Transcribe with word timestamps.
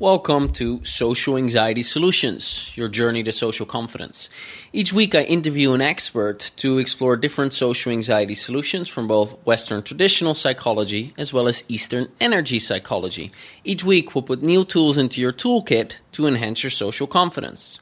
Welcome 0.00 0.48
to 0.52 0.82
Social 0.82 1.36
Anxiety 1.36 1.82
Solutions, 1.82 2.74
your 2.74 2.88
journey 2.88 3.22
to 3.22 3.32
social 3.32 3.66
confidence. 3.66 4.30
Each 4.72 4.94
week, 4.94 5.14
I 5.14 5.24
interview 5.24 5.74
an 5.74 5.82
expert 5.82 6.52
to 6.56 6.78
explore 6.78 7.18
different 7.18 7.52
social 7.52 7.92
anxiety 7.92 8.34
solutions 8.34 8.88
from 8.88 9.06
both 9.06 9.38
Western 9.44 9.82
traditional 9.82 10.32
psychology 10.32 11.12
as 11.18 11.34
well 11.34 11.46
as 11.46 11.64
Eastern 11.68 12.08
energy 12.18 12.58
psychology. 12.58 13.30
Each 13.62 13.84
week, 13.84 14.14
we'll 14.14 14.22
put 14.22 14.42
new 14.42 14.64
tools 14.64 14.96
into 14.96 15.20
your 15.20 15.34
toolkit 15.34 15.96
to 16.12 16.26
enhance 16.26 16.62
your 16.62 16.70
social 16.70 17.06
confidence. 17.06 17.78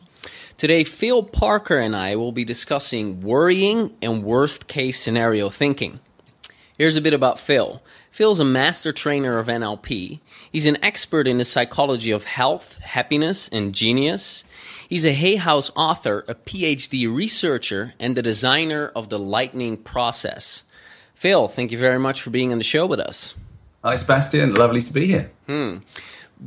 Today, 0.56 0.82
Phil 0.82 1.22
Parker 1.22 1.78
and 1.78 1.94
I 1.94 2.16
will 2.16 2.32
be 2.32 2.44
discussing 2.44 3.20
worrying 3.20 3.94
and 4.02 4.24
worst 4.24 4.66
case 4.66 5.00
scenario 5.00 5.50
thinking. 5.50 6.00
Here's 6.76 6.96
a 6.96 7.00
bit 7.00 7.14
about 7.14 7.38
Phil. 7.38 7.80
Phil's 8.10 8.40
a 8.40 8.44
master 8.44 8.92
trainer 8.92 9.38
of 9.38 9.46
NLP. 9.46 10.20
He's 10.50 10.66
an 10.66 10.82
expert 10.82 11.28
in 11.28 11.38
the 11.38 11.44
psychology 11.44 12.10
of 12.10 12.24
health, 12.24 12.78
happiness, 12.78 13.48
and 13.48 13.74
genius. 13.74 14.44
He's 14.88 15.04
a 15.04 15.12
Hay 15.12 15.36
House 15.36 15.70
author, 15.76 16.24
a 16.26 16.34
PhD 16.34 17.14
researcher, 17.14 17.94
and 18.00 18.16
the 18.16 18.22
designer 18.22 18.90
of 18.96 19.08
the 19.08 19.18
Lightning 19.18 19.76
Process. 19.76 20.64
Phil, 21.14 21.48
thank 21.48 21.72
you 21.72 21.78
very 21.78 21.98
much 21.98 22.22
for 22.22 22.30
being 22.30 22.52
on 22.52 22.58
the 22.58 22.64
show 22.64 22.86
with 22.86 23.00
us. 23.00 23.34
Hi, 23.84 23.96
Sebastian. 23.96 24.54
Lovely 24.54 24.82
to 24.82 24.92
be 24.92 25.06
here. 25.06 25.30
Hmm. 25.46 25.78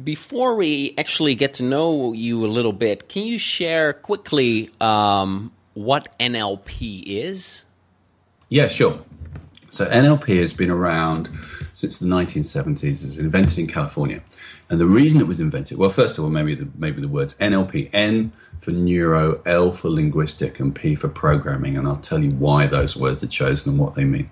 Before 0.03 0.55
we 0.55 0.93
actually 0.97 1.35
get 1.35 1.55
to 1.55 1.63
know 1.63 2.13
you 2.13 2.45
a 2.45 2.47
little 2.47 2.73
bit, 2.73 3.09
can 3.09 3.25
you 3.25 3.37
share 3.37 3.93
quickly 3.93 4.69
um, 4.79 5.51
what 5.73 6.17
NLP 6.19 7.03
is? 7.05 7.65
Yeah, 8.49 8.67
sure. 8.67 8.99
So 9.69 9.85
NLP 9.85 10.39
has 10.39 10.51
been 10.51 10.71
around 10.71 11.29
since 11.81 11.97
the 11.97 12.05
1970s. 12.05 13.01
It 13.01 13.03
was 13.03 13.17
invented 13.17 13.57
in 13.57 13.67
California. 13.67 14.21
And 14.69 14.79
the 14.79 14.85
reason 14.85 15.19
it 15.19 15.27
was 15.27 15.41
invented, 15.41 15.77
well, 15.77 15.89
first 15.89 16.17
of 16.17 16.23
all, 16.23 16.29
maybe 16.29 16.55
the, 16.55 16.69
maybe 16.75 17.01
the 17.01 17.07
words 17.07 17.33
NLP, 17.39 17.89
N 17.91 18.31
for 18.59 18.71
neuro, 18.71 19.41
L 19.45 19.71
for 19.71 19.89
linguistic, 19.89 20.59
and 20.59 20.73
P 20.73 20.95
for 20.95 21.09
programming. 21.09 21.75
And 21.77 21.87
I'll 21.87 21.97
tell 21.97 22.23
you 22.23 22.29
why 22.31 22.67
those 22.67 22.95
words 22.95 23.23
are 23.23 23.27
chosen 23.27 23.71
and 23.71 23.79
what 23.79 23.95
they 23.95 24.05
mean. 24.05 24.29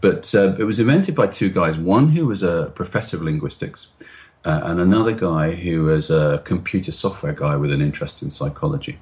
But 0.00 0.32
uh, 0.34 0.54
it 0.58 0.64
was 0.64 0.78
invented 0.78 1.16
by 1.16 1.28
two 1.28 1.50
guys 1.50 1.78
one 1.78 2.10
who 2.10 2.26
was 2.26 2.42
a 2.42 2.70
professor 2.74 3.16
of 3.16 3.22
linguistics, 3.22 3.88
uh, 4.44 4.60
and 4.64 4.78
another 4.78 5.12
guy 5.12 5.52
who 5.52 5.84
was 5.84 6.10
a 6.10 6.42
computer 6.44 6.92
software 6.92 7.32
guy 7.32 7.56
with 7.56 7.72
an 7.72 7.80
interest 7.80 8.22
in 8.22 8.28
psychology. 8.30 8.98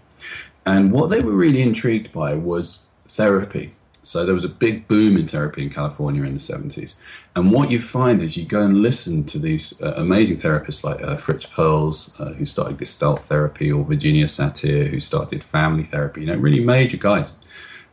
And 0.64 0.92
what 0.92 1.10
they 1.10 1.20
were 1.22 1.32
really 1.32 1.62
intrigued 1.62 2.12
by 2.12 2.34
was 2.34 2.86
therapy 3.08 3.74
so 4.10 4.26
there 4.26 4.34
was 4.34 4.44
a 4.44 4.48
big 4.48 4.88
boom 4.88 5.16
in 5.16 5.28
therapy 5.28 5.62
in 5.62 5.70
California 5.70 6.24
in 6.24 6.32
the 6.32 6.40
70s. 6.40 6.96
And 7.36 7.52
what 7.52 7.70
you 7.70 7.80
find 7.80 8.20
is 8.20 8.36
you 8.36 8.44
go 8.44 8.60
and 8.62 8.82
listen 8.82 9.24
to 9.26 9.38
these 9.38 9.80
uh, 9.80 9.94
amazing 9.96 10.38
therapists 10.38 10.82
like 10.82 11.00
uh, 11.00 11.16
Fritz 11.16 11.46
Perls, 11.46 12.20
uh, 12.20 12.32
who 12.34 12.44
started 12.44 12.78
Gestalt 12.78 13.20
therapy, 13.20 13.70
or 13.70 13.84
Virginia 13.84 14.26
Satir, 14.26 14.90
who 14.90 14.98
started 14.98 15.44
family 15.44 15.84
therapy, 15.84 16.22
you 16.22 16.26
know, 16.26 16.34
really 16.34 16.58
major 16.58 16.96
guys. 16.96 17.38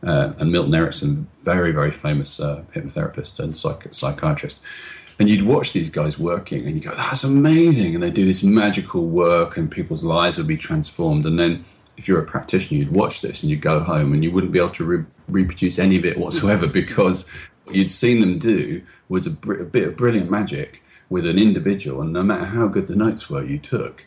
Uh, 0.02 0.32
and 0.38 0.50
Milton 0.50 0.74
Erickson, 0.74 1.28
very, 1.44 1.70
very 1.70 1.92
famous 1.92 2.40
uh, 2.40 2.64
hypnotherapist 2.74 3.38
and 3.38 3.56
psych- 3.56 3.94
psychiatrist. 3.94 4.60
And 5.20 5.28
you'd 5.28 5.46
watch 5.46 5.72
these 5.72 5.88
guys 5.88 6.18
working 6.18 6.66
and 6.66 6.74
you 6.74 6.80
go, 6.80 6.96
that's 6.96 7.22
amazing. 7.22 7.94
And 7.94 8.02
they 8.02 8.10
do 8.10 8.24
this 8.24 8.42
magical 8.42 9.06
work 9.06 9.56
and 9.56 9.70
people's 9.70 10.02
lives 10.02 10.36
would 10.38 10.48
be 10.48 10.56
transformed. 10.56 11.26
And 11.26 11.38
then 11.38 11.64
if 11.96 12.08
you're 12.08 12.20
a 12.20 12.24
practitioner, 12.24 12.80
you'd 12.80 12.92
watch 12.92 13.20
this 13.20 13.42
and 13.42 13.50
you'd 13.50 13.60
go 13.60 13.80
home 13.80 14.12
and 14.12 14.24
you 14.24 14.32
wouldn't 14.32 14.52
be 14.52 14.58
able 14.58 14.70
to 14.70 14.84
re- 14.84 15.04
reproduce 15.28 15.78
any 15.78 15.96
of 15.96 16.04
it 16.04 16.18
whatsoever 16.18 16.66
because 16.82 17.30
what 17.64 17.76
you'd 17.76 17.90
seen 17.90 18.20
them 18.20 18.38
do 18.38 18.82
was 19.08 19.26
a, 19.26 19.30
br- 19.30 19.62
a, 19.62 19.64
bit 19.64 19.88
of 19.88 19.96
brilliant 19.96 20.30
magic 20.30 20.82
with 21.08 21.26
an 21.26 21.38
individual, 21.38 22.02
and 22.02 22.12
no 22.12 22.22
matter 22.22 22.46
how 22.46 22.68
good 22.68 22.86
the 22.86 22.96
notes 22.96 23.30
were 23.30 23.42
you 23.42 23.58
took, 23.58 24.04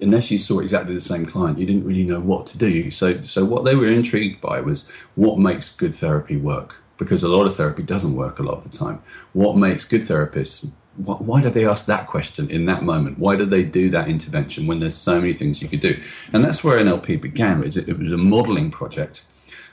unless 0.00 0.30
you 0.30 0.38
saw 0.38 0.58
exactly 0.58 0.94
the 0.94 1.00
same 1.00 1.24
client, 1.24 1.58
you 1.58 1.66
didn't 1.66 1.84
really 1.84 2.02
know 2.02 2.20
what 2.20 2.46
to 2.48 2.58
do. 2.58 2.90
So, 2.90 3.22
so 3.22 3.44
what 3.44 3.64
they 3.64 3.76
were 3.76 3.86
intrigued 3.86 4.40
by 4.40 4.60
was 4.60 4.88
what 5.14 5.38
makes 5.38 5.74
good 5.74 5.94
therapy 5.94 6.36
work, 6.36 6.82
because 6.96 7.22
a 7.22 7.28
lot 7.28 7.46
of 7.46 7.54
therapy 7.54 7.84
doesn't 7.84 8.16
work 8.16 8.38
a 8.38 8.42
lot 8.42 8.56
of 8.56 8.64
the 8.64 8.76
time. 8.76 9.02
What 9.32 9.56
makes 9.56 9.84
good 9.84 10.02
therapists 10.02 10.72
why 10.96 11.40
did 11.40 11.54
they 11.54 11.66
ask 11.66 11.86
that 11.86 12.06
question 12.06 12.50
in 12.50 12.66
that 12.66 12.82
moment? 12.82 13.18
Why 13.18 13.36
did 13.36 13.50
they 13.50 13.64
do 13.64 13.88
that 13.90 14.08
intervention 14.08 14.66
when 14.66 14.80
there's 14.80 14.96
so 14.96 15.20
many 15.20 15.32
things 15.32 15.62
you 15.62 15.68
could 15.68 15.80
do? 15.80 16.00
And 16.32 16.44
that's 16.44 16.62
where 16.62 16.78
NLP 16.78 17.20
began. 17.20 17.62
It 17.64 17.98
was 17.98 18.12
a 18.12 18.18
modeling 18.18 18.70
project 18.70 19.24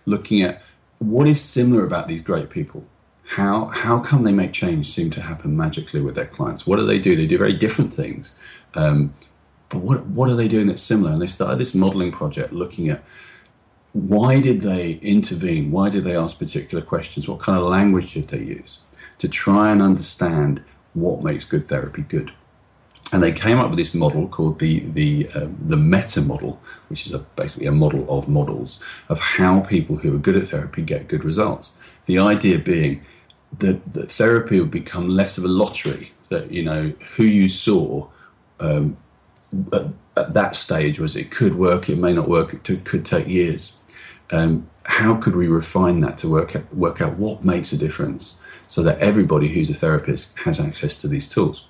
looking 0.05 0.41
at 0.41 0.61
what 0.99 1.27
is 1.27 1.41
similar 1.41 1.85
about 1.85 2.07
these 2.07 2.21
great 2.21 2.49
people. 2.49 2.85
How, 3.25 3.65
how 3.67 3.99
come 3.99 4.23
they 4.23 4.33
make 4.33 4.53
change 4.53 4.87
seem 4.87 5.11
to 5.11 5.21
happen 5.21 5.55
magically 5.55 6.01
with 6.01 6.15
their 6.15 6.25
clients? 6.25 6.65
What 6.65 6.77
do 6.77 6.85
they 6.85 6.99
do? 6.99 7.15
They 7.15 7.27
do 7.27 7.37
very 7.37 7.53
different 7.53 7.93
things. 7.93 8.35
Um, 8.75 9.13
but 9.69 9.79
what, 9.79 10.05
what 10.07 10.29
are 10.29 10.35
they 10.35 10.47
doing 10.47 10.67
that's 10.67 10.81
similar? 10.81 11.11
And 11.11 11.21
they 11.21 11.27
started 11.27 11.59
this 11.59 11.75
modeling 11.75 12.11
project 12.11 12.53
looking 12.53 12.89
at 12.89 13.03
why 13.93 14.39
did 14.39 14.61
they 14.61 14.93
intervene? 14.93 15.71
Why 15.71 15.89
did 15.89 16.03
they 16.03 16.15
ask 16.15 16.37
particular 16.37 16.83
questions? 16.83 17.27
What 17.27 17.39
kind 17.39 17.57
of 17.57 17.65
language 17.65 18.13
did 18.13 18.27
they 18.27 18.39
use? 18.39 18.79
To 19.19 19.27
try 19.27 19.71
and 19.71 19.81
understand 19.81 20.63
what 20.93 21.23
makes 21.23 21.45
good 21.45 21.65
therapy 21.65 22.03
good. 22.03 22.33
And 23.11 23.23
they 23.23 23.31
came 23.31 23.59
up 23.59 23.69
with 23.69 23.79
this 23.79 23.93
model 23.93 24.27
called 24.27 24.59
the 24.59 24.81
the 24.81 25.29
uh, 25.33 25.47
the 25.67 25.77
meta 25.77 26.21
model, 26.21 26.61
which 26.89 27.07
is 27.07 27.13
a, 27.13 27.19
basically 27.19 27.67
a 27.67 27.71
model 27.71 28.05
of 28.09 28.29
models 28.29 28.79
of 29.07 29.19
how 29.19 29.61
people 29.61 29.97
who 29.97 30.15
are 30.15 30.19
good 30.19 30.35
at 30.35 30.47
therapy 30.49 30.81
get 30.81 31.07
good 31.07 31.23
results. 31.23 31.79
The 32.05 32.19
idea 32.19 32.59
being 32.59 33.03
that, 33.57 33.93
that 33.93 34.11
therapy 34.11 34.59
would 34.59 34.71
become 34.71 35.09
less 35.09 35.37
of 35.37 35.43
a 35.43 35.47
lottery. 35.47 36.11
That 36.29 36.51
you 36.51 36.63
know 36.63 36.93
who 37.15 37.23
you 37.23 37.49
saw 37.49 38.07
um, 38.59 38.97
at, 39.73 39.87
at, 40.15 40.33
that 40.35 40.55
stage 40.55 40.99
was 40.99 41.15
it 41.15 41.31
could 41.31 41.55
work, 41.55 41.89
it 41.89 41.97
may 41.97 42.13
not 42.13 42.29
work, 42.29 42.53
it 42.53 42.63
t- 42.63 42.77
could 42.77 43.05
take 43.05 43.27
years. 43.27 43.73
Um, 44.31 44.69
how 44.83 45.15
could 45.15 45.35
we 45.35 45.47
refine 45.47 46.01
that 46.01 46.19
to 46.19 46.29
work 46.29 46.55
out, 46.55 46.75
work 46.75 47.01
out 47.01 47.17
what 47.17 47.43
makes 47.43 47.71
a 47.71 47.77
difference? 47.77 48.39
so 48.69 48.83
that 48.83 48.99
everybody 48.99 49.47
who's 49.47 49.71
a 49.71 49.73
therapist 49.73 50.37
has 50.41 50.59
access 50.59 50.95
to 51.01 51.07
these 51.07 51.27
tools. 51.27 51.65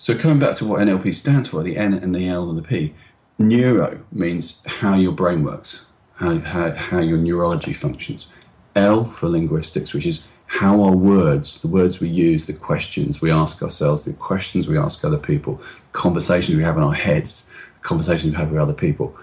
So, 0.00 0.16
coming 0.16 0.38
back 0.38 0.54
to 0.56 0.64
what 0.64 0.80
NLP 0.80 1.12
stands 1.12 1.48
for, 1.48 1.64
the 1.64 1.76
N 1.76 1.92
and 1.92 2.14
the 2.14 2.28
L 2.28 2.48
and 2.48 2.56
the 2.56 2.62
P, 2.62 2.94
neuro 3.36 4.04
means 4.12 4.62
how 4.64 4.94
your 4.94 5.10
brain 5.10 5.42
works, 5.42 5.86
how, 6.14 6.38
how, 6.38 6.70
how 6.70 7.00
your 7.00 7.18
neurology 7.18 7.72
functions. 7.72 8.28
L 8.76 9.02
for 9.02 9.28
linguistics, 9.28 9.92
which 9.92 10.06
is 10.06 10.24
how 10.46 10.84
our 10.84 10.92
words, 10.92 11.60
the 11.62 11.68
words 11.68 11.98
we 11.98 12.08
use, 12.08 12.46
the 12.46 12.52
questions 12.52 13.20
we 13.20 13.32
ask 13.32 13.60
ourselves, 13.60 14.04
the 14.04 14.12
questions 14.12 14.68
we 14.68 14.78
ask 14.78 15.04
other 15.04 15.18
people, 15.18 15.60
conversations 15.92 16.56
we 16.56 16.62
have 16.62 16.76
in 16.76 16.84
our 16.84 16.94
heads, 16.94 17.50
conversations 17.82 18.32
we 18.32 18.38
have 18.38 18.52
with 18.52 18.60
other 18.60 18.72
people, 18.72 19.16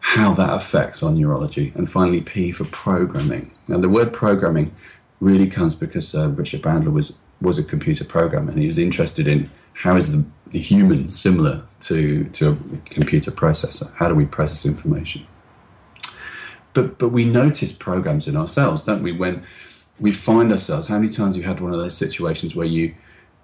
how 0.00 0.34
that 0.34 0.52
affects 0.52 1.02
our 1.02 1.10
neurology. 1.10 1.72
And 1.74 1.90
finally, 1.90 2.20
P 2.20 2.52
for 2.52 2.64
programming. 2.66 3.50
Now, 3.66 3.78
the 3.78 3.88
word 3.88 4.12
programming 4.12 4.74
really 5.20 5.48
comes 5.48 5.74
because 5.74 6.14
uh, 6.14 6.28
Richard 6.30 6.60
Bandler 6.60 6.92
was 6.92 7.18
was 7.40 7.56
a 7.56 7.62
computer 7.62 8.04
programmer 8.04 8.50
and 8.50 8.60
he 8.60 8.66
was 8.66 8.80
interested 8.80 9.28
in 9.28 9.48
how 9.78 9.96
is 9.96 10.10
the, 10.12 10.24
the 10.48 10.58
human 10.58 11.08
similar 11.08 11.64
to 11.80 12.24
to 12.24 12.50
a 12.50 12.90
computer 12.90 13.30
processor? 13.30 13.92
How 13.94 14.08
do 14.08 14.14
we 14.14 14.26
process 14.26 14.66
information? 14.66 15.26
But 16.74 16.98
but 16.98 17.10
we 17.10 17.24
notice 17.24 17.72
programs 17.72 18.26
in 18.26 18.36
ourselves, 18.36 18.84
don't 18.84 19.02
we? 19.02 19.12
When 19.12 19.44
we 20.00 20.12
find 20.12 20.52
ourselves, 20.52 20.88
how 20.88 20.98
many 20.98 21.10
times 21.10 21.34
have 21.34 21.42
you 21.42 21.48
had 21.48 21.60
one 21.60 21.72
of 21.72 21.78
those 21.78 21.96
situations 21.96 22.54
where 22.54 22.66
you 22.66 22.94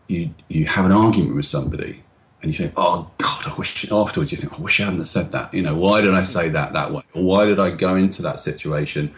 you 0.09 0.34
you 0.49 0.67
have 0.67 0.84
an 0.84 0.93
argument 0.93 1.37
with 1.37 1.47
somebody 1.47 2.03
and 2.43 2.53
you 2.53 2.59
think, 2.59 2.75
oh 2.77 3.11
God, 3.19 3.47
I 3.47 3.55
wish 3.56 3.91
afterwards 3.91 4.31
you 4.33 4.39
think, 4.39 4.59
I 4.59 4.62
wish 4.62 4.81
I 4.81 4.84
hadn't 4.84 5.06
said 5.06 5.33
that. 5.33 5.55
You 5.55 5.62
know, 5.62 5.77
why 5.77 6.01
did 6.03 6.15
I 6.15 6.25
say 6.25 6.49
that 6.51 6.72
that 6.75 6.93
way? 6.93 7.03
Or 7.15 7.22
why 7.22 7.47
did 7.47 7.59
I 7.59 7.71
go 7.71 7.95
into 7.97 8.22
that 8.22 8.39
situation 8.39 9.15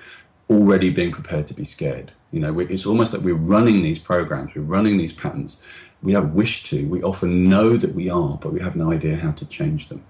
already 0.49 0.91
being 0.91 1.11
prepared 1.11 1.47
to 1.49 1.55
be 1.55 1.65
scared? 1.65 2.13
You 2.31 2.41
know, 2.41 2.61
it's 2.61 2.87
almost 2.87 3.13
like 3.13 3.23
we're 3.23 3.35
running 3.35 3.83
these 3.83 3.99
programs, 3.99 4.55
we're 4.55 4.63
running 4.63 4.99
these 4.99 5.13
patterns. 5.13 5.63
We 6.07 6.13
don't 6.13 6.35
wish 6.35 6.63
to. 6.71 6.87
We 6.87 7.03
often 7.03 7.49
know 7.49 7.77
that 7.77 7.93
we 7.93 8.09
are, 8.09 8.39
but 8.41 8.53
we 8.53 8.61
have 8.61 8.77
no 8.77 8.93
idea 8.93 9.17
how 9.17 9.33
to 9.33 9.45
change 9.45 9.89
them. 9.89 10.05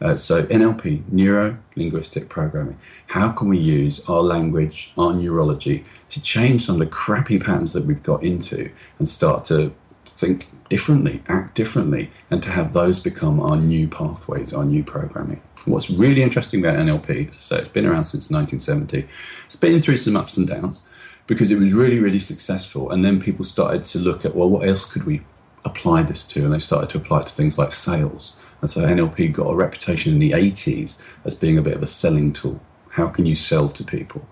Uh, 0.00 0.14
so 0.14 0.44
NLP, 0.44 1.02
neuro 1.10 1.58
linguistic 1.74 2.28
programming. 2.28 2.78
How 3.08 3.32
can 3.32 3.48
we 3.48 3.58
use 3.58 4.08
our 4.08 4.22
language, 4.22 4.92
our 4.96 5.12
neurology, 5.12 5.84
to 6.10 6.22
change 6.22 6.66
some 6.66 6.76
of 6.76 6.78
the 6.78 6.86
crappy 6.86 7.40
patterns 7.40 7.72
that 7.72 7.84
we've 7.84 8.00
got 8.00 8.22
into 8.22 8.70
and 9.00 9.08
start 9.08 9.44
to 9.46 9.74
think 10.16 10.46
differently, 10.68 11.20
act 11.26 11.56
differently, 11.56 12.12
and 12.30 12.44
to 12.44 12.50
have 12.50 12.72
those 12.72 13.00
become 13.00 13.40
our 13.40 13.56
new 13.56 13.88
pathways, 13.88 14.52
our 14.52 14.64
new 14.64 14.84
programming. 14.84 15.42
What's 15.64 15.90
really 15.90 16.22
interesting 16.22 16.64
about 16.64 16.78
NLP, 16.78 17.34
so 17.34 17.56
it's 17.56 17.66
been 17.66 17.86
around 17.86 18.04
since 18.04 18.30
1970. 18.30 19.08
It's 19.46 19.56
been 19.56 19.80
through 19.80 19.96
some 19.96 20.14
ups 20.14 20.36
and 20.36 20.46
downs 20.46 20.84
because 21.26 21.50
it 21.50 21.58
was 21.58 21.72
really, 21.72 21.98
really 21.98 22.20
successful. 22.20 22.90
And 22.90 23.04
then 23.04 23.20
people 23.20 23.44
started 23.44 23.84
to 23.86 23.98
look 23.98 24.24
at, 24.24 24.36
well, 24.36 24.48
what 24.48 24.68
else 24.68 24.84
could 24.84 25.04
we 25.04 25.22
apply 25.64 26.02
this 26.02 26.26
to? 26.28 26.44
And 26.44 26.52
they 26.52 26.58
started 26.58 26.90
to 26.90 26.98
apply 26.98 27.20
it 27.20 27.26
to 27.28 27.34
things 27.34 27.58
like 27.58 27.72
sales. 27.72 28.36
And 28.60 28.68
so 28.68 28.82
NLP 28.82 29.32
got 29.32 29.48
a 29.48 29.56
reputation 29.56 30.12
in 30.12 30.18
the 30.18 30.32
80s 30.32 31.00
as 31.24 31.34
being 31.34 31.56
a 31.56 31.62
bit 31.62 31.74
of 31.74 31.82
a 31.82 31.86
selling 31.86 32.32
tool. 32.32 32.60
How 32.90 33.08
can 33.08 33.26
you 33.26 33.34
sell 33.34 33.68
to 33.68 33.84
people? 33.84 34.28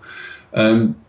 Um, 0.53 1.03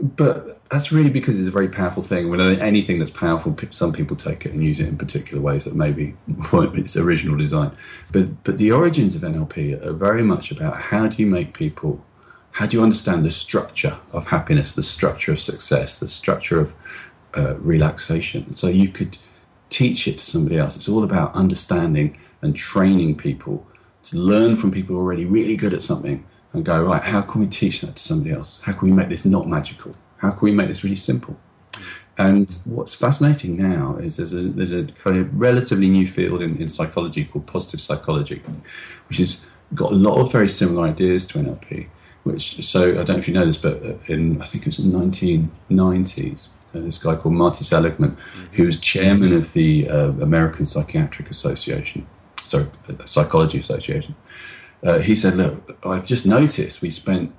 but 0.00 0.60
that's 0.70 0.92
really 0.92 1.10
because 1.10 1.40
it's 1.40 1.48
a 1.48 1.52
very 1.52 1.68
powerful 1.68 2.02
thing. 2.02 2.30
When 2.30 2.40
anything 2.40 2.98
that's 2.98 3.10
powerful, 3.10 3.56
some 3.70 3.92
people 3.92 4.16
take 4.16 4.46
it 4.46 4.52
and 4.52 4.62
use 4.62 4.78
it 4.78 4.88
in 4.88 4.96
particular 4.96 5.42
ways 5.42 5.64
that 5.64 5.74
maybe 5.74 6.14
weren't 6.52 6.78
its 6.78 6.96
original 6.96 7.36
design. 7.36 7.72
But 8.12 8.44
but 8.44 8.58
the 8.58 8.70
origins 8.70 9.16
of 9.16 9.22
NLP 9.22 9.84
are 9.84 9.92
very 9.92 10.22
much 10.22 10.52
about 10.52 10.80
how 10.82 11.08
do 11.08 11.20
you 11.20 11.26
make 11.26 11.52
people, 11.52 12.04
how 12.52 12.66
do 12.66 12.76
you 12.76 12.82
understand 12.82 13.26
the 13.26 13.32
structure 13.32 13.98
of 14.12 14.28
happiness, 14.28 14.74
the 14.74 14.84
structure 14.84 15.32
of 15.32 15.40
success, 15.40 15.98
the 15.98 16.08
structure 16.08 16.60
of 16.60 16.74
uh, 17.36 17.56
relaxation. 17.56 18.56
So 18.56 18.68
you 18.68 18.88
could 18.88 19.18
teach 19.70 20.08
it 20.08 20.18
to 20.18 20.24
somebody 20.24 20.56
else. 20.56 20.76
It's 20.76 20.88
all 20.88 21.04
about 21.04 21.34
understanding 21.34 22.18
and 22.40 22.56
training 22.56 23.16
people 23.16 23.66
to 24.04 24.16
learn 24.16 24.56
from 24.56 24.70
people 24.70 24.96
already 24.96 25.24
really 25.24 25.56
good 25.56 25.74
at 25.74 25.82
something 25.82 26.24
and 26.52 26.64
go, 26.64 26.82
right, 26.82 27.02
how 27.02 27.20
can 27.20 27.40
we 27.40 27.46
teach 27.46 27.82
that 27.82 27.96
to 27.96 28.02
somebody 28.02 28.32
else? 28.32 28.60
How 28.62 28.72
can 28.72 28.88
we 28.88 28.94
make 28.94 29.08
this 29.08 29.24
not 29.24 29.46
magical? 29.48 29.94
How 30.18 30.30
can 30.30 30.40
we 30.46 30.52
make 30.52 30.68
this 30.68 30.82
really 30.82 30.96
simple? 30.96 31.38
And 32.16 32.50
what's 32.64 32.94
fascinating 32.94 33.56
now 33.56 33.96
is 33.96 34.16
there's 34.16 34.32
a, 34.32 34.42
there's 34.42 34.72
a 34.72 34.84
kind 34.84 35.18
of 35.18 35.38
relatively 35.38 35.88
new 35.88 36.06
field 36.06 36.42
in, 36.42 36.56
in 36.56 36.68
psychology 36.68 37.24
called 37.24 37.46
positive 37.46 37.80
psychology, 37.80 38.42
which 39.08 39.18
has 39.18 39.46
got 39.74 39.92
a 39.92 39.94
lot 39.94 40.20
of 40.20 40.32
very 40.32 40.48
similar 40.48 40.88
ideas 40.88 41.26
to 41.26 41.38
NLP. 41.38 41.88
Which 42.24 42.64
so 42.64 42.90
I 42.90 43.04
don't 43.04 43.10
know 43.10 43.16
if 43.18 43.28
you 43.28 43.34
know 43.34 43.46
this, 43.46 43.56
but 43.56 43.82
in 44.08 44.42
I 44.42 44.44
think 44.46 44.66
it 44.66 44.66
was 44.66 44.78
the 44.78 44.90
1990s, 44.90 46.48
uh, 46.74 46.80
this 46.80 46.98
guy 46.98 47.16
called 47.16 47.34
Marty 47.34 47.64
Seligman, 47.64 48.12
mm-hmm. 48.12 48.44
who 48.52 48.66
was 48.66 48.78
chairman 48.78 49.32
of 49.32 49.52
the 49.52 49.88
uh, 49.88 50.10
American 50.20 50.64
Psychiatric 50.64 51.30
Association, 51.30 52.06
sorry, 52.40 52.66
uh, 52.88 53.04
Psychology 53.06 53.58
Association 53.58 54.14
uh, 54.82 54.98
he 54.98 55.16
said, 55.16 55.34
Look, 55.34 55.78
I've 55.84 56.06
just 56.06 56.26
noticed 56.26 56.82
we 56.82 56.90
spent 56.90 57.34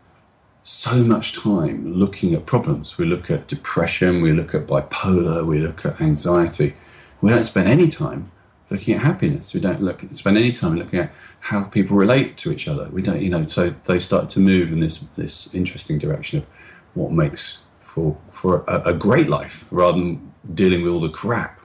so 0.64 1.04
much 1.04 1.40
time 1.42 1.94
looking 1.94 2.34
at 2.34 2.46
problems. 2.46 2.98
We 2.98 3.06
look 3.06 3.32
at 3.32 3.48
depression, 3.48 4.22
we 4.22 4.34
look 4.34 4.54
at 4.54 4.68
bipolar, 4.68 5.46
we 5.46 5.60
look 5.60 5.86
at 5.86 6.02
anxiety. 6.02 6.76
We 7.22 7.32
don't 7.32 7.46
spend 7.46 7.68
any 7.68 7.88
time 7.88 8.32
looking 8.70 8.96
at 8.96 9.02
happiness. 9.02 9.54
We 9.54 9.60
don't 9.60 9.82
look 9.82 10.04
spend 10.16 10.38
any 10.38 10.52
time 10.52 10.76
looking 10.76 11.00
at 11.00 11.14
how 11.42 11.64
people 11.64 11.98
relate 11.98 12.38
to 12.38 12.52
each 12.52 12.68
other. 12.68 12.90
We 12.90 13.02
don't, 13.02 13.22
you 13.22 13.30
know. 13.30 13.48
So 13.48 13.72
they 13.86 14.00
start 14.00 14.30
to 14.32 14.40
move 14.40 14.72
in 14.72 14.80
this 14.80 15.00
this 15.16 15.54
interesting 15.54 15.98
direction 15.98 16.40
of 16.40 16.46
what 16.94 17.12
makes 17.12 17.64
for 18.00 18.18
for 18.32 18.64
a, 18.68 18.94
a 18.94 18.94
great 18.94 19.28
life, 19.30 19.66
rather 19.72 19.98
than 19.98 20.34
dealing 20.54 20.84
with 20.84 20.92
all 20.94 21.02
the 21.02 21.10
crap 21.10 21.60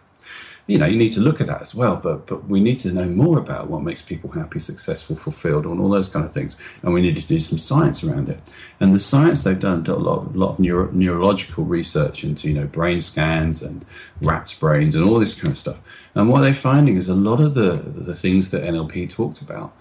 you 0.66 0.78
know, 0.78 0.86
you 0.86 0.96
need 0.96 1.12
to 1.12 1.20
look 1.20 1.42
at 1.42 1.46
that 1.48 1.60
as 1.60 1.75
well. 1.75 1.96
But 1.96 2.26
but 2.26 2.48
we 2.48 2.60
need 2.60 2.78
to 2.81 2.92
know 2.92 3.06
more 3.06 3.38
about 3.38 3.69
what 3.69 3.82
makes 3.82 4.00
people 4.00 4.31
happy, 4.31 4.58
successful, 4.58 5.14
fulfilled, 5.14 5.66
and 5.66 5.78
all 5.78 5.90
those 5.90 6.08
kind 6.08 6.25
of 6.25 6.32
things. 6.32 6.56
And 6.82 6.94
we 6.94 7.02
need 7.02 7.16
to 7.16 7.26
do 7.26 7.38
some 7.38 7.58
science 7.58 8.02
around 8.02 8.31
it. 8.31 8.50
And 8.81 8.94
the 8.94 8.98
science 8.98 9.42
they've 9.42 9.58
done, 9.58 9.84
a 9.86 9.94
lot, 9.94 10.34
a 10.34 10.38
lot 10.38 10.52
of 10.52 10.58
neuro, 10.60 10.90
neurological 10.90 11.64
research 11.64 12.25
into 12.25 12.48
you 12.48 12.54
know 12.54 12.66
brain 12.66 13.02
scans 13.02 13.62
and 13.62 13.84
rats' 14.22 14.58
brains 14.58 14.94
and 14.94 15.04
all 15.04 15.19
this 15.19 15.34
kind 15.34 15.52
of 15.52 15.58
stuff. 15.58 15.81
And 16.14 16.31
what 16.31 16.40
they're 16.40 16.54
finding 16.54 16.96
is 16.96 17.08
a 17.08 17.14
lot 17.14 17.40
of 17.40 17.54
the 17.54 17.72
the 17.76 18.14
things 18.14 18.50
that 18.50 18.62
NLP 18.62 19.10
talked 19.10 19.42
about 19.42 19.76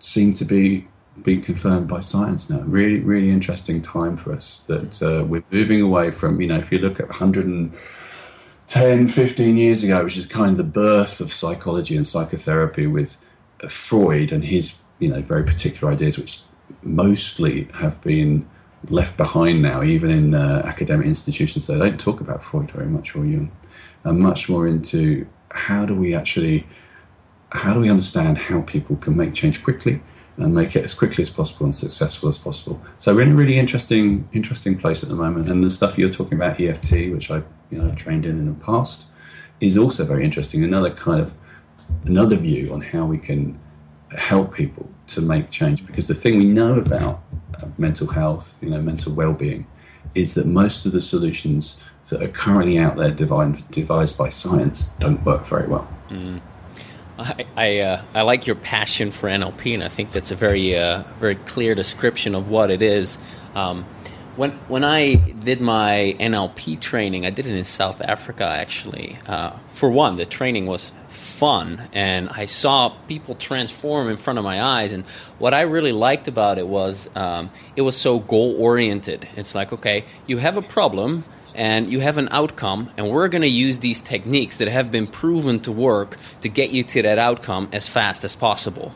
seem 0.00 0.34
to 0.34 0.44
be 0.44 0.88
being 1.22 1.40
confirmed 1.40 1.88
by 1.88 2.00
science 2.00 2.50
now. 2.50 2.60
Really, 2.60 3.00
really 3.00 3.30
interesting 3.30 3.82
time 3.82 4.16
for 4.16 4.32
us 4.32 4.64
that 4.68 5.02
uh, 5.02 5.24
we're 5.24 5.44
moving 5.50 5.80
away 5.80 6.10
from, 6.10 6.40
you 6.40 6.46
know, 6.46 6.58
if 6.58 6.70
you 6.70 6.78
look 6.78 7.00
at 7.00 7.08
100 7.08 7.46
and 7.46 7.74
10, 8.66 9.08
15 9.08 9.56
years 9.56 9.82
ago, 9.82 10.04
which 10.04 10.16
is 10.16 10.26
kind 10.26 10.52
of 10.52 10.56
the 10.56 10.64
birth 10.64 11.20
of 11.20 11.32
psychology 11.32 11.96
and 11.96 12.06
psychotherapy 12.06 12.86
with 12.86 13.16
Freud 13.68 14.32
and 14.32 14.44
his, 14.44 14.82
you 14.98 15.08
know, 15.08 15.22
very 15.22 15.44
particular 15.44 15.92
ideas, 15.92 16.18
which 16.18 16.42
mostly 16.82 17.68
have 17.74 18.00
been 18.02 18.46
left 18.88 19.16
behind 19.16 19.62
now, 19.62 19.82
even 19.82 20.10
in 20.10 20.34
uh, 20.34 20.62
academic 20.64 21.06
institutions. 21.06 21.66
They 21.66 21.78
don't 21.78 22.00
talk 22.00 22.20
about 22.20 22.42
Freud 22.42 22.70
very 22.70 22.86
much 22.86 23.16
or 23.16 23.24
Jung, 23.24 23.50
and 24.04 24.20
much 24.20 24.48
more 24.48 24.66
into 24.66 25.26
how 25.50 25.86
do 25.86 25.94
we 25.94 26.14
actually, 26.14 26.66
how 27.50 27.72
do 27.72 27.80
we 27.80 27.88
understand 27.88 28.36
how 28.36 28.62
people 28.62 28.96
can 28.96 29.16
make 29.16 29.32
change 29.32 29.62
quickly 29.62 30.02
and 30.36 30.54
make 30.54 30.76
it 30.76 30.84
as 30.84 30.94
quickly 30.94 31.22
as 31.22 31.30
possible 31.30 31.64
and 31.64 31.74
successful 31.74 32.28
as 32.28 32.38
possible. 32.38 32.80
So 32.98 33.14
we're 33.14 33.22
in 33.22 33.32
a 33.32 33.34
really 33.34 33.58
interesting, 33.58 34.28
interesting 34.32 34.76
place 34.76 35.02
at 35.02 35.08
the 35.08 35.14
moment. 35.14 35.48
And 35.48 35.64
the 35.64 35.70
stuff 35.70 35.96
you're 35.96 36.10
talking 36.10 36.34
about, 36.34 36.60
EFT, 36.60 37.10
which 37.12 37.30
I 37.30 37.42
you 37.70 37.78
know 37.78 37.86
I've 37.86 37.96
trained 37.96 38.26
in 38.26 38.38
in 38.38 38.46
the 38.46 38.64
past, 38.64 39.06
is 39.60 39.78
also 39.78 40.04
very 40.04 40.24
interesting. 40.24 40.62
Another 40.62 40.90
kind 40.90 41.20
of 41.20 41.32
another 42.04 42.36
view 42.36 42.72
on 42.72 42.80
how 42.80 43.06
we 43.06 43.18
can 43.18 43.58
help 44.16 44.54
people 44.54 44.88
to 45.08 45.20
make 45.20 45.50
change. 45.50 45.86
Because 45.86 46.08
the 46.08 46.14
thing 46.14 46.38
we 46.38 46.44
know 46.44 46.78
about 46.78 47.22
uh, 47.60 47.66
mental 47.78 48.08
health, 48.08 48.58
you 48.60 48.70
know, 48.70 48.80
mental 48.80 49.12
well-being, 49.12 49.66
is 50.14 50.34
that 50.34 50.46
most 50.46 50.86
of 50.86 50.92
the 50.92 51.00
solutions 51.00 51.82
that 52.08 52.22
are 52.22 52.28
currently 52.28 52.78
out 52.78 52.96
there 52.96 53.10
devised, 53.10 53.68
devised 53.70 54.16
by 54.16 54.28
science 54.28 54.82
don't 55.00 55.24
work 55.24 55.46
very 55.46 55.66
well. 55.66 55.88
Mm. 56.08 56.40
I 57.18 57.46
I, 57.56 57.78
uh, 57.80 58.02
I, 58.14 58.22
like 58.22 58.46
your 58.46 58.56
passion 58.56 59.10
for 59.10 59.28
NLP, 59.28 59.74
and 59.74 59.82
I 59.82 59.88
think 59.88 60.12
that's 60.12 60.30
a 60.30 60.36
very 60.36 60.76
uh, 60.76 61.02
very 61.20 61.36
clear 61.36 61.74
description 61.74 62.34
of 62.34 62.48
what 62.48 62.70
it 62.70 62.82
is. 62.82 63.18
Um, 63.54 63.84
when 64.36 64.52
when 64.68 64.84
I 64.84 65.14
did 65.14 65.60
my 65.60 66.14
NLP 66.20 66.80
training, 66.80 67.24
I 67.24 67.30
did 67.30 67.46
it 67.46 67.54
in 67.54 67.64
South 67.64 68.02
Africa 68.02 68.44
actually. 68.44 69.18
Uh, 69.26 69.56
for 69.68 69.90
one, 69.90 70.16
the 70.16 70.26
training 70.26 70.66
was 70.66 70.92
fun, 71.08 71.88
and 71.92 72.28
I 72.28 72.44
saw 72.44 72.90
people 73.08 73.34
transform 73.34 74.08
in 74.08 74.16
front 74.16 74.38
of 74.38 74.44
my 74.44 74.62
eyes. 74.62 74.92
And 74.92 75.04
what 75.38 75.54
I 75.54 75.62
really 75.62 75.92
liked 75.92 76.28
about 76.28 76.58
it 76.58 76.66
was 76.66 77.08
um, 77.16 77.50
it 77.76 77.82
was 77.82 77.96
so 77.96 78.18
goal 78.18 78.56
oriented. 78.58 79.26
It's 79.36 79.54
like, 79.54 79.72
okay, 79.72 80.04
you 80.26 80.36
have 80.38 80.56
a 80.56 80.62
problem 80.62 81.24
and 81.56 81.90
you 81.90 82.00
have 82.00 82.18
an 82.18 82.28
outcome, 82.30 82.90
and 82.98 83.10
we're 83.10 83.28
going 83.28 83.42
to 83.42 83.48
use 83.48 83.80
these 83.80 84.02
techniques 84.02 84.58
that 84.58 84.68
have 84.68 84.92
been 84.92 85.06
proven 85.06 85.58
to 85.60 85.72
work 85.72 86.18
to 86.42 86.50
get 86.50 86.70
you 86.70 86.82
to 86.84 87.02
that 87.02 87.18
outcome 87.18 87.68
as 87.72 87.88
fast 87.88 88.24
as 88.24 88.36
possible. 88.36 88.92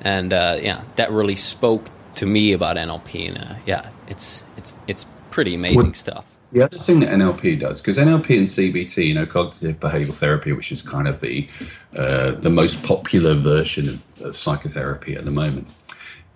And 0.00 0.32
uh, 0.32 0.58
yeah, 0.62 0.84
that 0.94 1.10
really 1.10 1.34
spoke 1.34 1.90
to 2.14 2.26
me 2.26 2.52
about 2.52 2.76
NLP. 2.76 3.28
And 3.28 3.38
uh, 3.38 3.54
yeah, 3.66 3.90
it's 4.06 4.44
it's 4.56 4.76
it's 4.86 5.06
pretty 5.30 5.56
amazing 5.56 5.82
well, 5.82 5.92
stuff. 5.92 6.24
The 6.52 6.62
other 6.62 6.78
thing 6.78 7.00
that 7.00 7.08
NLP 7.08 7.58
does, 7.58 7.80
because 7.80 7.98
NLP 7.98 8.38
and 8.38 8.46
CBT, 8.46 9.08
you 9.08 9.14
know, 9.14 9.26
cognitive 9.26 9.80
behavioral 9.80 10.14
therapy, 10.14 10.52
which 10.52 10.70
is 10.70 10.82
kind 10.82 11.08
of 11.08 11.20
the 11.20 11.48
uh, 11.96 12.30
the 12.30 12.50
most 12.50 12.84
popular 12.84 13.34
version 13.34 13.88
of, 13.88 14.22
of 14.22 14.36
psychotherapy 14.36 15.16
at 15.16 15.24
the 15.24 15.32
moment, 15.32 15.74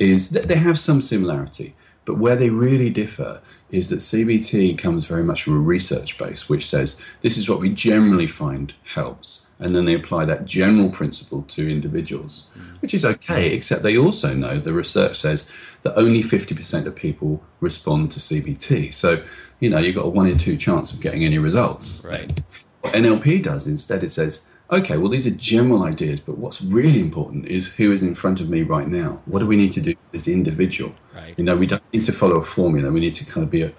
is 0.00 0.30
that 0.30 0.48
they 0.48 0.56
have 0.56 0.76
some 0.76 1.00
similarity, 1.00 1.76
but 2.04 2.18
where 2.18 2.34
they 2.34 2.50
really 2.50 2.90
differ 2.90 3.40
is 3.70 3.88
that 3.90 3.98
CBT 3.98 4.78
comes 4.78 5.04
very 5.04 5.22
much 5.22 5.42
from 5.42 5.56
a 5.56 5.60
research 5.60 6.18
base, 6.18 6.48
which 6.48 6.66
says 6.66 7.00
this 7.22 7.36
is 7.36 7.48
what 7.48 7.60
we 7.60 7.68
generally 7.68 8.26
find 8.26 8.74
helps 8.94 9.46
and 9.58 9.74
then 9.74 9.84
they 9.84 9.94
apply 9.94 10.24
that 10.24 10.44
general 10.44 10.88
principle 10.88 11.42
to 11.42 11.70
individuals, 11.70 12.46
mm. 12.56 12.80
which 12.80 12.94
is 12.94 13.04
okay, 13.04 13.52
except 13.52 13.82
they 13.82 13.96
also 13.96 14.34
know 14.34 14.58
the 14.58 14.72
research 14.72 15.18
says 15.18 15.50
that 15.82 15.98
only 15.98 16.22
50% 16.22 16.86
of 16.86 16.94
people 16.94 17.42
respond 17.60 18.10
to 18.12 18.20
CBT. 18.20 18.94
So, 18.94 19.24
you 19.60 19.68
know, 19.68 19.78
you've 19.78 19.96
got 19.96 20.06
a 20.06 20.10
one 20.10 20.26
in 20.26 20.38
two 20.38 20.56
chance 20.56 20.92
of 20.92 21.00
getting 21.00 21.24
any 21.24 21.38
results. 21.38 22.04
Right. 22.08 22.40
What 22.80 22.94
NLP 22.94 23.42
does 23.42 23.66
instead, 23.66 24.04
it 24.04 24.10
says, 24.10 24.46
okay, 24.70 24.96
well, 24.96 25.08
these 25.08 25.26
are 25.26 25.30
general 25.30 25.82
ideas, 25.82 26.20
but 26.20 26.38
what's 26.38 26.60
really 26.62 27.00
important 27.00 27.46
is 27.46 27.74
who 27.74 27.92
is 27.92 28.02
in 28.02 28.14
front 28.14 28.40
of 28.40 28.48
me 28.48 28.62
right 28.62 28.88
now. 28.88 29.20
What 29.26 29.40
do 29.40 29.46
we 29.46 29.56
need 29.56 29.72
to 29.72 29.80
do 29.80 29.94
for 29.94 30.10
this 30.10 30.28
individual? 30.28 30.94
Right. 31.14 31.34
You 31.36 31.44
know, 31.44 31.56
we 31.56 31.66
don't 31.66 31.82
need 31.92 32.04
to 32.04 32.12
follow 32.12 32.36
a 32.36 32.44
formula. 32.44 32.90
We 32.90 33.00
need 33.00 33.14
to 33.14 33.24
kind 33.24 33.44
of 33.44 33.50
be, 33.50 33.62
a, 33.62 33.72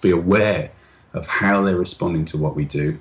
be 0.00 0.10
aware 0.10 0.72
of 1.12 1.26
how 1.26 1.62
they're 1.62 1.76
responding 1.76 2.24
to 2.26 2.38
what 2.38 2.56
we 2.56 2.64
do 2.64 2.98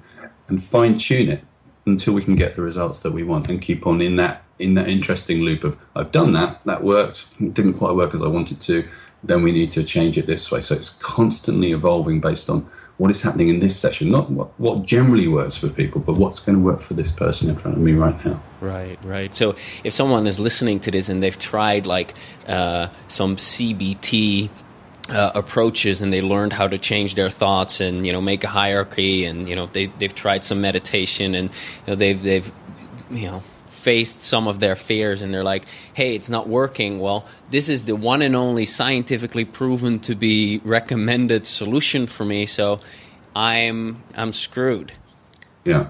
and 0.48 0.64
fine 0.64 0.98
tune 0.98 1.30
it 1.30 1.44
until 1.86 2.14
we 2.14 2.24
can 2.24 2.36
get 2.36 2.56
the 2.56 2.62
results 2.62 3.00
that 3.02 3.12
we 3.12 3.24
want 3.24 3.50
and 3.50 3.62
keep 3.62 3.88
on 3.88 4.02
in 4.02 4.16
that 4.18 4.44
in 4.60 4.76
that 4.76 4.88
interesting 4.88 5.42
loop 5.42 5.64
of 5.64 5.76
I've 5.96 6.12
done 6.12 6.34
that, 6.34 6.62
that 6.66 6.84
worked, 6.84 7.26
didn't 7.54 7.74
quite 7.74 7.96
work 7.96 8.14
as 8.14 8.22
I 8.22 8.28
wanted 8.28 8.62
to, 8.62 8.88
then 9.24 9.42
we 9.42 9.52
need 9.52 9.72
to 9.72 9.84
change 9.84 10.20
it 10.20 10.28
this 10.28 10.52
way. 10.52 10.62
So 10.62 10.76
it's 10.76 10.90
constantly 10.90 11.72
evolving 11.72 12.22
based 12.22 12.48
on 12.48 12.70
what 13.02 13.10
is 13.10 13.24
happening 13.24 13.48
in 13.48 13.60
this 13.60 13.76
session, 13.80 14.12
not 14.12 14.30
what, 14.30 14.48
what 14.60 14.86
generally 14.86 15.28
works 15.28 15.58
for 15.58 15.70
people, 15.70 16.00
but 16.00 16.14
what's 16.18 16.40
going 16.40 16.56
to 16.56 16.64
work 16.64 16.82
for 16.82 16.94
this 16.94 17.12
person 17.12 17.50
in 17.50 17.56
front 17.56 17.76
of 17.76 17.82
me 17.82 17.94
right 17.94 18.24
now. 18.24 18.40
Right, 18.60 19.00
right. 19.04 19.34
So 19.34 19.56
if 19.84 19.92
someone 19.92 20.28
is 20.28 20.40
listening 20.40 20.80
to 20.82 20.92
this 20.92 21.10
and 21.10 21.24
they've 21.24 21.38
tried 21.38 21.88
like 21.88 22.14
uh, 22.46 22.90
some 23.08 23.38
CBT 23.38 24.52
uh, 25.10 25.32
approaches 25.34 26.00
and 26.00 26.14
they 26.14 26.22
learned 26.22 26.54
how 26.54 26.68
to 26.68 26.78
change 26.78 27.16
their 27.16 27.32
thoughts 27.32 27.82
and 27.82 28.06
you 28.06 28.14
know 28.14 28.22
make 28.22 28.44
a 28.44 28.48
hierarchy 28.48 29.26
and 29.26 29.50
you 29.50 29.56
know 29.56 29.66
they 29.66 29.88
they've 29.98 30.14
tried 30.14 30.44
some 30.44 30.62
meditation 30.62 31.34
and 31.34 31.50
you 31.50 31.88
know, 31.88 31.96
they've 31.96 32.22
they've 32.22 32.52
you 33.10 33.26
know 33.26 33.42
faced 33.82 34.22
some 34.22 34.48
of 34.48 34.60
their 34.60 34.76
fears 34.76 35.22
and 35.22 35.34
they're 35.34 35.50
like 35.56 35.66
hey 35.94 36.16
it's 36.16 36.30
not 36.30 36.48
working. 36.48 37.00
Well 37.00 37.26
this 37.50 37.68
is 37.70 37.86
the 37.86 37.96
one 37.96 38.22
and 38.22 38.36
only 38.36 38.66
scientifically 38.66 39.46
proven 39.46 40.00
to 40.08 40.16
be 40.16 40.62
recommended 40.64 41.46
solution 41.46 42.08
for 42.08 42.26
me 42.26 42.46
so 42.46 42.80
i'm 43.36 44.02
i'm 44.16 44.34
screwed. 44.34 44.92
Yeah. 45.64 45.90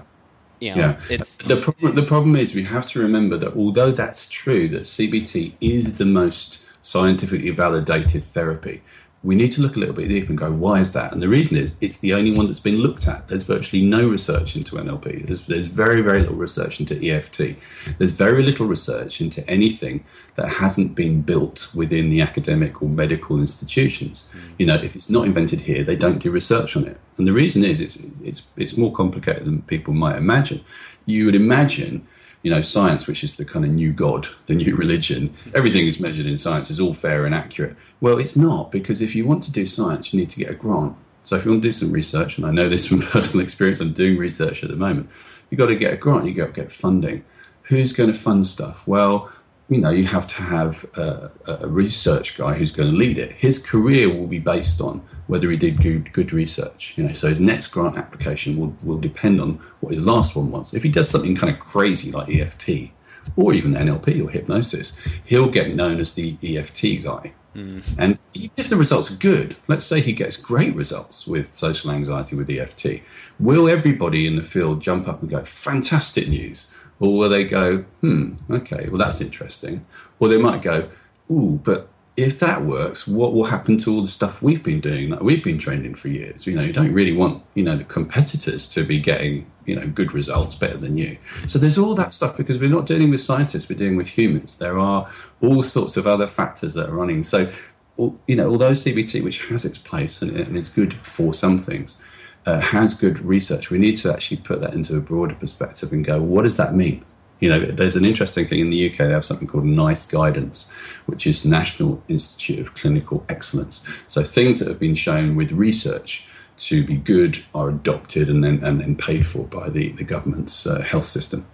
You 0.60 0.76
know, 0.76 0.80
yeah, 0.80 1.00
it's 1.10 1.34
the 1.38 1.56
problem. 1.56 1.96
The 1.96 2.04
problem 2.04 2.36
is 2.36 2.54
we 2.54 2.62
have 2.62 2.86
to 2.92 3.00
remember 3.00 3.36
that 3.36 3.56
although 3.56 3.90
that's 3.90 4.28
true, 4.28 4.68
that 4.68 4.82
CBT 4.82 5.54
is 5.60 5.96
the 5.96 6.04
most 6.04 6.64
scientifically 6.82 7.50
validated 7.50 8.24
therapy, 8.24 8.80
we 9.24 9.36
need 9.36 9.52
to 9.52 9.62
look 9.62 9.76
a 9.76 9.78
little 9.78 9.94
bit 9.94 10.08
deeper 10.08 10.30
and 10.30 10.38
go, 10.38 10.50
why 10.50 10.80
is 10.80 10.92
that? 10.92 11.12
And 11.12 11.22
the 11.22 11.28
reason 11.28 11.56
is 11.56 11.76
it's 11.80 11.98
the 11.98 12.12
only 12.12 12.32
one 12.32 12.48
that's 12.48 12.58
been 12.58 12.78
looked 12.78 13.06
at. 13.06 13.28
There's 13.28 13.44
virtually 13.44 13.82
no 13.82 14.08
research 14.08 14.56
into 14.56 14.76
NLP. 14.76 15.26
There's, 15.26 15.46
there's 15.46 15.66
very, 15.66 16.02
very 16.02 16.20
little 16.20 16.34
research 16.34 16.80
into 16.80 16.96
EFT. 17.00 17.56
There's 17.98 18.12
very 18.12 18.42
little 18.42 18.66
research 18.66 19.20
into 19.20 19.48
anything 19.48 20.04
that 20.34 20.54
hasn't 20.54 20.96
been 20.96 21.22
built 21.22 21.72
within 21.72 22.10
the 22.10 22.20
academic 22.20 22.82
or 22.82 22.88
medical 22.88 23.38
institutions. 23.38 24.28
Mm. 24.32 24.40
You 24.58 24.66
know, 24.66 24.74
if 24.74 24.96
it's 24.96 25.08
not 25.08 25.26
invented 25.26 25.60
here, 25.60 25.84
they 25.84 25.96
don't 25.96 26.18
do 26.18 26.30
research 26.32 26.76
on 26.76 26.86
it. 26.88 26.98
And 27.16 27.28
the 27.28 27.32
reason 27.32 27.64
is 27.64 27.80
it's, 27.80 28.04
it's, 28.24 28.50
it's 28.56 28.76
more 28.76 28.92
complicated 28.92 29.44
than 29.44 29.62
people 29.62 29.94
might 29.94 30.16
imagine. 30.16 30.64
You 31.06 31.26
would 31.26 31.36
imagine 31.36 32.08
you 32.42 32.50
know, 32.50 32.60
science, 32.60 33.06
which 33.06 33.22
is 33.22 33.36
the 33.36 33.44
kind 33.44 33.64
of 33.64 33.70
new 33.70 33.92
god, 33.92 34.26
the 34.46 34.54
new 34.54 34.74
religion, 34.84 35.34
everything 35.54 35.86
is 35.86 36.00
measured 36.00 36.26
in 36.26 36.36
science, 36.36 36.70
is 36.70 36.80
all 36.80 36.92
fair 36.92 37.24
and 37.24 37.34
accurate. 37.34 37.76
Well, 38.02 38.18
it's 38.18 38.34
not, 38.34 38.72
because 38.72 39.00
if 39.00 39.14
you 39.14 39.24
want 39.24 39.44
to 39.44 39.52
do 39.52 39.64
science, 39.64 40.12
you 40.12 40.18
need 40.18 40.30
to 40.30 40.38
get 40.40 40.50
a 40.50 40.54
grant. 40.54 40.96
So 41.22 41.36
if 41.36 41.44
you 41.44 41.52
want 41.52 41.62
to 41.62 41.68
do 41.68 41.72
some 41.72 41.92
research, 41.92 42.36
and 42.36 42.44
I 42.44 42.50
know 42.50 42.68
this 42.68 42.84
from 42.84 43.00
personal 43.12 43.44
experience, 43.44 43.78
I'm 43.78 43.92
doing 43.92 44.18
research 44.18 44.64
at 44.64 44.70
the 44.70 44.76
moment, 44.76 45.08
you've 45.48 45.58
got 45.58 45.66
to 45.66 45.76
get 45.76 45.92
a 45.94 45.96
grant, 45.96 46.26
you've 46.26 46.36
got 46.36 46.46
to 46.46 46.52
get 46.52 46.72
funding. 46.72 47.24
Who's 47.68 47.92
going 47.92 48.12
to 48.12 48.18
fund 48.18 48.44
stuff? 48.44 48.84
Well, 48.88 49.30
you 49.68 49.78
know, 49.78 49.90
you 49.90 50.06
have 50.06 50.26
to 50.26 50.42
have 50.42 50.84
a, 50.96 51.30
a, 51.46 51.68
research 51.68 52.36
guy 52.36 52.54
who's 52.54 52.72
going 52.72 52.90
to 52.90 52.96
lead 52.96 53.18
it. 53.18 53.36
His 53.36 53.60
career 53.60 54.12
will 54.12 54.26
be 54.26 54.40
based 54.40 54.80
on 54.80 55.06
whether 55.28 55.48
he 55.48 55.56
did 55.56 55.80
good, 55.80 56.12
good 56.12 56.32
research. 56.32 56.94
You 56.98 57.04
know, 57.04 57.12
so 57.12 57.28
his 57.28 57.38
next 57.38 57.68
grant 57.68 57.96
application 57.96 58.56
will, 58.56 58.74
will 58.82 58.98
depend 58.98 59.40
on 59.40 59.60
what 59.78 59.94
his 59.94 60.04
last 60.04 60.34
one 60.34 60.50
was. 60.50 60.74
If 60.74 60.82
he 60.82 60.88
does 60.88 61.08
something 61.08 61.36
kind 61.36 61.54
of 61.54 61.60
crazy 61.60 62.10
like 62.10 62.28
EFT 62.28 62.90
or 63.36 63.54
even 63.54 63.74
NLP 63.74 64.26
or 64.26 64.28
hypnosis, 64.28 64.92
he'll 65.24 65.50
get 65.50 65.76
known 65.76 66.00
as 66.00 66.14
the 66.14 66.36
EFT 66.42 67.04
guy. 67.04 67.34
Mm. 67.54 67.82
And 67.98 68.18
even 68.34 68.54
if 68.56 68.68
the 68.68 68.76
results 68.76 69.10
are 69.10 69.16
good, 69.16 69.56
let's 69.68 69.84
say 69.84 70.00
he 70.00 70.12
gets 70.12 70.36
great 70.36 70.74
results 70.74 71.26
with 71.26 71.54
social 71.54 71.90
anxiety 71.90 72.34
with 72.36 72.48
EFT, 72.48 73.02
will 73.38 73.68
everybody 73.68 74.26
in 74.26 74.36
the 74.36 74.42
field 74.42 74.80
jump 74.80 75.06
up 75.08 75.20
and 75.20 75.30
go, 75.30 75.44
fantastic 75.44 76.28
news? 76.28 76.70
Or 76.98 77.18
will 77.18 77.28
they 77.28 77.44
go, 77.44 77.78
hmm, 78.00 78.34
okay, 78.50 78.88
well, 78.88 78.98
that's 78.98 79.20
interesting? 79.20 79.84
Or 80.18 80.28
they 80.28 80.38
might 80.38 80.62
go, 80.62 80.88
ooh, 81.30 81.60
but 81.62 81.88
if 82.16 82.38
that 82.40 82.62
works, 82.62 83.08
what 83.08 83.32
will 83.32 83.44
happen 83.44 83.78
to 83.78 83.94
all 83.94 84.02
the 84.02 84.06
stuff 84.06 84.42
we've 84.42 84.62
been 84.62 84.80
doing 84.80 85.08
that 85.10 85.24
we've 85.24 85.42
been 85.42 85.58
trained 85.58 85.86
in 85.86 85.94
for 85.94 86.08
years? 86.08 86.46
You 86.46 86.54
know, 86.54 86.62
you 86.62 86.72
don't 86.72 86.92
really 86.92 87.12
want, 87.12 87.42
you 87.54 87.62
know, 87.62 87.76
the 87.76 87.84
competitors 87.84 88.66
to 88.70 88.84
be 88.84 89.00
getting, 89.00 89.46
you 89.64 89.74
know, 89.74 89.86
good 89.86 90.12
results 90.12 90.54
better 90.54 90.76
than 90.76 90.98
you. 90.98 91.16
So 91.46 91.58
there's 91.58 91.78
all 91.78 91.94
that 91.94 92.12
stuff 92.12 92.36
because 92.36 92.58
we're 92.58 92.68
not 92.68 92.84
dealing 92.84 93.10
with 93.10 93.22
scientists, 93.22 93.68
we're 93.68 93.78
dealing 93.78 93.96
with 93.96 94.08
humans. 94.08 94.58
There 94.58 94.78
are 94.78 95.08
all 95.40 95.62
sorts 95.62 95.96
of 95.96 96.06
other 96.06 96.26
factors 96.26 96.74
that 96.74 96.90
are 96.90 96.94
running. 96.94 97.22
So, 97.22 97.50
you 97.96 98.36
know, 98.36 98.50
although 98.50 98.72
CBT, 98.72 99.24
which 99.24 99.46
has 99.46 99.64
its 99.64 99.78
place 99.78 100.20
and, 100.20 100.36
and 100.36 100.56
is 100.56 100.68
good 100.68 100.92
for 100.94 101.32
some 101.32 101.56
things, 101.56 101.96
uh, 102.44 102.60
has 102.60 102.92
good 102.92 103.20
research, 103.20 103.70
we 103.70 103.78
need 103.78 103.96
to 103.98 104.12
actually 104.12 104.36
put 104.36 104.60
that 104.60 104.74
into 104.74 104.96
a 104.96 105.00
broader 105.00 105.34
perspective 105.34 105.92
and 105.92 106.04
go, 106.04 106.20
what 106.20 106.42
does 106.42 106.58
that 106.58 106.74
mean? 106.74 107.04
You 107.42 107.48
know, 107.48 107.58
there's 107.58 107.96
an 107.96 108.04
interesting 108.04 108.46
thing 108.46 108.60
in 108.60 108.70
the 108.70 108.88
UK. 108.88 108.98
They 108.98 109.10
have 109.10 109.24
something 109.24 109.48
called 109.48 109.64
NICE 109.64 110.06
guidance, 110.06 110.70
which 111.06 111.26
is 111.26 111.44
National 111.44 112.00
Institute 112.06 112.60
of 112.60 112.74
Clinical 112.74 113.24
Excellence. 113.28 113.84
So 114.06 114.22
things 114.22 114.60
that 114.60 114.68
have 114.68 114.78
been 114.78 114.94
shown 114.94 115.34
with 115.34 115.50
research 115.50 116.28
to 116.58 116.86
be 116.86 116.96
good 116.96 117.40
are 117.52 117.68
adopted 117.68 118.30
and 118.30 118.44
then 118.44 118.62
and 118.62 118.80
then 118.80 118.94
paid 118.94 119.26
for 119.26 119.44
by 119.48 119.68
the 119.70 119.90
the 119.90 120.04
government's 120.04 120.68
uh, 120.68 120.82
health 120.82 121.06
system. 121.06 121.44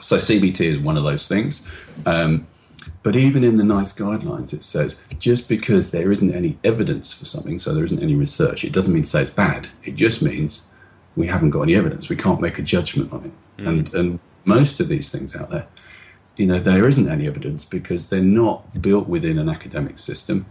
So 0.00 0.18
CBT 0.18 0.60
is 0.60 0.78
one 0.78 0.96
of 0.96 1.02
those 1.02 1.26
things. 1.26 1.66
Um, 2.06 2.46
but 3.02 3.16
even 3.16 3.42
in 3.42 3.56
the 3.56 3.64
NICE 3.64 3.92
guidelines, 3.92 4.52
it 4.52 4.62
says 4.62 5.00
just 5.18 5.48
because 5.48 5.90
there 5.90 6.12
isn't 6.12 6.32
any 6.32 6.58
evidence 6.62 7.12
for 7.12 7.24
something, 7.24 7.58
so 7.58 7.74
there 7.74 7.84
isn't 7.84 8.02
any 8.02 8.14
research, 8.14 8.62
it 8.62 8.72
doesn't 8.72 8.94
mean 8.94 9.02
to 9.02 9.08
say 9.08 9.22
it's 9.22 9.30
bad. 9.30 9.68
It 9.82 9.96
just 9.96 10.22
means 10.22 10.62
we 11.16 11.26
haven't 11.28 11.50
got 11.50 11.62
any 11.62 11.74
evidence. 11.74 12.08
We 12.08 12.16
can't 12.16 12.40
make 12.40 12.58
a 12.58 12.62
judgment 12.62 13.12
on 13.12 13.24
it. 13.24 13.62
Mm. 13.62 13.68
And 13.68 13.94
and 13.94 14.20
most 14.44 14.80
of 14.80 14.88
these 14.88 15.10
things 15.10 15.34
out 15.34 15.50
there, 15.50 15.66
you 16.36 16.46
know, 16.46 16.58
there 16.58 16.86
isn't 16.86 17.08
any 17.08 17.26
evidence 17.26 17.64
because 17.64 18.08
they're 18.08 18.22
not 18.22 18.82
built 18.82 19.08
within 19.08 19.38
an 19.38 19.48
academic 19.48 19.98
system. 19.98 20.46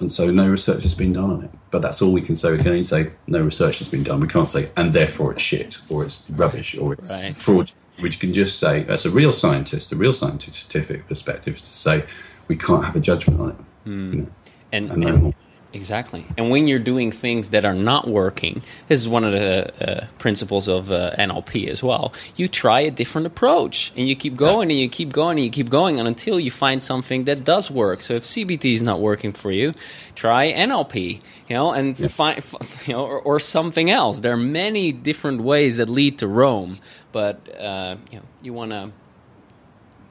And 0.00 0.10
so 0.10 0.32
no 0.32 0.48
research 0.48 0.82
has 0.82 0.94
been 0.94 1.12
done 1.12 1.30
on 1.30 1.44
it. 1.44 1.50
But 1.70 1.82
that's 1.82 2.02
all 2.02 2.12
we 2.12 2.22
can 2.22 2.34
say. 2.34 2.50
We 2.50 2.58
can 2.58 2.68
only 2.68 2.84
say 2.84 3.12
no 3.28 3.40
research 3.40 3.78
has 3.78 3.88
been 3.88 4.02
done. 4.02 4.18
We 4.18 4.26
can't 4.26 4.48
say, 4.48 4.70
and 4.76 4.92
therefore 4.92 5.32
it's 5.32 5.42
shit, 5.42 5.78
or 5.88 6.04
it's 6.04 6.28
rubbish, 6.28 6.76
or 6.76 6.92
it's 6.94 7.10
right. 7.10 7.36
fraudulent 7.36 7.82
which 7.98 8.18
can 8.18 8.32
just 8.32 8.58
say, 8.58 8.84
as 8.86 9.06
a 9.06 9.10
real 9.10 9.32
scientist, 9.32 9.92
a 9.92 9.96
real 9.96 10.12
scientific 10.12 11.06
perspective, 11.08 11.56
is 11.56 11.62
to 11.62 11.74
say 11.74 12.04
we 12.48 12.56
can't 12.56 12.84
have 12.84 12.96
a 12.96 13.00
judgment 13.00 13.40
on 13.40 13.50
it. 13.50 13.56
Mm. 13.86 14.12
You 14.12 14.20
know, 14.22 14.28
and, 14.72 14.90
and, 14.90 15.04
and 15.04 15.34
exactly. 15.72 16.24
And 16.36 16.50
when 16.50 16.66
you're 16.66 16.78
doing 16.78 17.10
things 17.10 17.50
that 17.50 17.64
are 17.64 17.74
not 17.74 18.08
working, 18.08 18.62
this 18.88 19.00
is 19.00 19.08
one 19.08 19.24
of 19.24 19.32
the 19.32 19.72
uh, 19.80 20.06
principles 20.18 20.68
of 20.68 20.90
uh, 20.90 21.14
NLP 21.18 21.68
as 21.68 21.82
well. 21.82 22.12
You 22.36 22.48
try 22.48 22.80
a 22.80 22.90
different 22.90 23.26
approach, 23.26 23.92
and 23.96 24.08
you 24.08 24.16
keep 24.16 24.36
going, 24.36 24.70
and 24.70 24.78
you 24.78 24.88
keep 24.88 25.12
going, 25.12 25.38
and 25.38 25.44
you 25.44 25.50
keep 25.50 25.70
going, 25.70 25.98
and 25.98 26.06
until 26.08 26.38
you 26.38 26.50
find 26.50 26.82
something 26.82 27.24
that 27.24 27.44
does 27.44 27.70
work. 27.70 28.02
So 28.02 28.14
if 28.14 28.24
CBT 28.24 28.74
is 28.74 28.82
not 28.82 29.00
working 29.00 29.32
for 29.32 29.50
you, 29.50 29.74
try 30.14 30.52
NLP. 30.52 31.20
You 31.48 31.56
know, 31.56 31.72
and 31.72 31.98
yeah. 31.98 32.08
find 32.08 32.42
you 32.86 32.94
know, 32.94 33.04
or, 33.04 33.20
or 33.20 33.38
something 33.38 33.90
else. 33.90 34.20
There 34.20 34.32
are 34.32 34.36
many 34.36 34.92
different 34.92 35.42
ways 35.42 35.76
that 35.76 35.88
lead 35.88 36.18
to 36.18 36.26
Rome 36.26 36.78
but 37.12 37.46
uh, 37.58 37.96
you 38.10 38.18
know 38.18 38.24
you 38.42 38.52
want 38.52 38.72
to 38.72 38.90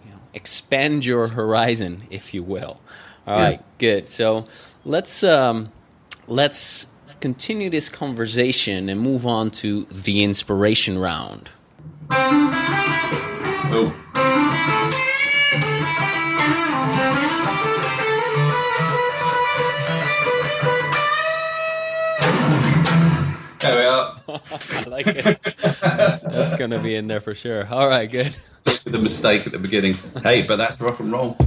you 0.05 0.11
know, 0.11 0.19
expand 0.33 1.03
your 1.03 1.27
horizon, 1.27 2.03
if 2.09 2.33
you 2.33 2.43
will. 2.43 2.79
All 3.27 3.37
yeah. 3.37 3.43
right, 3.43 3.79
good. 3.79 4.09
So 4.09 4.47
let's 4.85 5.23
um, 5.23 5.71
let's 6.27 6.87
continue 7.19 7.69
this 7.69 7.89
conversation 7.89 8.89
and 8.89 8.99
move 8.99 9.27
on 9.27 9.51
to 9.51 9.85
the 9.85 10.23
inspiration 10.23 10.97
round. 10.97 11.49
Oh. 12.11 13.95
There 23.59 23.77
we 23.77 23.85
are. 23.85 24.19
I 24.27 24.83
like 24.89 25.05
it. 25.07 25.39
That's, 25.81 26.23
that's 26.23 26.57
going 26.57 26.71
to 26.71 26.79
be 26.79 26.95
in 26.95 27.05
there 27.05 27.19
for 27.19 27.35
sure. 27.35 27.67
All 27.71 27.87
right, 27.87 28.11
good. 28.11 28.35
The 28.85 28.97
mistake 28.97 29.45
at 29.45 29.51
the 29.51 29.59
beginning. 29.59 29.99
Hey, 30.23 30.41
but 30.41 30.55
that's 30.55 30.81
rock 30.81 30.99
and 30.99 31.11
roll. 31.11 31.37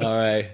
All 0.00 0.16
right. 0.16 0.46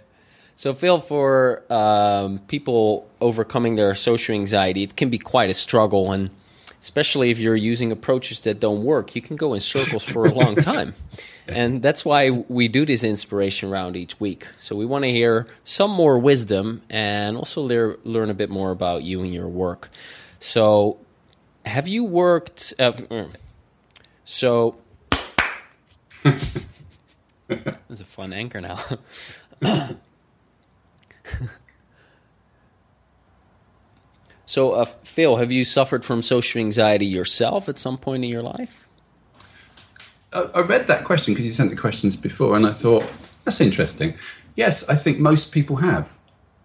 So, 0.56 0.72
Phil, 0.72 0.98
for 0.98 1.62
um, 1.70 2.38
people 2.48 3.08
overcoming 3.20 3.74
their 3.74 3.94
social 3.94 4.34
anxiety, 4.34 4.82
it 4.82 4.96
can 4.96 5.10
be 5.10 5.18
quite 5.18 5.50
a 5.50 5.54
struggle. 5.54 6.12
And 6.12 6.30
especially 6.80 7.30
if 7.30 7.38
you're 7.38 7.56
using 7.56 7.92
approaches 7.92 8.40
that 8.40 8.58
don't 8.58 8.82
work, 8.82 9.14
you 9.14 9.22
can 9.22 9.36
go 9.36 9.54
in 9.54 9.60
circles 9.60 10.04
for 10.04 10.26
a 10.26 10.32
long 10.32 10.56
time 10.72 10.94
and 11.48 11.80
that's 11.80 12.04
why 12.04 12.30
we 12.30 12.68
do 12.68 12.84
this 12.84 13.04
inspiration 13.04 13.70
round 13.70 13.96
each 13.96 14.18
week. 14.18 14.46
So 14.60 14.74
we 14.74 14.84
want 14.84 15.04
to 15.04 15.10
hear 15.10 15.46
some 15.64 15.90
more 15.90 16.18
wisdom 16.18 16.82
and 16.90 17.36
also 17.36 17.62
lear, 17.62 17.98
learn 18.04 18.30
a 18.30 18.34
bit 18.34 18.50
more 18.50 18.70
about 18.70 19.02
you 19.02 19.22
and 19.22 19.32
your 19.32 19.48
work. 19.48 19.88
So, 20.40 20.98
have 21.64 21.88
you 21.88 22.04
worked? 22.04 22.74
Uh, 22.78 22.92
so, 24.24 24.76
that's 26.22 28.00
a 28.00 28.04
fun 28.04 28.32
anchor 28.32 28.60
now. 28.60 28.78
so, 34.46 34.72
uh, 34.72 34.84
Phil, 34.84 35.36
have 35.36 35.52
you 35.52 35.64
suffered 35.64 36.04
from 36.04 36.22
social 36.22 36.60
anxiety 36.60 37.06
yourself 37.06 37.68
at 37.68 37.78
some 37.78 37.98
point 37.98 38.24
in 38.24 38.30
your 38.30 38.42
life? 38.42 38.86
I 40.32 40.60
read 40.60 40.86
that 40.88 41.04
question 41.04 41.32
because 41.32 41.46
you 41.46 41.52
sent 41.52 41.70
the 41.70 41.76
questions 41.76 42.16
before, 42.16 42.56
and 42.56 42.66
I 42.66 42.72
thought 42.72 43.10
that's 43.44 43.60
interesting. 43.60 44.18
Yes, 44.54 44.86
I 44.88 44.94
think 44.94 45.18
most 45.18 45.52
people 45.52 45.76
have. 45.76 46.16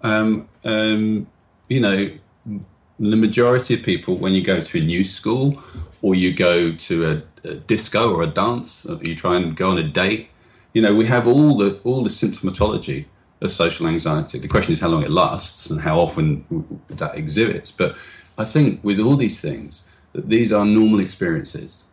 Um, 0.01 0.49
um, 0.63 1.27
you 1.69 1.79
know, 1.79 2.11
the 2.99 3.15
majority 3.15 3.75
of 3.75 3.83
people, 3.83 4.17
when 4.17 4.33
you 4.33 4.43
go 4.43 4.61
to 4.61 4.79
a 4.79 4.83
new 4.83 5.03
school 5.03 5.61
or 6.01 6.15
you 6.15 6.33
go 6.33 6.73
to 6.73 7.11
a, 7.11 7.47
a 7.47 7.55
disco 7.55 8.13
or 8.13 8.23
a 8.23 8.27
dance, 8.27 8.85
or 8.85 8.99
you 9.03 9.15
try 9.15 9.37
and 9.37 9.55
go 9.55 9.69
on 9.69 9.77
a 9.77 9.87
date, 9.87 10.29
you 10.73 10.81
know, 10.81 10.93
we 10.95 11.05
have 11.05 11.27
all 11.27 11.57
the 11.57 11.79
all 11.83 12.03
the 12.03 12.09
symptomatology 12.09 13.05
of 13.41 13.51
social 13.51 13.87
anxiety. 13.87 14.39
The 14.39 14.47
question 14.47 14.73
is 14.73 14.79
how 14.79 14.89
long 14.89 15.03
it 15.03 15.11
lasts 15.11 15.69
and 15.69 15.81
how 15.81 15.99
often 15.99 16.45
that 16.89 17.15
exhibits. 17.15 17.71
But 17.71 17.95
I 18.37 18.45
think 18.45 18.83
with 18.83 18.99
all 18.99 19.15
these 19.15 19.41
things, 19.41 19.87
that 20.13 20.29
these 20.29 20.53
are 20.53 20.65
normal 20.65 20.99
experiences 20.99 21.85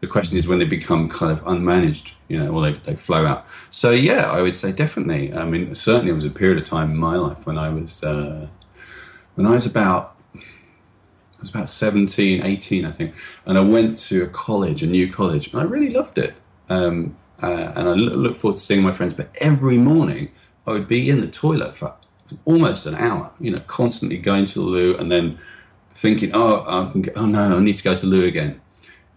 the 0.00 0.06
question 0.06 0.36
is 0.36 0.48
when 0.48 0.58
they 0.58 0.64
become 0.64 1.08
kind 1.08 1.30
of 1.30 1.44
unmanaged, 1.44 2.14
you 2.26 2.38
know, 2.38 2.50
or 2.52 2.62
they, 2.62 2.78
they 2.78 2.96
flow 2.96 3.26
out. 3.26 3.46
So 3.68 3.90
yeah, 3.90 4.30
I 4.30 4.40
would 4.40 4.56
say 4.56 4.72
definitely. 4.72 5.32
I 5.32 5.44
mean, 5.44 5.74
certainly, 5.74 6.10
it 6.10 6.14
was 6.14 6.24
a 6.24 6.30
period 6.30 6.58
of 6.58 6.64
time 6.64 6.90
in 6.90 6.96
my 6.96 7.16
life 7.16 7.46
when 7.46 7.58
I 7.58 7.68
was 7.68 8.02
uh, 8.02 8.48
when 9.34 9.46
I 9.46 9.50
was 9.50 9.66
about 9.66 10.16
I 10.34 11.40
was 11.40 11.50
about 11.50 11.70
17, 11.70 12.42
18, 12.44 12.84
I 12.84 12.92
think, 12.92 13.14
and 13.46 13.56
I 13.56 13.62
went 13.62 13.96
to 14.08 14.24
a 14.24 14.26
college, 14.26 14.82
a 14.82 14.86
new 14.86 15.10
college, 15.10 15.52
and 15.52 15.60
I 15.60 15.64
really 15.64 15.90
loved 15.90 16.18
it. 16.18 16.34
Um, 16.68 17.16
uh, 17.42 17.72
and 17.74 17.88
I 17.88 17.92
look 17.92 18.36
forward 18.36 18.58
to 18.58 18.62
seeing 18.62 18.82
my 18.82 18.92
friends. 18.92 19.14
But 19.14 19.34
every 19.40 19.78
morning, 19.78 20.30
I 20.70 20.74
would 20.74 20.86
be 20.86 21.10
in 21.10 21.20
the 21.20 21.26
toilet 21.26 21.76
for 21.76 21.94
almost 22.44 22.86
an 22.86 22.94
hour, 22.94 23.32
you 23.40 23.50
know, 23.50 23.60
constantly 23.60 24.18
going 24.18 24.44
to 24.46 24.54
the 24.54 24.64
loo 24.64 24.96
and 24.96 25.10
then 25.10 25.38
thinking, 25.94 26.30
oh, 26.32 26.62
I 26.66 26.90
can 26.90 27.02
get, 27.02 27.16
oh 27.16 27.26
no, 27.26 27.56
I 27.56 27.60
need 27.60 27.76
to 27.76 27.82
go 27.82 27.94
to 27.94 28.00
the 28.00 28.06
loo 28.06 28.24
again. 28.24 28.60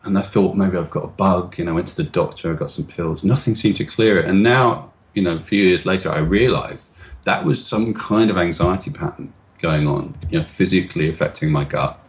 And 0.04 0.18
I 0.18 0.22
thought 0.22 0.56
maybe 0.56 0.78
I've 0.78 0.90
got 0.90 1.06
a 1.06 1.08
bug. 1.08 1.58
You 1.58 1.66
know, 1.66 1.72
I 1.72 1.76
went 1.76 1.90
to 1.90 1.96
the 1.96 2.10
doctor, 2.10 2.52
I 2.52 2.56
got 2.56 2.72
some 2.72 2.86
pills. 2.86 3.24
Nothing 3.24 3.56
seemed 3.56 3.78
to 3.78 3.86
clear 3.86 4.20
it. 4.20 4.26
And 4.26 4.42
now, 4.42 4.92
you 5.14 5.22
know, 5.22 5.38
a 5.38 5.44
few 5.44 5.64
years 5.64 5.86
later, 5.86 6.12
I 6.12 6.20
realized 6.20 6.90
that 7.24 7.46
was 7.46 7.66
some 7.66 7.94
kind 7.94 8.30
of 8.30 8.38
anxiety 8.38 8.92
pattern 8.92 9.32
going 9.62 9.88
on, 9.88 10.16
you 10.30 10.40
know, 10.40 10.46
physically 10.46 11.08
affecting 11.08 11.52
my 11.52 11.64
gut. 11.64 12.00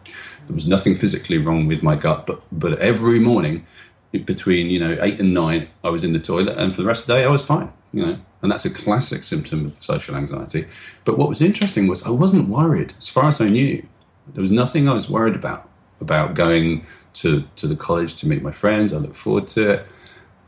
There 0.47 0.55
was 0.55 0.67
nothing 0.67 0.95
physically 0.95 1.37
wrong 1.37 1.67
with 1.67 1.83
my 1.83 1.95
gut, 1.95 2.27
but 2.27 2.41
but 2.51 2.77
every 2.79 3.19
morning 3.19 3.65
between 4.11 4.69
you 4.69 4.79
know 4.79 4.97
eight 5.01 5.19
and 5.19 5.33
nine, 5.33 5.69
I 5.83 5.89
was 5.89 6.03
in 6.03 6.13
the 6.13 6.19
toilet, 6.19 6.57
and 6.57 6.75
for 6.75 6.81
the 6.81 6.87
rest 6.87 7.03
of 7.03 7.07
the 7.07 7.13
day, 7.15 7.23
I 7.23 7.29
was 7.29 7.41
fine. 7.41 7.71
You 7.95 8.05
know, 8.05 8.19
and 8.41 8.51
that's 8.51 8.65
a 8.65 8.69
classic 8.69 9.23
symptom 9.23 9.65
of 9.65 9.81
social 9.81 10.15
anxiety. 10.15 10.67
But 11.05 11.17
what 11.17 11.29
was 11.29 11.41
interesting 11.41 11.87
was 11.87 12.03
I 12.03 12.09
wasn't 12.09 12.49
worried, 12.49 12.93
as 12.97 13.09
far 13.09 13.25
as 13.25 13.39
I 13.39 13.47
knew. 13.47 13.85
There 14.33 14.41
was 14.41 14.51
nothing 14.51 14.89
I 14.89 14.93
was 14.93 15.09
worried 15.09 15.35
about 15.35 15.69
about 16.01 16.33
going 16.33 16.85
to 17.15 17.45
to 17.55 17.67
the 17.67 17.75
college 17.75 18.17
to 18.17 18.27
meet 18.27 18.41
my 18.41 18.51
friends. 18.51 18.91
I 18.91 18.97
looked 18.97 19.15
forward 19.15 19.47
to 19.49 19.69
it. 19.69 19.87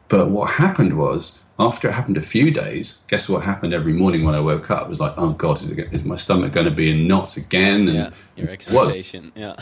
But 0.10 0.30
what 0.30 0.52
happened 0.52 0.98
was 0.98 1.40
after 1.60 1.88
it 1.88 1.94
happened 1.94 2.18
a 2.18 2.22
few 2.22 2.52
days, 2.52 3.02
guess 3.08 3.28
what 3.28 3.44
happened 3.44 3.74
every 3.74 3.94
morning 3.94 4.24
when 4.24 4.36
I 4.36 4.40
woke 4.40 4.70
up? 4.70 4.84
It 4.84 4.90
was 4.90 5.00
like, 5.00 5.14
oh 5.18 5.32
God, 5.32 5.62
is, 5.62 5.72
it, 5.72 5.92
is 5.92 6.04
my 6.04 6.16
stomach 6.16 6.52
going 6.54 6.66
to 6.66 6.72
be 6.72 6.92
in 6.92 7.08
knots 7.08 7.38
again? 7.38 7.88
And 7.88 7.96
yeah, 7.96 8.10
your 8.36 8.50
expectation. 8.50 9.32
Yeah. 9.36 9.56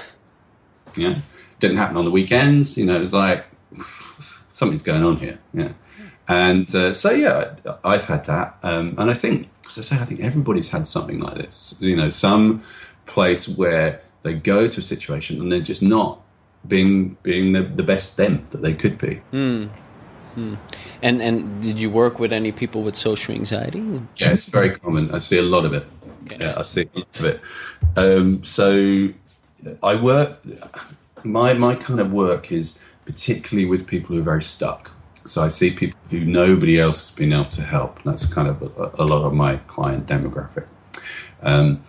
Yeah. 0.96 1.20
Didn't 1.60 1.78
happen 1.78 1.98
on 1.98 2.06
the 2.06 2.12
weekends. 2.12 2.78
You 2.78 2.86
know, 2.86 2.96
it 2.96 3.00
was 3.00 3.14
like, 3.14 3.46
something's 4.52 4.82
going 4.82 5.04
on 5.04 5.18
here. 5.18 5.40
Yeah. 5.54 5.74
And 6.28 6.74
uh, 6.76 6.94
so, 6.94 7.12
yeah, 7.12 7.56
I've 7.84 8.06
had 8.06 8.26
that. 8.26 8.58
Um, 8.64 8.96
and 8.98 9.12
I 9.12 9.14
think, 9.14 9.50
as 9.68 9.78
I 9.78 9.82
say, 9.82 9.96
I 9.98 10.06
think 10.06 10.22
everybody's 10.22 10.70
had 10.70 10.88
something 10.88 11.20
like 11.20 11.36
this. 11.36 11.78
You 11.80 11.96
know, 11.96 12.10
some 12.10 12.64
place 13.06 13.48
where 13.48 14.02
they 14.24 14.34
go 14.34 14.68
to 14.68 14.80
a 14.80 14.84
situation 14.84 15.40
and 15.40 15.52
they're 15.52 15.60
just 15.60 15.84
not 15.84 16.22
being 16.68 17.16
being 17.22 17.54
the, 17.54 17.62
the 17.62 17.84
best 17.84 18.18
them 18.18 18.46
that 18.50 18.62
they 18.62 18.74
could 18.74 18.98
be. 18.98 19.22
Mm. 19.32 19.70
Mm. 20.36 20.58
And 21.02 21.22
and 21.22 21.62
did 21.62 21.80
you 21.80 21.90
work 21.90 22.20
with 22.20 22.34
any 22.34 22.52
people 22.52 22.82
with 22.82 22.96
social 22.96 23.36
anxiety? 23.36 23.80
Yeah, 24.18 24.32
it's 24.32 24.50
very 24.50 24.72
common. 24.72 25.14
I 25.14 25.20
see 25.20 25.38
a 25.38 25.44
lot 25.44 25.66
of 25.66 25.74
it. 25.74 25.86
Okay. 26.24 26.44
Yeah, 26.44 26.56
I 26.58 26.64
see 26.64 26.90
a 26.96 27.00
lot 27.00 27.20
of 27.20 27.26
it. 27.26 27.42
Um, 27.96 28.44
so 28.44 29.10
I 29.84 29.96
work. 29.96 30.40
My 31.24 31.54
my 31.54 31.76
kind 31.76 32.00
of 32.00 32.12
work 32.12 32.52
is 32.52 32.80
particularly 33.06 33.70
with 33.70 33.86
people 33.88 34.16
who 34.16 34.22
are 34.22 34.26
very 34.26 34.44
stuck. 34.44 34.92
So 35.26 35.44
I 35.44 35.48
see 35.48 35.72
people 35.72 36.00
who 36.10 36.24
nobody 36.24 36.80
else 36.80 37.10
has 37.10 37.18
been 37.18 37.34
able 37.34 37.50
to 37.50 37.62
help. 37.62 38.02
That's 38.04 38.32
kind 38.32 38.48
of 38.48 38.62
a, 38.62 39.04
a 39.04 39.06
lot 39.06 39.26
of 39.26 39.34
my 39.34 39.58
client 39.58 40.08
demographic, 40.08 40.68
um, 41.42 41.84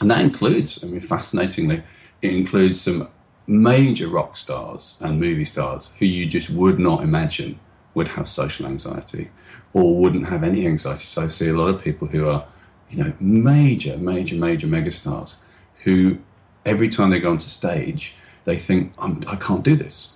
and 0.00 0.10
that 0.10 0.20
includes. 0.20 0.82
I 0.82 0.86
mean, 0.86 1.00
fascinatingly, 1.00 1.82
it 2.22 2.32
includes 2.32 2.80
some 2.80 3.08
major 3.46 4.06
rock 4.06 4.36
stars 4.36 4.98
and 5.00 5.18
movie 5.18 5.44
stars 5.44 5.90
who 5.98 6.04
you 6.06 6.26
just 6.26 6.50
would 6.50 6.78
not 6.78 7.02
imagine 7.02 7.58
would 7.94 8.08
have 8.08 8.28
social 8.28 8.66
anxiety 8.66 9.30
or 9.72 9.98
wouldn't 9.98 10.28
have 10.28 10.44
any 10.44 10.66
anxiety. 10.66 11.04
So 11.04 11.22
I 11.22 11.26
see 11.28 11.48
a 11.48 11.54
lot 11.54 11.74
of 11.74 11.82
people 11.82 12.08
who 12.08 12.28
are, 12.28 12.46
you 12.90 13.02
know, 13.02 13.12
major, 13.18 13.96
major, 13.96 14.36
major 14.36 14.66
megastars 14.66 15.40
who 15.84 16.18
every 16.66 16.88
time 16.88 17.10
they 17.10 17.18
go 17.18 17.30
onto 17.30 17.48
stage, 17.48 18.16
they 18.44 18.56
think, 18.56 18.92
I 18.98 19.36
can't 19.36 19.64
do 19.64 19.74
this. 19.74 20.14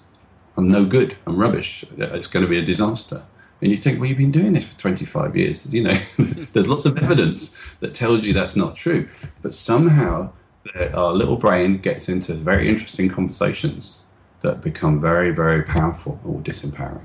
I'm 0.56 0.68
no 0.68 0.84
good. 0.84 1.16
I'm 1.26 1.36
rubbish. 1.36 1.84
It's 1.96 2.26
going 2.26 2.44
to 2.44 2.48
be 2.48 2.58
a 2.58 2.64
disaster. 2.64 3.24
And 3.60 3.70
you 3.70 3.76
think, 3.76 4.00
well, 4.00 4.08
you've 4.08 4.18
been 4.18 4.32
doing 4.32 4.54
this 4.54 4.66
for 4.66 4.78
25 4.78 5.36
years. 5.36 5.72
You 5.72 5.84
know, 5.84 5.94
there's 6.52 6.68
lots 6.68 6.84
of 6.84 7.02
evidence 7.02 7.56
that 7.80 7.94
tells 7.94 8.24
you 8.24 8.32
that's 8.32 8.56
not 8.56 8.74
true. 8.74 9.08
But 9.40 9.54
somehow 9.54 10.32
our 10.94 11.12
little 11.12 11.36
brain 11.36 11.78
gets 11.78 12.08
into 12.08 12.34
very 12.34 12.68
interesting 12.68 13.08
conversations 13.08 14.00
that 14.40 14.60
become 14.60 15.00
very, 15.00 15.30
very 15.30 15.62
powerful 15.62 16.20
or 16.24 16.40
disempowering. 16.40 17.04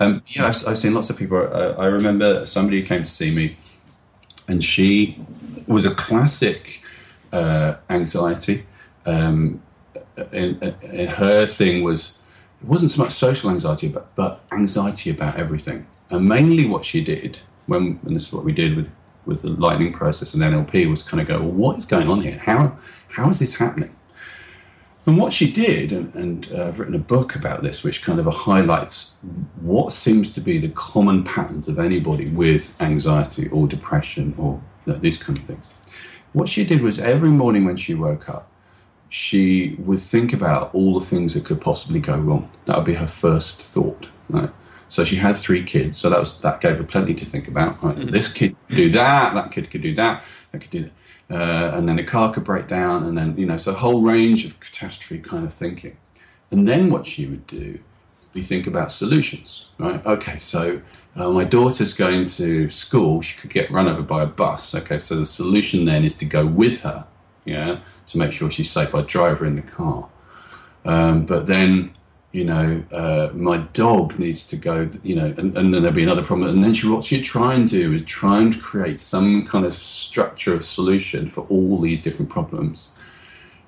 Um, 0.00 0.22
yeah, 0.26 0.46
I've, 0.46 0.68
I've, 0.68 0.78
seen 0.78 0.94
lots 0.94 1.10
of 1.10 1.16
people. 1.16 1.38
I, 1.38 1.84
I, 1.84 1.86
remember 1.86 2.46
somebody 2.46 2.82
came 2.82 3.04
to 3.04 3.10
see 3.10 3.30
me, 3.30 3.56
and 4.48 4.62
she 4.62 5.24
was 5.66 5.84
a 5.84 5.94
classic 5.94 6.82
uh, 7.32 7.76
anxiety. 7.88 8.66
Um, 9.06 9.62
and, 10.32 10.62
and, 10.62 11.10
her 11.10 11.46
thing 11.46 11.82
was 11.82 12.18
it 12.64 12.70
wasn't 12.70 12.92
so 12.92 13.02
much 13.02 13.12
social 13.12 13.50
anxiety, 13.50 13.88
but, 13.88 14.14
but 14.16 14.42
anxiety 14.50 15.10
about 15.10 15.36
everything. 15.36 15.86
And 16.08 16.26
mainly, 16.26 16.64
what 16.64 16.82
she 16.82 17.04
did 17.04 17.40
when, 17.66 18.00
and 18.06 18.16
this 18.16 18.28
is 18.28 18.32
what 18.32 18.44
we 18.44 18.52
did 18.52 18.74
with 18.74 18.90
with 19.26 19.40
the 19.42 19.48
lightning 19.48 19.90
process 19.90 20.34
and 20.34 20.42
NLP 20.42 20.88
was 20.90 21.02
kind 21.02 21.18
of 21.18 21.26
go, 21.26 21.38
well, 21.38 21.50
what 21.50 21.78
is 21.78 21.86
going 21.86 22.08
on 22.08 22.22
here? 22.22 22.38
How 22.38 22.78
how 23.08 23.28
is 23.28 23.38
this 23.38 23.56
happening? 23.56 23.94
And 25.06 25.18
what 25.18 25.34
she 25.34 25.52
did, 25.52 25.92
and, 25.92 26.14
and 26.14 26.48
uh, 26.50 26.68
I've 26.68 26.78
written 26.78 26.94
a 26.94 26.98
book 26.98 27.36
about 27.36 27.62
this, 27.62 27.84
which 27.84 28.02
kind 28.02 28.18
of 28.18 28.26
highlights 28.26 29.18
what 29.60 29.92
seems 29.92 30.32
to 30.32 30.40
be 30.40 30.56
the 30.56 30.70
common 30.70 31.22
patterns 31.22 31.68
of 31.68 31.78
anybody 31.78 32.28
with 32.28 32.80
anxiety 32.80 33.48
or 33.50 33.66
depression 33.66 34.34
or 34.38 34.62
you 34.86 34.94
know, 34.94 34.98
these 34.98 35.18
kind 35.18 35.38
of 35.38 35.44
things. 35.44 35.64
What 36.32 36.48
she 36.48 36.64
did 36.64 36.80
was 36.80 36.98
every 36.98 37.28
morning 37.28 37.66
when 37.66 37.76
she 37.76 37.94
woke 37.94 38.30
up, 38.30 38.50
she 39.14 39.76
would 39.78 40.00
think 40.00 40.32
about 40.32 40.74
all 40.74 40.98
the 40.98 41.06
things 41.06 41.34
that 41.34 41.44
could 41.44 41.60
possibly 41.60 42.00
go 42.00 42.18
wrong. 42.18 42.50
That 42.66 42.76
would 42.76 42.86
be 42.86 42.94
her 42.94 43.06
first 43.06 43.62
thought, 43.62 44.10
right? 44.28 44.50
So 44.88 45.04
she 45.04 45.16
had 45.16 45.36
three 45.36 45.62
kids, 45.62 45.96
so 45.96 46.10
that 46.10 46.18
was 46.18 46.40
that 46.40 46.60
gave 46.60 46.76
her 46.78 46.84
plenty 46.84 47.14
to 47.14 47.24
think 47.24 47.46
about. 47.48 47.82
Right? 47.82 47.96
Mm-hmm. 47.96 48.10
This 48.10 48.32
kid 48.32 48.56
could 48.66 48.76
do 48.76 48.90
that, 48.90 49.34
that 49.34 49.52
kid 49.52 49.70
could 49.70 49.82
do 49.82 49.94
that, 49.94 50.24
that 50.52 50.60
could 50.60 50.70
do 50.70 50.82
that 50.84 50.92
uh, 51.30 51.72
and 51.74 51.88
then 51.88 51.98
a 51.98 52.04
car 52.04 52.32
could 52.32 52.44
break 52.44 52.68
down, 52.68 53.02
and 53.04 53.16
then 53.16 53.36
you 53.36 53.46
know, 53.46 53.56
so 53.56 53.72
a 53.72 53.74
whole 53.74 54.02
range 54.02 54.44
of 54.44 54.60
catastrophe 54.60 55.18
kind 55.18 55.44
of 55.44 55.54
thinking. 55.54 55.96
And 56.50 56.68
then 56.68 56.90
what 56.90 57.06
she 57.06 57.26
would 57.26 57.46
do, 57.46 57.80
we 58.34 58.42
think 58.42 58.66
about 58.66 58.92
solutions, 58.92 59.70
right? 59.78 60.04
Okay, 60.04 60.38
so 60.38 60.82
uh, 61.16 61.30
my 61.30 61.44
daughter's 61.44 61.94
going 61.94 62.26
to 62.26 62.68
school; 62.68 63.22
she 63.22 63.38
could 63.38 63.50
get 63.50 63.70
run 63.70 63.88
over 63.88 64.02
by 64.02 64.22
a 64.22 64.26
bus. 64.26 64.74
Okay, 64.74 64.98
so 64.98 65.16
the 65.16 65.26
solution 65.26 65.86
then 65.86 66.04
is 66.04 66.14
to 66.16 66.24
go 66.24 66.46
with 66.46 66.80
her, 66.82 67.06
yeah, 67.44 67.80
to 68.06 68.18
make 68.18 68.32
sure 68.32 68.50
she's 68.50 68.70
safe. 68.70 68.94
I 68.94 69.02
drive 69.02 69.38
her 69.38 69.46
in 69.46 69.56
the 69.56 69.62
car, 69.62 70.08
um, 70.84 71.26
but 71.26 71.46
then 71.46 71.94
you 72.34 72.44
know, 72.44 72.82
uh, 72.90 73.30
my 73.32 73.58
dog 73.58 74.18
needs 74.18 74.44
to 74.48 74.56
go, 74.56 74.90
you 75.04 75.14
know, 75.14 75.26
and, 75.38 75.56
and 75.56 75.72
then 75.72 75.82
there'll 75.82 75.92
be 75.92 76.02
another 76.02 76.24
problem. 76.24 76.50
And 76.50 76.64
then 76.64 76.74
she, 76.74 76.88
what 76.88 77.04
she'd 77.04 77.22
try 77.22 77.54
and 77.54 77.68
do 77.68 77.92
is 77.92 78.02
try 78.06 78.40
and 78.40 78.60
create 78.60 78.98
some 78.98 79.46
kind 79.46 79.64
of 79.64 79.72
structure 79.72 80.52
of 80.52 80.64
solution 80.64 81.28
for 81.28 81.42
all 81.42 81.80
these 81.80 82.02
different 82.02 82.32
problems. 82.32 82.90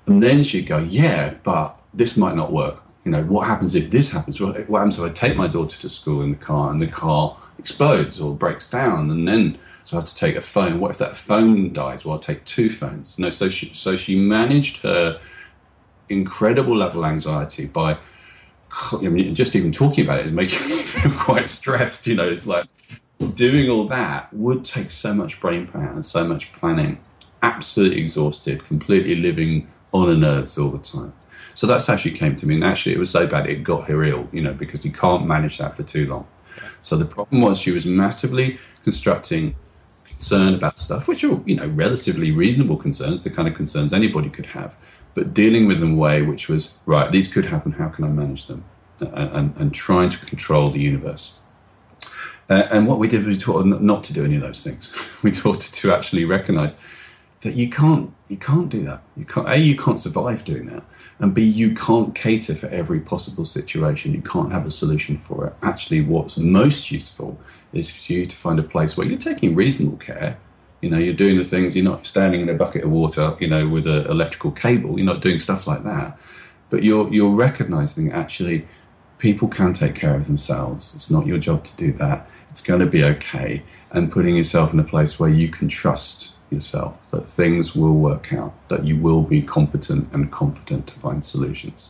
And 0.09 0.21
then 0.21 0.43
she'd 0.43 0.67
go, 0.67 0.79
yeah, 0.79 1.35
but 1.45 1.79
this 1.95 2.17
might 2.17 2.35
not 2.35 2.53
work. 2.53 2.83
You 3.05 3.13
know, 3.13 3.23
what 3.23 3.47
happens 3.47 3.77
if 3.77 3.93
this 3.93 4.11
happens? 4.11 4.41
What, 4.41 4.57
happens 4.57 4.99
if 4.99 5.09
I 5.09 5.15
take 5.15 5.37
my 5.37 5.47
daughter 5.47 5.81
to 5.81 5.89
school 5.89 6.21
in 6.21 6.31
the 6.31 6.37
car 6.37 6.73
and 6.73 6.83
the 6.83 6.89
car 6.89 7.37
explodes 7.61 8.21
or 8.21 8.35
breaks 8.35 8.69
down? 8.69 9.13
And 9.13 9.29
then, 9.29 9.59
so 9.87 9.97
I 9.97 10.01
had 10.01 10.07
to 10.09 10.17
take 10.17 10.35
a 10.35 10.41
phone. 10.41 10.81
What 10.81 10.91
if 10.91 10.99
that 10.99 11.17
phone 11.17 11.73
dies? 11.73 12.05
Well, 12.05 12.15
I'll 12.15 12.19
take 12.19 12.45
two 12.45 12.71
phones. 12.71 13.17
No, 13.21 13.31
so 13.31 13.49
she, 13.49 13.73
so 13.73 13.95
she 13.95 14.19
managed 14.19 14.83
her 14.83 15.21
incredible 16.09 16.77
level 16.77 17.05
of 17.05 17.11
anxiety 17.11 17.67
by 17.67 17.99
I 18.93 19.09
mean, 19.09 19.33
just 19.37 19.55
even 19.55 19.71
talking 19.71 20.05
about 20.05 20.19
it 20.19 20.27
is 20.27 20.33
making 20.33 20.69
me 20.69 20.77
feel 20.83 21.13
quite 21.13 21.49
stressed. 21.49 22.09
You 22.09 22.17
know, 22.17 22.27
it's 22.27 22.49
like 22.49 22.67
doing 23.35 23.71
all 23.71 23.85
that 23.87 24.35
would 24.35 24.65
take 24.65 24.91
so 24.91 25.15
much 25.15 25.41
brain 25.41 25.69
power 25.69 25.93
and 25.93 26.05
so 26.05 26.27
much 26.27 26.53
planning. 26.53 26.99
Absolutely 27.41 28.01
exhausted, 28.01 28.65
completely 28.65 29.15
living 29.15 29.71
on 29.93 30.09
her 30.09 30.17
nerves 30.17 30.59
all 30.59 30.71
the 30.71 30.79
time. 30.79 31.13
So 31.55 31.69
that's 31.69 31.87
how 31.87 31.95
she 31.95 32.11
came 32.11 32.35
to 32.37 32.47
me. 32.47 32.57
And 32.57 32.65
actually, 32.65 32.97
it 32.97 32.99
was 32.99 33.11
so 33.11 33.29
bad 33.29 33.47
it 33.47 33.63
got 33.63 33.89
her 33.89 34.03
ill, 34.03 34.29
you 34.33 34.43
know, 34.43 34.53
because 34.53 34.85
you 34.85 34.91
can't 34.91 35.29
manage 35.29 35.59
that 35.59 35.75
for 35.75 35.85
too 35.85 36.09
long. 36.09 36.27
So 36.81 36.97
the 36.97 37.05
problem 37.07 37.41
was 37.41 37.61
she 37.61 37.71
was 37.71 37.87
massively 37.87 38.59
constructing 38.83 39.55
concern 40.17 40.55
about 40.55 40.79
stuff, 40.79 41.07
which 41.07 41.23
are, 41.25 41.41
you 41.47 41.55
know, 41.55 41.67
relatively 41.69 42.31
reasonable 42.31 42.77
concerns, 42.77 43.23
the 43.23 43.31
kind 43.31 43.49
of 43.49 43.55
concerns 43.55 43.93
anybody 43.93 44.29
could 44.29 44.47
have 44.47 44.77
but 45.17 45.33
dealing 45.33 45.67
with 45.67 45.81
them 45.81 45.93
in 45.93 45.95
a 45.95 45.99
way 45.99 46.21
which 46.21 46.47
was 46.47 46.77
right. 46.85 47.11
These 47.11 47.27
could 47.27 47.47
happen. 47.47 47.73
How 47.73 47.89
can 47.89 48.05
I 48.05 48.09
manage 48.09 48.47
them? 48.47 48.65
And, 49.01 49.55
and, 49.57 49.75
trying 49.75 50.09
to 50.11 50.25
control 50.25 50.71
the 50.71 50.79
universe. 50.79 51.35
Uh, 52.49 52.63
and 52.71 52.87
what 52.87 52.99
we 52.99 53.09
did 53.09 53.27
was 53.27 53.43
taught 53.43 53.67
not 53.67 54.05
to 54.05 54.15
do 54.15 54.25
any 54.25 54.37
of 54.37 54.43
those 54.43 54.63
things. 54.63 54.95
we 55.23 55.31
taught 55.31 55.61
to 55.61 55.93
actually 55.93 56.25
recognise 56.25 56.75
that 57.41 57.55
you 57.55 57.69
can't 57.69 58.13
you 58.29 58.37
can't 58.37 58.69
do 58.69 58.85
that. 58.85 59.03
You 59.17 59.25
can't 59.25 59.49
a 59.49 59.57
you 59.57 59.77
can't 59.77 60.01
survive 60.01 60.45
doing 60.45 60.67
that, 60.67 60.83
and 61.19 61.35
b 61.35 61.43
you 61.43 61.75
can't 61.75 62.15
cater 62.15 62.55
for 62.55 62.69
every 62.69 63.01
possible 63.01 63.45
situation. 63.45 64.13
You 64.13 64.23
can't 64.23 64.53
have 64.53 64.65
a 64.65 64.71
solution 64.71 65.19
for 65.19 65.47
it. 65.47 65.55
Actually, 65.63 66.01
what's 66.01 66.39
most 66.39 66.91
useful 66.91 67.39
is 67.73 67.91
for 67.91 68.13
you 68.13 68.27
to 68.27 68.37
find 68.37 68.59
a 68.59 68.63
place 68.63 68.97
where 68.97 69.07
you're 69.07 69.19
taking 69.19 69.55
reasonable 69.55 69.99
care 69.99 70.39
you 70.81 70.91
know, 70.91 70.99
you're 70.99 71.15
doing 71.15 71.37
the 71.37 71.45
things. 71.45 71.75
You're 71.75 71.85
not 71.85 72.07
standing 72.07 72.43
in 72.43 72.49
a 72.49 72.55
bucket 72.55 72.85
of 72.85 72.91
water, 72.91 73.37
you 73.41 73.49
know, 73.49 73.69
with 73.69 73.87
an 73.87 74.07
electrical 74.07 74.51
cable. 74.53 74.99
You're 74.99 75.07
not 75.07 75.23
doing 75.23 75.41
stuff 75.41 75.67
like 75.67 75.85
that. 75.85 76.19
But 76.69 76.83
you're 76.83 77.13
you're 77.13 77.35
recognizing 77.35 78.13
actually 78.13 78.67
people 79.19 79.49
can 79.49 79.73
take 79.73 79.95
care 79.95 80.15
of 80.15 80.27
themselves. 80.27 80.95
It's 80.95 81.11
not 81.11 81.27
your 81.27 81.39
job 81.39 81.65
to 81.65 81.77
do 81.77 81.93
that. 81.93 82.29
It's 82.51 82.63
going 82.63 82.81
to 82.81 82.87
be 82.87 83.03
okay. 83.03 83.63
And 83.91 84.13
putting 84.13 84.37
yourself 84.37 84.73
in 84.73 84.81
a 84.81 84.85
place 84.85 85.19
where 85.19 85.31
you 85.31 85.49
can 85.49 85.69
trust 85.69 86.37
yourself 86.51 86.99
that 87.11 87.29
things 87.29 87.75
will 87.75 87.95
work 87.95 88.33
out, 88.33 88.53
that 88.69 88.85
you 88.85 88.97
will 88.97 89.23
be 89.23 89.43
competent 89.43 90.13
and 90.13 90.31
confident 90.31 90.87
to 90.89 90.95
find 90.95 91.25
solutions. 91.25 91.89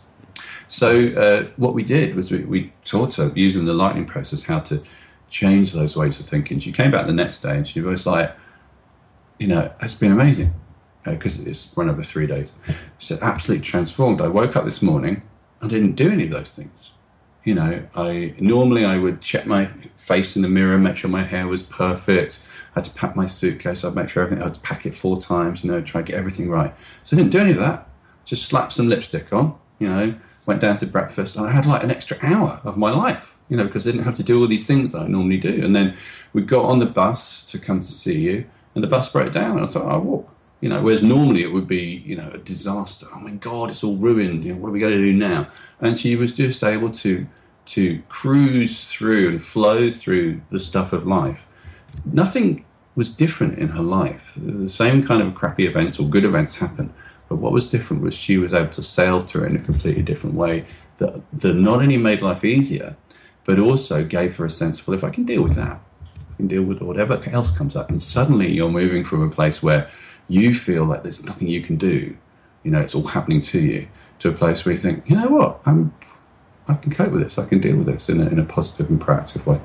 So 0.69 1.09
uh, 1.09 1.51
what 1.57 1.75
we 1.75 1.83
did 1.83 2.15
was 2.15 2.31
we, 2.31 2.45
we 2.45 2.73
taught 2.85 3.17
her 3.17 3.33
using 3.35 3.65
the 3.65 3.75
lightning 3.75 4.07
process 4.07 4.45
how 4.45 4.61
to 4.61 4.83
change 5.29 5.73
those 5.73 5.97
ways 5.97 6.21
of 6.21 6.27
thinking. 6.27 6.59
She 6.59 6.73
came 6.73 6.91
back 6.91 7.07
the 7.07 7.13
next 7.13 7.43
day 7.43 7.57
and 7.57 7.67
she 7.67 7.81
was 7.81 8.07
like, 8.07 8.35
you 9.39 9.47
know, 9.47 9.73
it's 9.81 9.95
been 9.95 10.13
amazing 10.13 10.55
because 11.05 11.39
uh, 11.39 11.45
it's 11.47 11.73
run 11.77 11.91
over 11.91 12.03
three 12.03 12.27
days. 12.27 12.53
She 12.99 13.07
said, 13.07 13.19
absolutely 13.23 13.65
transformed. 13.65 14.21
I 14.21 14.29
woke 14.29 14.57
up 14.57 14.65
this 14.65 14.83
morning, 14.83 15.23
I 15.61 15.69
didn't 15.69 15.93
do 15.93 16.11
any 16.11 16.25
of 16.25 16.31
those 16.31 16.55
things. 16.55 16.91
You 17.45 17.55
know, 17.55 17.87
I 17.95 18.35
normally 18.41 18.85
I 18.85 18.99
would 18.99 19.21
check 19.21 19.47
my 19.47 19.67
face 19.95 20.35
in 20.35 20.43
the 20.43 20.49
mirror, 20.49 20.79
make 20.79 20.97
sure 20.97 21.09
my 21.09 21.23
hair 21.23 21.47
was 21.47 21.63
perfect. 21.63 22.41
I 22.75 22.81
had 22.81 22.85
to 22.85 22.91
pack 22.91 23.15
my 23.15 23.27
suitcase. 23.27 23.85
I'd 23.85 23.95
make 23.95 24.09
sure 24.09 24.25
everything. 24.25 24.45
I'd 24.45 24.61
pack 24.65 24.85
it 24.85 24.97
four 24.97 25.21
times. 25.21 25.63
You 25.63 25.71
know, 25.71 25.81
try 25.81 26.03
to 26.03 26.07
get 26.13 26.19
everything 26.19 26.51
right. 26.51 26.75
So 27.05 27.17
I 27.17 27.19
didn't 27.19 27.31
do 27.31 27.39
any 27.39 27.53
of 27.53 27.59
that. 27.59 27.89
Just 28.25 28.47
slapped 28.47 28.73
some 28.73 28.89
lipstick 28.89 29.33
on. 29.33 29.57
You 29.79 29.89
know, 29.89 30.15
went 30.45 30.61
down 30.61 30.77
to 30.79 30.87
breakfast, 30.87 31.37
and 31.37 31.47
I 31.47 31.53
had 31.53 31.67
like 31.67 31.85
an 31.85 31.91
extra 31.91 32.17
hour 32.21 32.61
of 32.65 32.77
my 32.77 32.91
life, 32.91 33.36
you 33.49 33.57
know, 33.57 33.65
because 33.65 33.87
I 33.87 33.93
didn't 33.93 34.05
have 34.05 34.15
to 34.17 34.23
do 34.23 34.41
all 34.41 34.49
these 34.49 34.67
things 34.67 34.93
that 34.93 35.03
I 35.03 35.09
normally 35.09 35.39
do. 35.39 35.65
And 35.65 35.75
then 35.75 35.97
we 36.33 36.43
got 36.43 36.65
on 36.65 36.79
the 36.79 36.87
bus 36.87 37.45
to 37.47 37.59
come 37.59 37.81
to 37.81 37.93
see 37.93 38.21
you, 38.21 38.47
and 38.75 38.83
the 38.83 38.89
bus 38.89 39.11
broke 39.11 39.33
down, 39.33 39.59
and 39.59 39.67
I 39.67 39.71
thought, 39.71 39.85
oh, 39.85 39.91
I'll 39.91 40.01
walk. 40.01 40.33
You 40.61 40.71
know, 40.71 40.83
whereas 40.83 41.03
normally 41.03 41.43
it 41.43 41.53
would 41.53 41.69
be, 41.69 42.03
you 42.05 42.17
know, 42.17 42.31
a 42.33 42.39
disaster. 42.39 43.07
Oh 43.15 43.21
my 43.21 43.31
God, 43.31 43.71
it's 43.71 43.85
all 43.85 43.97
ruined. 43.97 44.45
You 44.45 44.55
know, 44.55 44.59
what 44.59 44.69
are 44.69 44.73
we 44.73 44.81
going 44.81 44.93
to 44.93 44.99
do 44.99 45.13
now? 45.13 45.49
And 45.81 45.99
she 45.99 46.17
was 46.17 46.35
just 46.35 46.65
able 46.65 46.91
to 46.91 47.27
to 47.67 48.01
cruise 48.09 48.93
through 48.93 49.29
and 49.29 49.43
flow 49.43 49.91
through 49.91 50.41
the 50.51 50.61
stuff 50.61 50.93
of 50.93 51.07
life. 51.07 51.47
Nothing 52.05 52.65
was 52.95 53.15
different 53.15 53.59
in 53.59 53.69
her 53.69 53.83
life. 53.83 54.33
The 54.37 54.71
same 54.71 55.05
kind 55.05 55.21
of 55.21 55.35
crappy 55.35 55.67
events 55.67 55.99
or 55.99 56.09
good 56.09 56.25
events 56.25 56.57
happen, 56.57 56.95
but 57.29 57.37
what 57.37 57.53
was 57.53 57.69
different 57.69 58.03
was 58.03 58.15
she 58.15 58.39
was 58.39 58.55
able 58.55 58.71
to 58.71 58.83
sail 58.83 59.21
through 59.21 59.45
it 59.45 59.51
in 59.51 59.57
a 59.57 59.61
completely 59.61 60.03
different 60.03 60.37
way 60.37 60.65
that, 60.99 61.23
that 61.33 61.55
not 61.55 61.83
only 61.83 61.97
made 61.97 62.23
life 62.23 62.45
easier, 62.45 62.97
but 63.47 63.61
also 63.61 64.05
gave 64.05 64.37
her 64.37 64.45
a 64.45 64.51
sense 64.51 64.81
of, 64.81 64.89
well, 64.89 64.97
if 64.97 65.05
I 65.05 65.11
can 65.11 65.25
deal 65.25 65.43
with 65.43 65.55
that, 65.55 65.81
I 66.05 66.37
can 66.37 66.49
deal 66.49 66.63
with 66.63 66.83
whatever 66.83 67.19
else 67.31 67.57
comes 67.57 67.77
up. 67.77 67.89
And 67.89 68.03
suddenly 68.03 68.53
you're 68.53 68.69
moving 68.69 69.05
from 69.05 69.23
a 69.23 69.31
place 69.31 69.63
where 69.63 69.89
you 70.29 70.53
feel 70.53 70.85
like 70.85 71.05
there's 71.05 71.25
nothing 71.25 71.49
you 71.49 71.63
can 71.63 71.77
do, 71.77 72.17
you 72.65 72.73
know, 72.73 72.81
it's 72.81 72.95
all 72.95 73.07
happening 73.07 73.41
to 73.41 73.61
you, 73.61 73.87
to 74.19 74.29
a 74.29 74.33
place 74.33 74.65
where 74.65 74.73
you 74.73 74.79
think, 74.79 75.09
you 75.09 75.17
know 75.17 75.29
what, 75.29 75.61
I'm, 75.65 75.95
I 76.67 76.75
can 76.75 76.93
cope 76.93 77.13
with 77.13 77.23
this, 77.23 77.39
I 77.39 77.47
can 77.47 77.61
deal 77.61 77.77
with 77.77 77.87
this 77.87 78.09
in 78.09 78.21
a, 78.21 78.27
in 78.27 78.41
a 78.41 78.45
positive 78.45 78.91
and 78.91 79.01
proactive 79.01 79.47
way. 79.47 79.61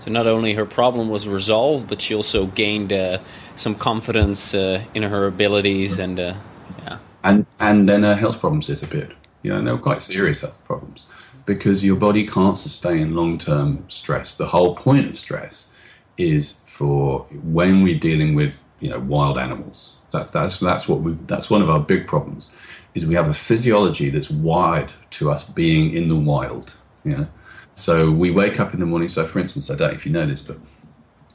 So 0.00 0.10
not 0.10 0.26
only 0.26 0.52
her 0.52 0.66
problem 0.66 1.08
was 1.08 1.26
resolved, 1.26 1.88
but 1.88 2.02
she 2.02 2.14
also 2.14 2.44
gained 2.44 2.92
uh, 2.92 3.20
some 3.56 3.74
confidence 3.74 4.52
uh, 4.52 4.84
in 4.92 5.02
her 5.02 5.26
abilities 5.26 5.98
and 5.98 6.20
uh, 6.20 6.34
yeah. 6.80 6.98
And 7.22 7.46
and 7.58 7.88
then 7.88 8.02
her 8.02 8.14
health 8.14 8.38
problems 8.38 8.66
disappeared. 8.66 9.16
You 9.42 9.52
know, 9.52 9.58
and 9.58 9.66
they 9.66 9.72
were 9.72 9.78
quite 9.78 10.02
serious 10.02 10.42
health 10.42 10.62
problems 10.66 11.04
because 11.46 11.84
your 11.84 11.96
body 11.96 12.26
can't 12.26 12.58
sustain 12.58 13.14
long 13.14 13.38
term 13.38 13.84
stress. 13.88 14.36
The 14.36 14.46
whole 14.46 14.74
point 14.74 15.08
of 15.08 15.18
stress 15.18 15.72
is 16.16 16.60
for 16.66 17.20
when 17.42 17.82
we're 17.82 17.98
dealing 17.98 18.34
with 18.34 18.62
you 18.80 18.90
know 18.90 19.00
wild 19.00 19.38
animals. 19.38 19.96
That's 20.10 20.30
that's 20.30 20.60
that's 20.60 20.88
what 20.88 21.00
we 21.00 21.16
that's 21.26 21.50
one 21.50 21.62
of 21.62 21.70
our 21.70 21.80
big 21.80 22.06
problems 22.06 22.48
is 22.94 23.04
we 23.04 23.14
have 23.14 23.28
a 23.28 23.34
physiology 23.34 24.08
that's 24.08 24.30
wired 24.30 24.92
to 25.10 25.28
us 25.28 25.42
being 25.42 25.92
in 25.92 26.08
the 26.08 26.16
wild. 26.16 26.76
Know 27.02 27.26
so 27.74 28.10
we 28.10 28.30
wake 28.30 28.60
up 28.60 28.72
in 28.72 28.80
the 28.80 28.86
morning. 28.86 29.08
So, 29.08 29.26
for 29.26 29.40
instance, 29.40 29.68
I 29.68 29.74
don't 29.74 29.88
know 29.88 29.94
if 29.94 30.06
you 30.06 30.12
know 30.12 30.26
this, 30.26 30.40
but 30.40 30.58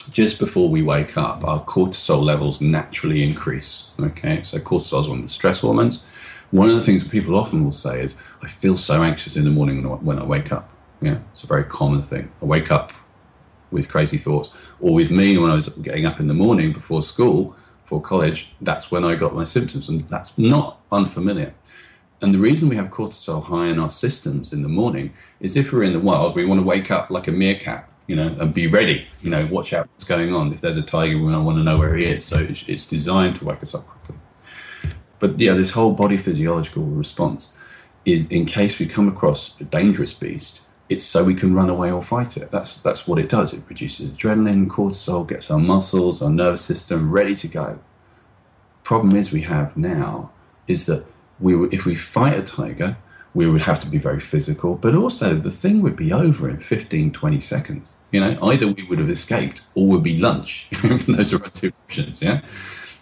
just 0.09 0.39
before 0.39 0.69
we 0.69 0.81
wake 0.81 1.17
up, 1.17 1.43
our 1.43 1.63
cortisol 1.63 2.23
levels 2.23 2.61
naturally 2.61 3.21
increase. 3.21 3.89
Okay, 3.99 4.41
so 4.43 4.57
cortisol 4.57 5.01
is 5.01 5.09
one 5.09 5.19
of 5.19 5.25
the 5.25 5.29
stress 5.29 5.59
hormones. 5.59 6.01
One 6.51 6.69
of 6.69 6.75
the 6.75 6.81
things 6.81 7.03
people 7.03 7.35
often 7.35 7.63
will 7.63 7.71
say 7.71 8.01
is, 8.01 8.15
"I 8.41 8.47
feel 8.47 8.75
so 8.75 9.03
anxious 9.03 9.35
in 9.35 9.43
the 9.43 9.51
morning 9.51 9.83
when 9.83 10.17
I 10.19 10.23
wake 10.23 10.51
up." 10.51 10.69
Yeah, 11.01 11.19
it's 11.31 11.43
a 11.43 11.47
very 11.47 11.63
common 11.63 12.01
thing. 12.01 12.29
I 12.41 12.45
wake 12.45 12.71
up 12.71 12.91
with 13.71 13.87
crazy 13.87 14.17
thoughts, 14.17 14.49
or 14.79 14.93
with 14.93 15.11
me 15.11 15.37
when 15.37 15.51
I 15.51 15.55
was 15.55 15.69
getting 15.69 16.05
up 16.05 16.19
in 16.19 16.27
the 16.27 16.33
morning 16.33 16.73
before 16.73 17.03
school, 17.03 17.55
before 17.83 18.01
college. 18.01 18.53
That's 18.59 18.91
when 18.91 19.03
I 19.05 19.15
got 19.15 19.35
my 19.35 19.43
symptoms, 19.43 19.87
and 19.89 20.09
that's 20.09 20.37
not 20.37 20.79
unfamiliar. 20.91 21.53
And 22.21 22.33
the 22.33 22.39
reason 22.39 22.67
we 22.67 22.75
have 22.75 22.87
cortisol 22.87 23.43
high 23.43 23.67
in 23.67 23.79
our 23.79 23.89
systems 23.89 24.51
in 24.51 24.63
the 24.63 24.67
morning 24.67 25.13
is 25.39 25.55
if 25.55 25.71
we're 25.71 25.83
in 25.83 25.93
the 25.93 25.99
wild, 25.99 26.35
we 26.35 26.45
want 26.45 26.59
to 26.59 26.65
wake 26.65 26.91
up 26.91 27.09
like 27.09 27.27
a 27.27 27.31
meerkat, 27.31 27.87
you 28.07 28.15
know, 28.15 28.35
and 28.39 28.53
be 28.53 28.67
ready, 28.67 29.07
you 29.21 29.29
know, 29.29 29.45
watch 29.45 29.71
out 29.71 29.87
what's 29.93 30.03
going 30.03 30.33
on. 30.33 30.51
If 30.51 30.61
there's 30.61 30.75
a 30.77 30.81
tiger, 30.81 31.17
we 31.17 31.31
want 31.31 31.57
to 31.57 31.63
know 31.63 31.77
where 31.77 31.95
he 31.95 32.05
is. 32.05 32.25
So 32.25 32.45
it's 32.49 32.85
designed 32.85 33.35
to 33.37 33.45
wake 33.45 33.61
us 33.61 33.73
up 33.73 33.87
quickly. 33.87 34.15
But 35.19 35.39
yeah, 35.39 35.53
this 35.53 35.71
whole 35.71 35.93
body 35.93 36.17
physiological 36.17 36.83
response 36.83 37.53
is 38.05 38.31
in 38.31 38.45
case 38.45 38.79
we 38.79 38.87
come 38.87 39.07
across 39.07 39.59
a 39.59 39.65
dangerous 39.65 40.13
beast, 40.13 40.61
it's 40.87 41.05
so 41.05 41.23
we 41.23 41.35
can 41.35 41.53
run 41.53 41.69
away 41.69 41.91
or 41.91 42.01
fight 42.01 42.35
it. 42.35 42.49
That's 42.51 42.81
that's 42.81 43.07
what 43.07 43.19
it 43.19 43.29
does. 43.29 43.53
It 43.53 43.65
produces 43.65 44.11
adrenaline, 44.11 44.67
cortisol, 44.67 45.27
gets 45.27 45.51
our 45.51 45.59
muscles, 45.59 46.21
our 46.21 46.29
nervous 46.29 46.65
system 46.65 47.11
ready 47.11 47.35
to 47.35 47.47
go. 47.47 47.79
Problem 48.83 49.15
is 49.15 49.31
we 49.31 49.41
have 49.41 49.77
now 49.77 50.31
is 50.67 50.87
that 50.87 51.05
we 51.39 51.53
if 51.67 51.85
we 51.85 51.93
fight 51.95 52.37
a 52.37 52.41
tiger, 52.41 52.97
we 53.33 53.47
would 53.47 53.61
have 53.63 53.79
to 53.81 53.87
be 53.87 53.99
very 53.99 54.19
physical, 54.19 54.75
but 54.75 54.95
also 54.95 55.35
the 55.35 55.51
thing 55.51 55.81
would 55.81 55.95
be 55.95 56.11
over 56.11 56.49
in 56.49 56.59
15, 56.59 57.11
20 57.11 57.39
seconds. 57.39 57.91
You 58.11 58.21
know, 58.21 58.39
either 58.41 58.67
we 58.67 58.83
would 58.83 58.97
have 58.97 59.09
escaped 59.09 59.61
or 59.75 59.87
would 59.87 60.01
be 60.03 60.17
lunch. 60.17 60.67
Those 60.81 61.33
are 61.33 61.43
our 61.43 61.49
two 61.51 61.71
options, 61.85 62.23
yeah? 62.23 62.41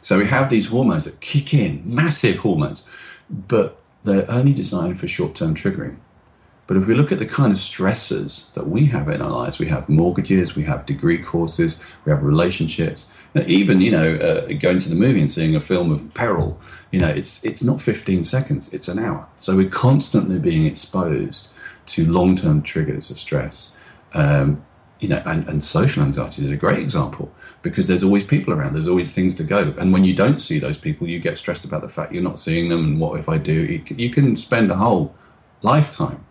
So 0.07 0.19
we 0.19 0.27
have 0.27 0.49
these 0.49 0.67
hormones 0.67 1.03
that 1.03 1.19
kick 1.19 1.53
in, 1.53 1.83
massive 1.83 2.37
hormones, 2.37 2.87
but 3.29 3.77
they're 4.05 4.31
only 4.31 4.53
designed 4.53 4.97
for 5.01 5.05
short 5.05 5.35
term 5.35 5.53
triggering. 5.53 5.97
But 6.65 6.77
if 6.77 6.87
we 6.87 6.95
look 6.95 7.11
at 7.11 7.19
the 7.19 7.25
kind 7.25 7.51
of 7.51 7.57
stressors 7.57 8.53
that 8.53 8.69
we 8.69 8.85
have 8.85 9.09
in 9.09 9.21
our 9.21 9.29
lives, 9.29 9.59
we 9.59 9.65
have 9.65 9.89
mortgages, 9.89 10.55
we 10.55 10.63
have 10.63 10.85
degree 10.85 11.17
courses, 11.17 11.77
we 12.05 12.13
have 12.13 12.23
relationships, 12.23 13.11
even 13.35 13.81
you 13.81 13.91
know 13.91 14.15
uh, 14.15 14.53
going 14.53 14.79
to 14.79 14.87
the 14.87 14.95
movie 14.95 15.19
and 15.19 15.29
seeing 15.29 15.57
a 15.57 15.59
film 15.59 15.91
of 15.91 16.13
peril. 16.13 16.57
You 16.89 17.01
know, 17.01 17.09
it's 17.09 17.43
it's 17.43 17.61
not 17.61 17.81
15 17.81 18.23
seconds; 18.23 18.73
it's 18.73 18.87
an 18.87 18.99
hour. 18.99 19.27
So 19.41 19.57
we're 19.57 19.69
constantly 19.69 20.39
being 20.39 20.65
exposed 20.65 21.49
to 21.87 22.09
long 22.09 22.37
term 22.37 22.61
triggers 22.61 23.11
of 23.11 23.19
stress. 23.19 23.75
Um, 24.13 24.63
you 24.99 25.07
know, 25.07 25.21
and, 25.25 25.47
and 25.47 25.61
social 25.61 26.03
anxiety 26.03 26.43
is 26.43 26.49
a 26.49 26.55
great 26.55 26.79
example 26.79 27.31
because 27.61 27.87
there's 27.87 28.03
always 28.03 28.23
people 28.23 28.53
around, 28.53 28.73
there's 28.73 28.87
always 28.87 29.13
things 29.13 29.35
to 29.35 29.43
go. 29.43 29.73
And 29.77 29.93
when 29.93 30.03
you 30.03 30.15
don't 30.15 30.39
see 30.39 30.59
those 30.59 30.77
people, 30.77 31.07
you 31.07 31.19
get 31.19 31.37
stressed 31.37 31.65
about 31.65 31.81
the 31.81 31.89
fact 31.89 32.13
you're 32.13 32.23
not 32.23 32.39
seeing 32.39 32.69
them 32.69 32.83
and 32.83 32.99
what 32.99 33.19
if 33.19 33.29
I 33.29 33.37
do? 33.37 33.81
You 33.89 34.09
can 34.09 34.35
spend 34.37 34.71
a 34.71 34.75
whole 34.75 35.15
lifetime 35.61 36.25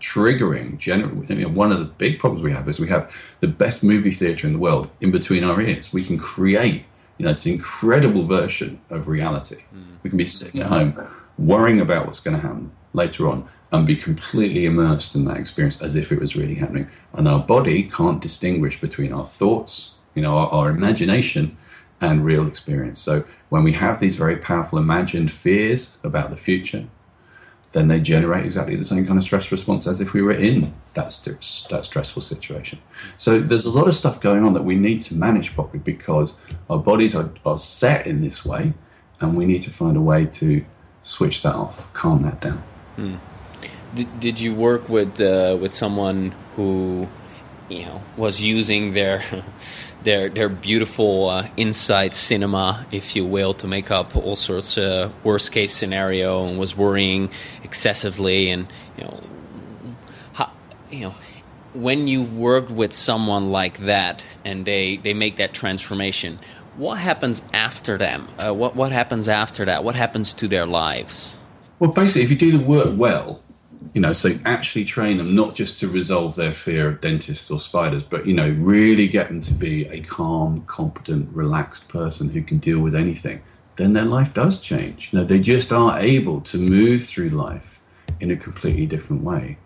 triggering. 0.00 0.78
Generally, 0.78 1.26
you 1.34 1.42
know, 1.42 1.48
one 1.48 1.72
of 1.72 1.78
the 1.78 1.84
big 1.84 2.18
problems 2.18 2.42
we 2.42 2.52
have 2.52 2.68
is 2.68 2.78
we 2.78 2.88
have 2.88 3.12
the 3.40 3.48
best 3.48 3.82
movie 3.82 4.12
theater 4.12 4.46
in 4.46 4.52
the 4.52 4.58
world 4.58 4.88
in 5.00 5.10
between 5.10 5.42
our 5.42 5.60
ears. 5.60 5.92
We 5.92 6.04
can 6.04 6.18
create, 6.18 6.84
you 7.18 7.24
know, 7.24 7.32
this 7.32 7.46
incredible 7.46 8.24
version 8.24 8.80
of 8.90 9.08
reality. 9.08 9.64
Mm. 9.74 9.98
We 10.02 10.10
can 10.10 10.16
be 10.16 10.26
sitting 10.26 10.60
at 10.60 10.68
home 10.68 11.08
worrying 11.38 11.80
about 11.80 12.06
what's 12.06 12.20
going 12.20 12.36
to 12.36 12.42
happen 12.42 12.72
later 12.92 13.28
on 13.28 13.48
and 13.72 13.86
be 13.86 13.96
completely 13.96 14.66
immersed 14.66 15.14
in 15.14 15.24
that 15.24 15.38
experience 15.38 15.80
as 15.80 15.96
if 15.96 16.12
it 16.12 16.20
was 16.20 16.36
really 16.36 16.56
happening. 16.56 16.88
And 17.14 17.26
our 17.26 17.38
body 17.38 17.84
can't 17.84 18.20
distinguish 18.20 18.78
between 18.80 19.12
our 19.12 19.26
thoughts, 19.26 19.94
you 20.14 20.20
know, 20.20 20.36
our, 20.36 20.48
our 20.50 20.70
imagination 20.70 21.56
and 22.00 22.24
real 22.24 22.46
experience. 22.46 23.00
So 23.00 23.24
when 23.48 23.64
we 23.64 23.72
have 23.72 23.98
these 23.98 24.16
very 24.16 24.36
powerful 24.36 24.78
imagined 24.78 25.32
fears 25.32 25.96
about 26.04 26.30
the 26.30 26.36
future, 26.36 26.84
then 27.72 27.88
they 27.88 28.00
generate 28.00 28.44
exactly 28.44 28.76
the 28.76 28.84
same 28.84 29.06
kind 29.06 29.16
of 29.16 29.24
stress 29.24 29.50
response 29.50 29.86
as 29.86 30.02
if 30.02 30.12
we 30.12 30.20
were 30.20 30.32
in 30.32 30.74
that, 30.92 31.10
st- 31.10 31.66
that 31.70 31.86
stressful 31.86 32.20
situation. 32.20 32.78
So 33.16 33.40
there's 33.40 33.64
a 33.64 33.70
lot 33.70 33.88
of 33.88 33.94
stuff 33.94 34.20
going 34.20 34.44
on 34.44 34.52
that 34.52 34.64
we 34.64 34.76
need 34.76 35.00
to 35.02 35.14
manage 35.14 35.54
properly 35.54 35.78
because 35.78 36.38
our 36.68 36.78
bodies 36.78 37.14
are, 37.14 37.30
are 37.46 37.56
set 37.56 38.06
in 38.06 38.20
this 38.20 38.44
way 38.44 38.74
and 39.20 39.34
we 39.34 39.46
need 39.46 39.62
to 39.62 39.70
find 39.70 39.96
a 39.96 40.02
way 40.02 40.26
to 40.26 40.66
switch 41.02 41.42
that 41.42 41.54
off, 41.54 41.90
calm 41.94 42.22
that 42.24 42.42
down. 42.42 42.62
Hmm. 42.96 43.16
Did, 43.94 44.20
did 44.20 44.40
you 44.40 44.54
work 44.54 44.88
with 44.88 45.20
uh, 45.20 45.56
with 45.60 45.74
someone 45.74 46.32
who 46.56 47.08
you 47.68 47.84
know 47.84 48.02
was 48.16 48.42
using 48.42 48.92
their 48.92 49.22
their 50.02 50.28
their 50.28 50.48
beautiful 50.48 51.28
uh, 51.28 51.48
inside 51.56 52.14
cinema, 52.14 52.86
if 52.90 53.14
you 53.16 53.24
will, 53.24 53.52
to 53.54 53.68
make 53.68 53.90
up 53.90 54.16
all 54.16 54.36
sorts 54.36 54.78
of 54.78 55.24
worst 55.24 55.52
case 55.52 55.72
scenario, 55.72 56.44
and 56.44 56.58
was 56.58 56.76
worrying 56.76 57.30
excessively, 57.62 58.50
and 58.50 58.66
you 58.96 59.04
know, 59.04 59.20
how, 60.34 60.50
you 60.90 61.00
know, 61.00 61.14
when 61.74 62.06
you've 62.06 62.36
worked 62.36 62.70
with 62.70 62.92
someone 62.92 63.50
like 63.50 63.78
that, 63.78 64.24
and 64.44 64.64
they 64.66 64.96
they 64.98 65.14
make 65.14 65.36
that 65.36 65.54
transformation, 65.54 66.38
what 66.76 66.98
happens 66.98 67.42
after 67.52 67.98
them? 67.98 68.28
Uh, 68.38 68.52
what 68.52 68.74
what 68.74 68.92
happens 68.92 69.28
after 69.28 69.64
that? 69.64 69.84
What 69.84 69.94
happens 69.94 70.32
to 70.34 70.48
their 70.48 70.66
lives? 70.66 71.38
Well, 71.78 71.92
basically, 71.92 72.22
if 72.22 72.30
you 72.30 72.36
do 72.36 72.58
the 72.58 72.64
work 72.64 72.88
well, 72.96 73.42
you 73.94 74.00
know, 74.00 74.12
so 74.12 74.38
actually 74.44 74.84
train 74.84 75.18
them 75.18 75.34
not 75.34 75.54
just 75.54 75.78
to 75.80 75.88
resolve 75.88 76.36
their 76.36 76.52
fear 76.52 76.88
of 76.88 77.00
dentists 77.00 77.50
or 77.50 77.60
spiders, 77.60 78.02
but 78.02 78.26
you 78.26 78.34
know, 78.34 78.50
really 78.50 79.08
get 79.08 79.28
them 79.28 79.40
to 79.42 79.54
be 79.54 79.86
a 79.86 80.00
calm, 80.02 80.62
competent, 80.66 81.34
relaxed 81.34 81.88
person 81.88 82.30
who 82.30 82.42
can 82.42 82.58
deal 82.58 82.80
with 82.80 82.94
anything. 82.94 83.42
Then 83.76 83.92
their 83.92 84.04
life 84.04 84.34
does 84.34 84.60
change. 84.60 85.10
You 85.12 85.20
know, 85.20 85.24
they 85.24 85.40
just 85.40 85.72
are 85.72 85.98
able 85.98 86.40
to 86.42 86.58
move 86.58 87.04
through 87.04 87.30
life 87.30 87.80
in 88.20 88.30
a 88.30 88.36
completely 88.36 88.86
different 88.86 89.22
way. 89.22 89.58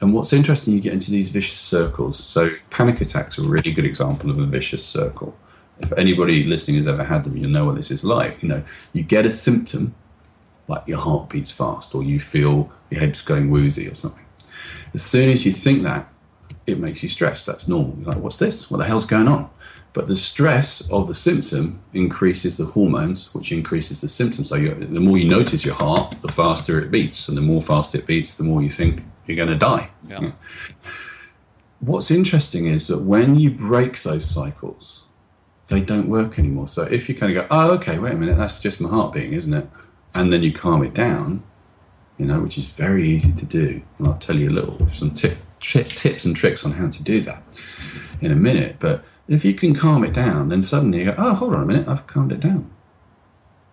And 0.00 0.12
what's 0.12 0.32
interesting, 0.32 0.74
you 0.74 0.80
get 0.80 0.92
into 0.92 1.12
these 1.12 1.28
vicious 1.28 1.60
circles. 1.60 2.22
So 2.22 2.50
panic 2.70 3.00
attacks 3.00 3.38
are 3.38 3.44
a 3.44 3.48
really 3.48 3.70
good 3.70 3.84
example 3.84 4.30
of 4.30 4.38
a 4.38 4.46
vicious 4.46 4.84
circle. 4.84 5.36
If 5.78 5.92
anybody 5.92 6.44
listening 6.44 6.78
has 6.78 6.88
ever 6.88 7.04
had 7.04 7.24
them, 7.24 7.36
you'll 7.36 7.50
know 7.50 7.64
what 7.64 7.76
this 7.76 7.90
is 7.90 8.02
like. 8.04 8.42
You 8.42 8.48
know, 8.48 8.64
you 8.92 9.02
get 9.02 9.26
a 9.26 9.30
symptom 9.30 9.94
like 10.68 10.86
your 10.86 10.98
heart 10.98 11.30
beats 11.30 11.52
fast 11.52 11.94
or 11.94 12.02
you 12.02 12.20
feel 12.20 12.72
your 12.90 13.00
head's 13.00 13.22
going 13.22 13.50
woozy 13.50 13.88
or 13.88 13.94
something. 13.94 14.24
As 14.94 15.02
soon 15.02 15.30
as 15.30 15.44
you 15.44 15.52
think 15.52 15.82
that, 15.82 16.08
it 16.66 16.78
makes 16.78 17.02
you 17.02 17.08
stressed. 17.08 17.46
That's 17.46 17.66
normal. 17.66 17.96
You're 17.98 18.08
like, 18.08 18.18
what's 18.18 18.38
this? 18.38 18.70
What 18.70 18.78
the 18.78 18.84
hell's 18.84 19.06
going 19.06 19.28
on? 19.28 19.50
But 19.94 20.08
the 20.08 20.16
stress 20.16 20.88
of 20.90 21.06
the 21.06 21.14
symptom 21.14 21.82
increases 21.92 22.56
the 22.56 22.64
hormones, 22.64 23.34
which 23.34 23.52
increases 23.52 24.00
the 24.00 24.08
symptoms. 24.08 24.48
So 24.48 24.56
the 24.56 25.00
more 25.00 25.18
you 25.18 25.28
notice 25.28 25.64
your 25.64 25.74
heart, 25.74 26.16
the 26.22 26.28
faster 26.28 26.80
it 26.80 26.90
beats. 26.90 27.28
And 27.28 27.36
the 27.36 27.42
more 27.42 27.60
fast 27.60 27.94
it 27.94 28.06
beats, 28.06 28.34
the 28.34 28.44
more 28.44 28.62
you 28.62 28.70
think 28.70 29.02
you're 29.26 29.36
going 29.36 29.48
to 29.48 29.56
die. 29.56 29.90
Yeah. 30.08 30.18
Hmm. 30.18 30.30
What's 31.80 32.10
interesting 32.10 32.66
is 32.66 32.86
that 32.86 32.98
when 32.98 33.34
you 33.34 33.50
break 33.50 34.02
those 34.02 34.24
cycles, 34.24 35.06
they 35.66 35.80
don't 35.80 36.08
work 36.08 36.38
anymore. 36.38 36.68
So 36.68 36.82
if 36.82 37.08
you 37.08 37.14
kind 37.14 37.36
of 37.36 37.42
go, 37.42 37.54
oh, 37.54 37.72
okay, 37.72 37.98
wait 37.98 38.12
a 38.12 38.16
minute, 38.16 38.36
that's 38.36 38.60
just 38.60 38.80
my 38.80 38.88
heart 38.88 39.12
beating, 39.12 39.32
isn't 39.32 39.52
it? 39.52 39.68
And 40.14 40.32
then 40.32 40.42
you 40.42 40.52
calm 40.52 40.82
it 40.82 40.94
down, 40.94 41.42
you 42.18 42.26
know, 42.26 42.40
which 42.40 42.58
is 42.58 42.70
very 42.70 43.04
easy 43.04 43.32
to 43.32 43.46
do. 43.46 43.82
And 43.98 44.08
I'll 44.08 44.18
tell 44.18 44.38
you 44.38 44.48
a 44.48 44.50
little 44.50 44.86
some 44.88 45.10
tip, 45.10 45.38
tips 45.60 46.24
and 46.24 46.36
tricks 46.36 46.64
on 46.64 46.72
how 46.72 46.88
to 46.88 47.02
do 47.02 47.20
that 47.22 47.42
in 48.20 48.30
a 48.30 48.36
minute. 48.36 48.76
But 48.78 49.04
if 49.28 49.44
you 49.44 49.54
can 49.54 49.74
calm 49.74 50.04
it 50.04 50.12
down, 50.12 50.48
then 50.48 50.62
suddenly 50.62 51.00
you 51.00 51.04
go, 51.06 51.14
oh, 51.16 51.34
hold 51.34 51.54
on 51.54 51.62
a 51.62 51.66
minute, 51.66 51.88
I've 51.88 52.06
calmed 52.06 52.32
it 52.32 52.40
down. 52.40 52.70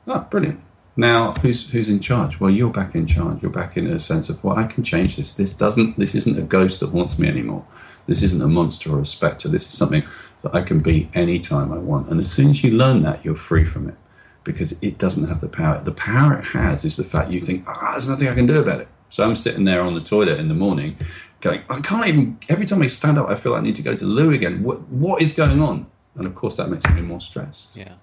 Oh, 0.07 0.25
brilliant. 0.29 0.61
Now, 0.95 1.33
who's 1.33 1.69
who's 1.69 1.87
in 1.87 2.01
charge? 2.01 2.39
Well, 2.39 2.49
you're 2.49 2.71
back 2.71 2.93
in 2.93 3.05
charge. 3.05 3.41
You're 3.41 3.51
back 3.51 3.77
in 3.77 3.87
a 3.87 3.99
sense 3.99 4.27
of, 4.27 4.43
well, 4.43 4.57
I 4.57 4.63
can 4.63 4.83
change 4.83 5.15
this. 5.15 5.33
This 5.33 5.53
doesn't. 5.53 5.97
This 5.97 6.13
isn't 6.13 6.37
a 6.37 6.41
ghost 6.41 6.81
that 6.81 6.89
haunts 6.89 7.17
me 7.17 7.27
anymore. 7.29 7.65
This 8.05 8.21
isn't 8.21 8.41
a 8.41 8.47
monster 8.47 8.91
or 8.93 8.99
a 8.99 9.05
specter. 9.05 9.47
This 9.47 9.65
is 9.67 9.77
something 9.77 10.03
that 10.41 10.53
I 10.53 10.61
can 10.61 10.79
be 10.79 11.09
anytime 11.13 11.71
I 11.71 11.77
want. 11.77 12.09
And 12.09 12.19
as 12.19 12.29
soon 12.29 12.49
as 12.49 12.63
you 12.63 12.71
learn 12.71 13.01
that, 13.03 13.23
you're 13.23 13.35
free 13.35 13.63
from 13.63 13.87
it 13.87 13.95
because 14.43 14.71
it 14.81 14.97
doesn't 14.97 15.27
have 15.27 15.41
the 15.41 15.47
power. 15.47 15.81
The 15.81 15.91
power 15.91 16.39
it 16.39 16.45
has 16.47 16.85
is 16.85 16.97
the 16.97 17.03
fact 17.03 17.31
you 17.31 17.39
think, 17.39 17.65
ah, 17.67 17.75
oh, 17.77 17.91
there's 17.91 18.09
nothing 18.09 18.27
I 18.27 18.35
can 18.35 18.45
do 18.45 18.59
about 18.59 18.81
it. 18.81 18.87
So 19.09 19.23
I'm 19.23 19.35
sitting 19.35 19.65
there 19.65 19.81
on 19.81 19.95
the 19.95 20.01
toilet 20.01 20.39
in 20.39 20.47
the 20.47 20.53
morning 20.53 20.97
going, 21.41 21.63
I 21.69 21.79
can't 21.81 22.07
even, 22.07 22.39
every 22.49 22.65
time 22.65 22.81
I 22.81 22.87
stand 22.87 23.17
up, 23.17 23.29
I 23.29 23.35
feel 23.35 23.53
like 23.53 23.61
I 23.61 23.63
need 23.63 23.75
to 23.75 23.81
go 23.81 23.95
to 23.95 24.05
the 24.05 24.09
loo 24.09 24.31
again. 24.31 24.63
What, 24.63 24.87
what 24.89 25.21
is 25.21 25.33
going 25.33 25.61
on? 25.61 25.87
And 26.15 26.27
of 26.27 26.35
course, 26.35 26.55
that 26.57 26.69
makes 26.69 26.87
me 26.89 27.01
more 27.01 27.21
stressed. 27.21 27.75
Yeah. 27.75 27.95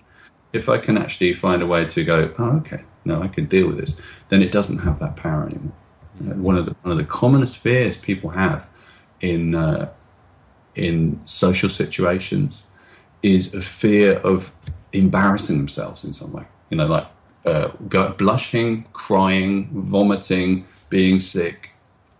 If 0.52 0.68
I 0.68 0.78
can 0.78 0.96
actually 0.96 1.32
find 1.34 1.62
a 1.62 1.66
way 1.66 1.84
to 1.84 2.04
go, 2.04 2.34
oh, 2.38 2.56
okay, 2.58 2.84
no, 3.04 3.22
I 3.22 3.28
can 3.28 3.46
deal 3.46 3.66
with 3.66 3.78
this, 3.78 4.00
then 4.28 4.42
it 4.42 4.50
doesn't 4.50 4.78
have 4.78 4.98
that 5.00 5.16
power 5.16 5.46
anymore. 5.46 5.72
Mm-hmm. 6.22 6.42
one, 6.42 6.56
of 6.56 6.64
the, 6.64 6.74
one 6.80 6.92
of 6.92 6.98
the 6.98 7.04
commonest 7.04 7.58
fears 7.58 7.98
people 7.98 8.30
have 8.30 8.66
in, 9.20 9.54
uh, 9.54 9.92
in 10.74 11.20
social 11.26 11.68
situations 11.68 12.64
is 13.22 13.54
a 13.54 13.60
fear 13.60 14.14
of 14.18 14.54
embarrassing 14.96 15.58
themselves 15.58 16.04
in 16.04 16.12
some 16.12 16.32
way. 16.32 16.44
You 16.70 16.78
know, 16.78 16.86
like 16.86 17.06
uh, 17.44 17.68
blushing, 18.18 18.84
crying, 18.92 19.68
vomiting, 19.72 20.66
being 20.88 21.20
sick, 21.20 21.70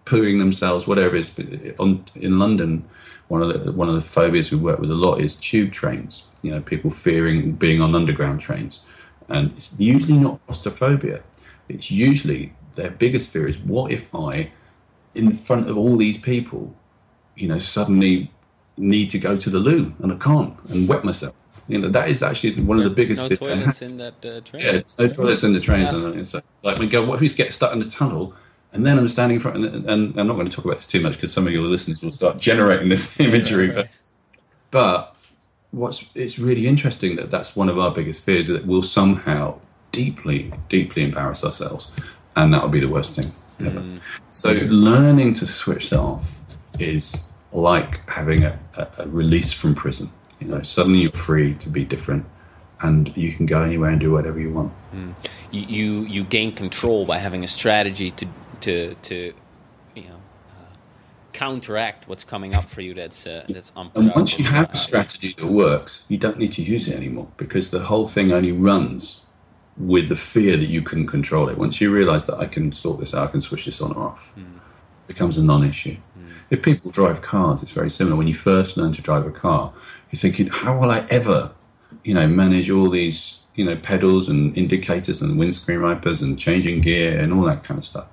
pooing 0.05 0.39
themselves, 0.39 0.87
whatever 0.87 1.17
it 1.17 1.21
is. 1.21 1.31
But 1.31 1.81
on, 1.81 2.05
in 2.15 2.39
London, 2.39 2.85
one 3.29 3.43
of 3.43 3.65
the 3.65 3.73
one 3.73 3.89
of 3.89 3.95
the 3.95 4.01
phobias 4.01 4.53
we 4.53 4.59
work 4.59 4.79
with 4.79 4.91
a 4.91 4.95
lot 4.95 5.21
is 5.21 5.35
tube 5.35 5.73
trains. 5.73 6.25
You 6.43 6.53
know, 6.53 6.61
people 6.61 6.91
fearing 6.91 7.53
being 7.53 7.81
on 7.81 7.95
underground 7.95 8.41
trains, 8.41 8.85
and 9.29 9.53
it's 9.57 9.75
usually 9.79 10.19
not 10.19 10.41
claustrophobia. 10.43 11.23
It's 11.69 11.91
usually 11.91 12.55
their 12.77 12.91
biggest 12.91 13.31
fear 13.31 13.49
is 13.49 13.59
what 13.59 13.91
if 13.91 14.15
I, 14.15 14.53
in 15.15 15.33
front 15.33 15.69
of 15.69 15.77
all 15.77 15.97
these 15.97 16.19
people, 16.19 16.77
you 17.35 17.49
know, 17.49 17.59
suddenly 17.59 18.31
need 18.77 19.11
to 19.11 19.19
go 19.19 19.37
to 19.37 19.51
the 19.51 19.59
loo 19.59 19.95
and 20.01 20.13
I 20.13 20.17
can't 20.17 20.55
and 20.69 20.87
wet 20.87 21.03
myself 21.03 21.35
you 21.69 21.79
know, 21.79 21.89
that 21.89 22.09
is 22.09 22.23
actually 22.23 22.61
one 22.63 22.79
of 22.79 22.85
the 22.85 22.91
biggest 22.91 23.23
no 23.23 23.29
bits. 23.29 23.41
toilets 23.41 23.83
in 23.83 23.97
that 23.97 24.25
uh, 24.25 24.41
train. 24.45 24.63
Yeah, 24.63 24.81
no 24.99 25.09
toilets 25.09 25.45
in 25.45 25.53
the 25.53 25.61
trains. 25.61 25.93
Yeah. 25.93 26.25
So, 26.25 26.41
like, 26.63 26.79
we 26.79 26.87
go, 26.87 27.05
what 27.05 27.17
if 27.17 27.21
we 27.21 27.29
get 27.29 27.53
stuck 27.53 27.73
in 27.73 27.81
the 27.81 27.89
tunnel? 27.89 28.35
And 28.73 28.85
then 28.85 28.99
I'm 28.99 29.09
standing 29.09 29.37
in 29.37 29.41
front, 29.41 29.65
and, 29.65 29.89
and 29.89 30.21
I'm 30.21 30.27
not 30.27 30.35
going 30.35 30.49
to 30.49 30.55
talk 30.55 30.65
about 30.65 30.77
this 30.77 30.87
too 30.87 31.01
much 31.01 31.15
because 31.15 31.33
some 31.33 31.47
of 31.47 31.53
your 31.53 31.63
listeners 31.63 32.03
will 32.03 32.11
start 32.11 32.39
generating 32.39 32.89
this 32.89 33.19
imagery. 33.21 33.69
Right, 33.69 33.77
right. 33.77 33.89
But, 34.71 35.15
but 35.15 35.17
what's 35.71 36.11
it's 36.15 36.39
really 36.39 36.67
interesting 36.67 37.17
that 37.17 37.31
that's 37.31 37.57
one 37.57 37.69
of 37.69 37.79
our 37.79 37.91
biggest 37.91 38.25
fears 38.25 38.49
that 38.49 38.67
we'll 38.67 38.83
somehow 38.83 39.59
deeply, 39.93 40.53
deeply 40.69 41.05
embarrass 41.05 41.45
ourselves, 41.45 41.91
and 42.35 42.53
that 42.53 42.63
would 42.63 42.73
be 42.73 42.81
the 42.81 42.89
worst 42.89 43.17
thing 43.17 43.33
ever. 43.61 43.81
Mm. 43.81 44.01
So 44.29 44.53
learning 44.53 45.35
to 45.35 45.47
switch 45.47 45.91
that 45.91 45.99
off 45.99 46.31
is 46.79 47.29
like 47.53 48.09
having 48.11 48.45
a, 48.45 48.59
a, 48.77 48.89
a 48.99 49.09
release 49.09 49.53
from 49.53 49.75
prison. 49.75 50.11
You 50.41 50.49
know, 50.49 50.63
suddenly 50.63 51.01
you're 51.01 51.13
free 51.13 51.55
to 51.55 51.69
be 51.69 51.85
different, 51.85 52.27
and 52.81 53.17
you 53.17 53.33
can 53.33 53.47
go 53.47 53.63
anywhere 53.63 53.91
and 53.91 54.01
do 54.01 54.11
whatever 54.11 54.39
you 54.39 54.53
want. 54.53 54.73
Mm. 54.95 55.15
You, 55.51 55.63
you, 55.63 56.01
you 56.03 56.25
gain 56.25 56.53
control 56.53 57.07
by 57.07 57.19
having 57.19 57.45
a 57.45 57.49
strategy 57.49 58.11
to 58.13 58.27
to 58.61 58.95
to 58.95 59.33
you 59.95 60.03
know 60.03 60.21
uh, 60.51 60.75
counteract 61.33 62.09
what's 62.09 62.25
coming 62.25 62.55
up 62.55 62.69
for 62.69 62.81
you. 62.81 62.95
That's 62.95 63.27
uh, 63.27 63.45
that's 63.49 63.73
And 63.77 64.13
once 64.15 64.39
you 64.39 64.45
have 64.47 64.73
a 64.73 64.77
strategy 64.77 65.35
that 65.39 65.47
works, 65.47 66.05
you 66.09 66.19
don't 66.19 66.39
need 66.39 66.53
to 66.53 66.63
use 66.63 66.89
it 66.89 66.95
anymore 66.95 67.29
because 67.37 67.71
the 67.71 67.81
whole 67.81 68.07
thing 68.07 68.33
only 68.33 68.53
runs 68.53 69.27
with 69.77 70.09
the 70.09 70.17
fear 70.17 70.57
that 70.57 70.67
you 70.67 70.83
couldn't 70.83 71.07
control 71.07 71.49
it. 71.49 71.59
Once 71.59 71.81
you 71.81 71.93
realize 71.93 72.27
that 72.27 72.39
I 72.39 72.47
can 72.47 72.73
sort 72.73 73.01
this 73.01 73.15
out, 73.15 73.29
I 73.29 73.31
can 73.31 73.41
switch 73.41 73.67
this 73.67 73.81
on 73.81 73.93
or 73.93 74.09
off, 74.09 74.33
mm. 74.37 74.57
it 74.57 75.07
becomes 75.07 75.37
a 75.37 75.45
non-issue. 75.45 75.97
Mm. 76.19 76.33
If 76.49 76.63
people 76.63 76.91
drive 76.91 77.21
cars, 77.21 77.63
it's 77.63 77.73
very 77.73 77.91
similar. 77.91 78.17
When 78.17 78.27
you 78.27 78.35
first 78.35 78.77
learn 78.77 78.93
to 78.93 79.03
drive 79.03 79.27
a 79.27 79.31
car, 79.31 79.73
you're 80.11 80.19
thinking, 80.19 80.49
how 80.51 80.79
will 80.79 80.91
I 80.91 81.07
ever, 81.11 81.53
you 82.05 82.15
know, 82.15 82.27
manage 82.27 82.71
all 82.71 82.91
these, 82.91 83.45
you 83.55 83.65
know, 83.65 83.77
pedals 83.77 84.29
and 84.29 84.57
indicators 84.57 85.21
and 85.21 85.39
windscreen 85.39 85.83
wipers 85.83 86.23
and 86.23 86.39
changing 86.39 86.81
gear 86.81 87.19
and 87.19 87.33
all 87.33 87.45
that 87.45 87.65
kind 87.65 87.79
of 87.79 87.85
stuff. 87.85 88.07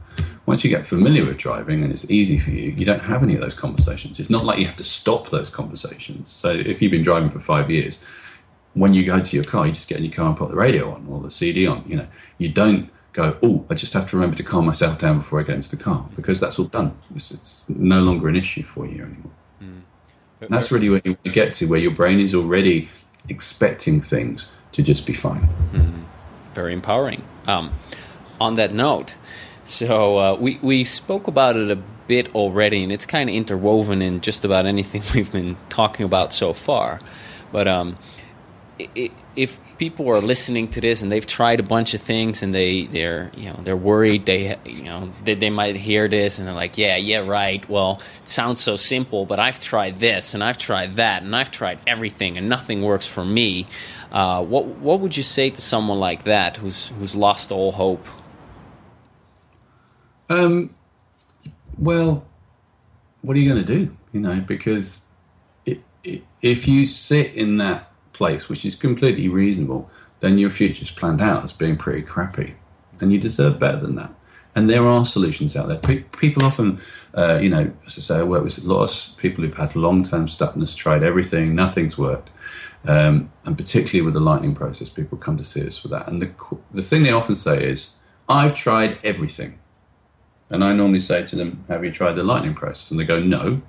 Once 0.46 0.64
you 0.64 0.70
get 0.70 0.86
familiar 0.86 1.26
with 1.26 1.38
driving 1.38 1.84
and 1.84 1.92
it's 1.92 2.10
easy 2.12 2.38
for 2.38 2.52
you, 2.52 2.72
you 2.72 2.86
don't 2.86 3.04
have 3.04 3.24
any 3.24 3.36
of 3.36 3.42
those 3.42 3.54
conversations. 3.54 4.20
It's 4.20 4.30
not 4.30 4.44
like 4.44 4.60
you 4.60 4.66
have 4.66 4.76
to 4.78 4.84
stop 4.84 5.30
those 5.30 5.50
conversations. 5.50 6.30
So 6.30 6.50
if 6.50 6.82
you've 6.82 6.92
been 6.92 7.02
driving 7.02 7.30
for 7.30 7.40
five 7.40 7.72
years, 7.72 8.00
when 8.74 8.94
you 8.94 9.06
go 9.06 9.20
to 9.20 9.36
your 9.36 9.46
car, 9.46 9.66
you 9.66 9.72
just 9.72 9.88
get 9.88 10.00
in 10.00 10.06
your 10.06 10.14
car 10.14 10.28
and 10.28 10.38
put 10.38 10.50
the 10.50 10.56
radio 10.56 10.92
on 10.92 11.08
or 11.10 11.22
the 11.22 11.32
CD 11.32 11.66
on. 11.66 11.84
You 11.88 11.98
know, 11.98 12.08
you 12.38 12.50
don't 12.50 12.90
go, 13.14 13.38
oh, 13.42 13.66
I 13.70 13.76
just 13.76 13.94
have 13.94 14.08
to 14.08 14.16
remember 14.16 14.36
to 14.38 14.44
calm 14.44 14.66
myself 14.66 14.98
down 14.98 15.20
before 15.20 15.40
I 15.40 15.44
get 15.44 15.56
into 15.56 15.76
the 15.76 15.82
car 15.82 16.10
because 16.16 16.40
that's 16.40 16.60
all 16.60 16.66
done. 16.66 16.98
It's, 17.16 17.32
it's 17.32 17.66
no 17.70 18.02
longer 18.02 18.28
an 18.28 18.36
issue 18.36 18.64
for 18.64 18.86
you 18.86 19.04
anymore. 19.04 19.32
That's 20.50 20.72
really 20.72 20.90
where 20.90 21.02
you 21.04 21.16
get 21.32 21.54
to, 21.56 21.66
where 21.68 21.80
your 21.80 21.92
brain 21.92 22.20
is 22.20 22.34
already 22.34 22.90
expecting 23.30 24.02
things 24.02 24.52
to 24.74 24.82
just 24.82 25.06
be 25.06 25.14
fine. 25.14 25.42
Mm-hmm. 25.42 26.02
Very 26.54 26.74
empowering. 26.74 27.24
Um, 27.48 27.74
on 28.40 28.56
that 28.56 28.74
note, 28.74 29.16
so 29.64 30.18
uh, 30.18 30.36
we 30.36 30.60
we 30.62 30.84
spoke 30.84 31.28
about 31.28 31.56
it 31.56 31.72
a 31.72 31.76
bit 32.08 32.34
already, 32.36 32.84
and 32.84 32.92
it's 32.92 33.06
kind 33.06 33.30
of 33.30 33.36
interwoven 33.36 34.02
in 34.02 34.22
just 34.22 34.44
about 34.44 34.66
anything 34.66 35.02
we've 35.16 35.32
been 35.32 35.58
talking 35.70 36.06
about 36.06 36.34
so 36.34 36.54
far. 36.54 37.00
But 37.52 37.68
um, 37.68 37.98
if 39.36 39.60
people 39.78 40.08
are 40.10 40.22
listening 40.22 40.68
to 40.68 40.82
this 40.82 41.02
and 41.02 41.12
they've 41.12 41.26
tried 41.26 41.60
a 41.60 41.64
bunch 41.64 41.94
of 41.94 42.02
things 42.02 42.44
and 42.44 42.54
they 42.54 42.86
they're 42.88 43.32
you 43.36 43.50
know 43.50 43.60
they're 43.64 43.78
worried 43.78 44.26
they 44.26 44.58
you 44.66 44.84
know 44.84 45.12
they, 45.24 45.36
they 45.36 45.50
might 45.50 45.76
hear 45.76 46.08
this 46.08 46.40
and 46.40 46.48
they're 46.48 46.56
like 46.56 46.78
yeah 46.78 46.96
yeah 46.96 47.20
right. 47.20 47.68
Well 47.70 48.02
it 48.22 48.30
sounds 48.30 48.62
so 48.62 48.76
simple 48.76 49.26
but 49.26 49.40
I've 49.40 49.60
tried 49.60 49.96
this 49.96 50.34
and 50.34 50.44
I've 50.44 50.58
tried 50.58 50.96
that 50.96 51.24
and 51.24 51.36
I've 51.36 51.52
tried 51.52 51.80
everything 51.88 52.38
and 52.38 52.48
nothing 52.50 52.82
works 52.82 53.06
for 53.06 53.26
me. 53.26 53.68
Uh, 54.12 54.44
what 54.44 54.66
what 54.66 55.00
would 55.00 55.18
you 55.18 55.24
say 55.24 55.50
to 55.50 55.62
someone 55.62 56.00
like 56.00 56.24
that 56.24 56.58
who's 56.58 56.90
who's 56.90 57.16
lost 57.16 57.52
all 57.52 57.72
hope? 57.72 58.06
Um 60.30 60.70
well 61.78 62.26
what 63.22 63.36
are 63.38 63.40
you 63.40 63.52
going 63.52 63.66
to 63.66 63.74
do? 63.74 63.98
You 64.12 64.20
know 64.20 64.40
because 64.42 65.08
if 66.42 66.68
you 66.68 66.86
sit 66.86 67.36
in 67.36 67.58
that 67.58 67.93
place, 68.14 68.48
which 68.48 68.66
is 68.66 68.76
completely 68.76 69.28
reasonable, 69.28 69.90
then 70.20 70.38
your 70.38 70.50
future's 70.50 70.92
planned 70.92 71.22
out 71.22 71.44
as 71.44 71.52
being 71.54 71.78
pretty 71.78 72.02
crappy. 72.02 72.56
And 73.02 73.12
you 73.12 73.20
deserve 73.20 73.60
better 73.60 73.78
than 73.78 73.96
that. 73.96 74.14
And 74.56 74.70
there 74.70 74.86
are 74.86 75.04
solutions 75.04 75.56
out 75.58 75.68
there. 75.68 76.02
people 76.02 76.46
often, 76.46 76.80
uh, 77.16 77.40
you 77.42 77.50
know, 77.50 77.74
as 77.88 77.98
I 77.98 78.02
say, 78.02 78.20
I 78.20 78.24
work 78.24 78.44
with 78.44 78.58
lots 78.64 79.12
of 79.12 79.18
people 79.18 79.44
who've 79.44 79.56
had 79.56 79.76
long 79.76 80.04
term 80.04 80.28
stuckness, 80.28 80.78
tried 80.78 81.04
everything, 81.04 81.56
nothing's 81.56 81.98
worked. 81.98 82.30
Um, 82.86 83.32
and 83.46 83.58
particularly 83.58 84.02
with 84.02 84.14
the 84.14 84.20
lightning 84.20 84.54
process, 84.54 84.90
people 84.90 85.18
come 85.18 85.38
to 85.38 85.44
see 85.44 85.66
us 85.66 85.78
for 85.78 85.88
that. 85.88 86.08
And 86.08 86.22
the, 86.22 86.32
the 86.72 86.82
thing 86.82 87.04
they 87.04 87.12
often 87.12 87.36
say 87.36 87.64
is, 87.64 87.96
I've 88.30 88.54
tried 88.54 89.00
everything. 89.04 89.60
And 90.50 90.64
I 90.64 90.74
normally 90.74 91.00
say 91.00 91.26
to 91.26 91.36
them, 91.36 91.66
Have 91.68 91.84
you 91.84 91.92
tried 91.92 92.14
the 92.14 92.24
lightning 92.24 92.54
process? 92.54 92.92
And 92.92 93.00
they 93.00 93.06
go, 93.06 93.20
No. 93.20 93.62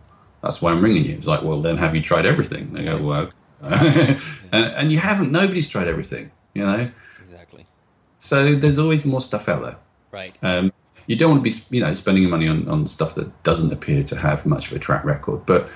That's 0.42 0.60
why 0.60 0.72
I'm 0.72 0.82
ringing 0.82 1.06
you. 1.06 1.16
It's 1.16 1.26
like, 1.26 1.42
Well, 1.42 1.62
then 1.62 1.78
have 1.78 1.96
you 1.96 2.02
tried 2.02 2.26
everything? 2.26 2.64
And 2.64 2.76
they 2.76 2.84
go, 2.84 2.98
Well, 2.98 3.20
okay. 3.22 3.36
and, 4.52 4.66
and 4.66 4.92
you 4.92 4.98
haven't. 4.98 5.32
Nobody's 5.32 5.68
tried 5.68 5.88
everything, 5.88 6.30
you 6.54 6.64
know? 6.64 6.90
Exactly. 7.20 7.66
So 8.14 8.54
there's 8.54 8.78
always 8.78 9.04
more 9.04 9.20
stuff 9.20 9.48
out 9.48 9.62
there. 9.62 9.76
Right. 10.10 10.32
Um, 10.42 10.72
you 11.06 11.16
don't 11.16 11.30
want 11.30 11.44
to 11.44 11.50
be, 11.50 11.76
you 11.76 11.82
know, 11.82 11.92
spending 11.94 12.22
your 12.22 12.30
money 12.30 12.48
on, 12.48 12.68
on 12.68 12.86
stuff 12.86 13.14
that 13.16 13.42
doesn't 13.42 13.72
appear 13.72 14.04
to 14.04 14.16
have 14.16 14.46
much 14.46 14.70
of 14.70 14.76
a 14.76 14.78
track 14.78 15.04
record. 15.04 15.44
But, 15.44 15.68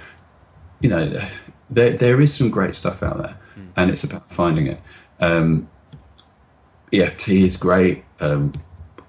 you 0.81 0.88
know, 0.88 1.20
there, 1.68 1.92
there 1.92 2.20
is 2.20 2.35
some 2.35 2.51
great 2.51 2.74
stuff 2.74 3.03
out 3.03 3.18
there, 3.18 3.38
mm. 3.57 3.68
and 3.77 3.90
it's 3.90 4.05
about 4.05 4.31
finding 4.31 4.66
it. 4.66 4.81
Um, 5.20 5.68
EFT 6.92 7.29
is 7.29 7.57
great. 7.57 8.05
Um, 8.20 8.53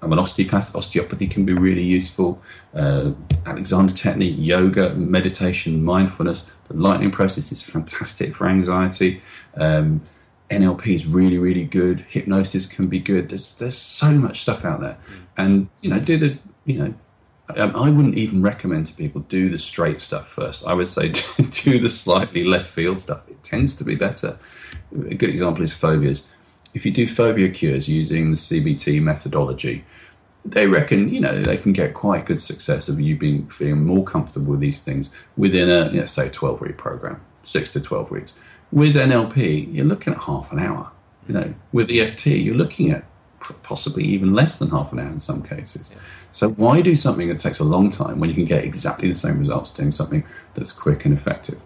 I'm 0.02 0.12
an 0.12 0.18
osteopath. 0.18 0.74
Osteopathy 0.74 1.26
can 1.26 1.44
be 1.44 1.52
really 1.52 1.82
useful. 1.82 2.40
Uh, 2.74 3.12
Alexander 3.44 3.92
technique, 3.92 4.36
yoga, 4.38 4.94
meditation, 4.94 5.84
mindfulness. 5.84 6.50
The 6.68 6.74
lightning 6.74 7.10
process 7.10 7.52
is 7.52 7.62
fantastic 7.62 8.34
for 8.34 8.48
anxiety. 8.48 9.22
Um, 9.56 10.02
NLP 10.50 10.94
is 10.94 11.06
really, 11.06 11.38
really 11.38 11.64
good. 11.64 12.00
Hypnosis 12.08 12.66
can 12.66 12.86
be 12.86 12.98
good. 12.98 13.28
There's 13.28 13.56
there's 13.56 13.76
so 13.76 14.12
much 14.12 14.40
stuff 14.40 14.64
out 14.64 14.80
there, 14.80 14.98
and 15.36 15.68
you 15.80 15.90
know, 15.90 16.00
do 16.00 16.16
the 16.16 16.38
you 16.64 16.78
know, 16.78 16.94
I 17.56 17.90
wouldn't 17.90 18.16
even 18.16 18.42
recommend 18.42 18.86
to 18.86 18.94
people 18.94 19.20
do 19.22 19.48
the 19.48 19.58
straight 19.58 20.00
stuff 20.00 20.28
first. 20.28 20.66
I 20.66 20.72
would 20.72 20.88
say 20.88 21.08
do 21.50 21.78
the 21.78 21.88
slightly 21.88 22.44
left 22.44 22.66
field 22.66 22.98
stuff. 22.98 23.28
It 23.28 23.42
tends 23.42 23.76
to 23.76 23.84
be 23.84 23.94
better. 23.94 24.38
A 24.92 25.14
good 25.14 25.30
example 25.30 25.62
is 25.62 25.74
phobias 25.74 26.26
if 26.74 26.86
you 26.86 26.92
do 26.92 27.06
phobia 27.06 27.48
cures 27.48 27.88
using 27.88 28.30
the 28.30 28.36
CBT 28.36 29.02
methodology, 29.02 29.84
they 30.44 30.66
reckon 30.66 31.12
you 31.12 31.20
know 31.20 31.42
they 31.42 31.56
can 31.56 31.72
get 31.72 31.94
quite 31.94 32.26
good 32.26 32.40
success 32.40 32.88
of 32.88 33.00
you 33.00 33.16
being 33.16 33.46
feeling 33.48 33.84
more 33.84 34.04
comfortable 34.04 34.52
with 34.52 34.60
these 34.60 34.80
things 34.80 35.10
within 35.36 35.68
a 35.68 35.90
let's 35.90 36.12
say 36.12 36.28
12 36.28 36.60
week 36.60 36.78
program, 36.78 37.20
six 37.42 37.70
to 37.72 37.80
12 37.80 38.10
weeks. 38.10 38.32
With 38.72 38.94
NLP, 38.94 39.74
you're 39.74 39.84
looking 39.84 40.12
at 40.14 40.20
half 40.22 40.52
an 40.52 40.60
hour. 40.60 40.92
You 41.26 41.34
know, 41.34 41.54
with 41.72 41.90
EFT, 41.90 42.26
you're 42.26 42.54
looking 42.54 42.90
at 42.90 43.04
possibly 43.62 44.04
even 44.04 44.32
less 44.32 44.58
than 44.58 44.70
half 44.70 44.92
an 44.92 45.00
hour 45.00 45.08
in 45.08 45.18
some 45.18 45.42
cases. 45.42 45.90
Yeah. 45.92 46.00
So 46.30 46.50
why 46.50 46.80
do 46.80 46.94
something 46.94 47.28
that 47.28 47.38
takes 47.38 47.58
a 47.58 47.64
long 47.64 47.90
time 47.90 48.20
when 48.20 48.30
you 48.30 48.34
can 48.34 48.44
get 48.44 48.64
exactly 48.64 49.08
the 49.08 49.14
same 49.14 49.38
results 49.38 49.72
doing 49.72 49.90
something 49.90 50.24
that's 50.54 50.72
quick 50.72 51.04
and 51.04 51.12
effective? 51.12 51.60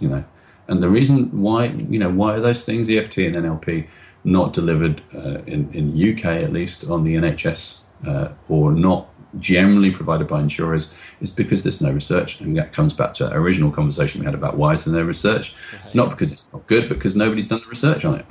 You 0.00 0.08
know, 0.08 0.24
and 0.68 0.82
the 0.82 0.88
reason 0.88 1.40
why 1.40 1.66
you 1.66 1.98
know 1.98 2.10
why 2.10 2.34
are 2.34 2.40
those 2.40 2.64
things 2.64 2.90
EFT 2.90 3.18
and 3.18 3.36
NLP 3.36 3.86
not 4.24 4.52
delivered 4.52 5.02
uh, 5.14 5.38
in 5.46 5.70
in 5.72 6.12
UK 6.12 6.24
at 6.26 6.52
least 6.52 6.84
on 6.84 7.04
the 7.04 7.14
NHS 7.14 7.84
uh, 8.06 8.28
or 8.48 8.72
not 8.72 9.08
generally 9.38 9.90
provided 9.90 10.26
by 10.26 10.40
insurers 10.40 10.92
is 11.20 11.30
because 11.30 11.62
there's 11.62 11.80
no 11.80 11.92
research, 11.92 12.40
and 12.40 12.56
that 12.56 12.72
comes 12.72 12.92
back 12.92 13.14
to 13.14 13.30
our 13.30 13.38
original 13.38 13.70
conversation 13.70 14.20
we 14.20 14.24
had 14.24 14.34
about 14.34 14.56
why 14.56 14.72
is 14.72 14.84
there 14.84 14.94
no 14.94 15.06
research? 15.06 15.54
Right. 15.84 15.94
Not 15.94 16.10
because 16.10 16.32
it's 16.32 16.52
not 16.52 16.66
good, 16.66 16.88
because 16.88 17.14
nobody's 17.14 17.46
done 17.46 17.60
the 17.60 17.68
research 17.68 18.04
on 18.04 18.20
it. 18.20 18.26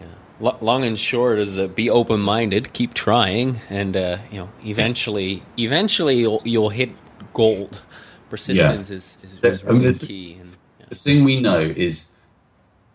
Yeah. 0.00 0.50
long 0.60 0.84
and 0.84 0.98
short 0.98 1.38
is 1.38 1.58
uh, 1.58 1.68
be 1.68 1.88
open 1.88 2.20
minded, 2.20 2.72
keep 2.72 2.94
trying, 2.94 3.60
and 3.70 3.96
uh, 3.96 4.18
you 4.30 4.38
know 4.38 4.50
eventually, 4.64 5.42
eventually 5.58 6.20
you'll, 6.20 6.42
you'll 6.44 6.70
hit 6.70 6.90
gold. 7.32 7.80
Persistence 8.28 8.88
yeah. 8.88 8.96
is, 8.96 9.18
is, 9.22 9.38
is 9.42 9.64
really 9.64 9.76
I 9.76 9.82
mean, 9.82 9.94
key. 9.94 10.36
And, 10.40 10.56
yeah. 10.80 10.86
The 10.88 10.94
thing 10.94 11.24
we 11.24 11.40
know 11.40 11.60
is 11.60 12.14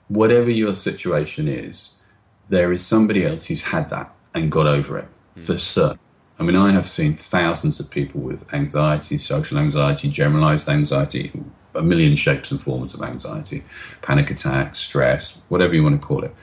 whatever 0.07 0.49
your 0.49 0.73
situation 0.73 1.47
is, 1.47 2.01
there 2.49 2.71
is 2.71 2.85
somebody 2.85 3.23
else 3.23 3.45
who's 3.45 3.65
had 3.65 3.89
that 3.91 4.13
and 4.33 4.51
got 4.51 4.65
over 4.65 4.97
it 4.97 5.07
for 5.37 5.57
certain. 5.57 5.99
I 6.39 6.43
mean, 6.43 6.55
I 6.55 6.71
have 6.71 6.85
seen 6.85 7.13
thousands 7.13 7.79
of 7.79 7.89
people 7.89 8.21
with 8.21 8.51
anxiety, 8.53 9.17
social 9.17 9.57
anxiety, 9.57 10.09
generalized 10.09 10.69
anxiety, 10.69 11.31
a 11.73 11.81
million 11.81 12.15
shapes 12.15 12.51
and 12.51 12.61
forms 12.61 12.93
of 12.93 13.01
anxiety, 13.01 13.63
panic 14.01 14.29
attacks, 14.29 14.79
stress, 14.79 15.41
whatever 15.49 15.73
you 15.73 15.83
want 15.83 15.99
to 15.99 16.07
call 16.07 16.23
it. 16.23 16.35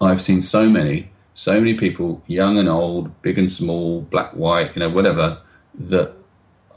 I've 0.00 0.20
seen 0.20 0.42
so 0.42 0.68
many, 0.68 1.10
so 1.34 1.60
many 1.60 1.74
people, 1.74 2.22
young 2.26 2.58
and 2.58 2.68
old, 2.68 3.22
big 3.22 3.38
and 3.38 3.50
small, 3.50 4.02
black, 4.02 4.32
white, 4.32 4.74
you 4.74 4.80
know, 4.80 4.90
whatever, 4.90 5.40
that 5.74 6.12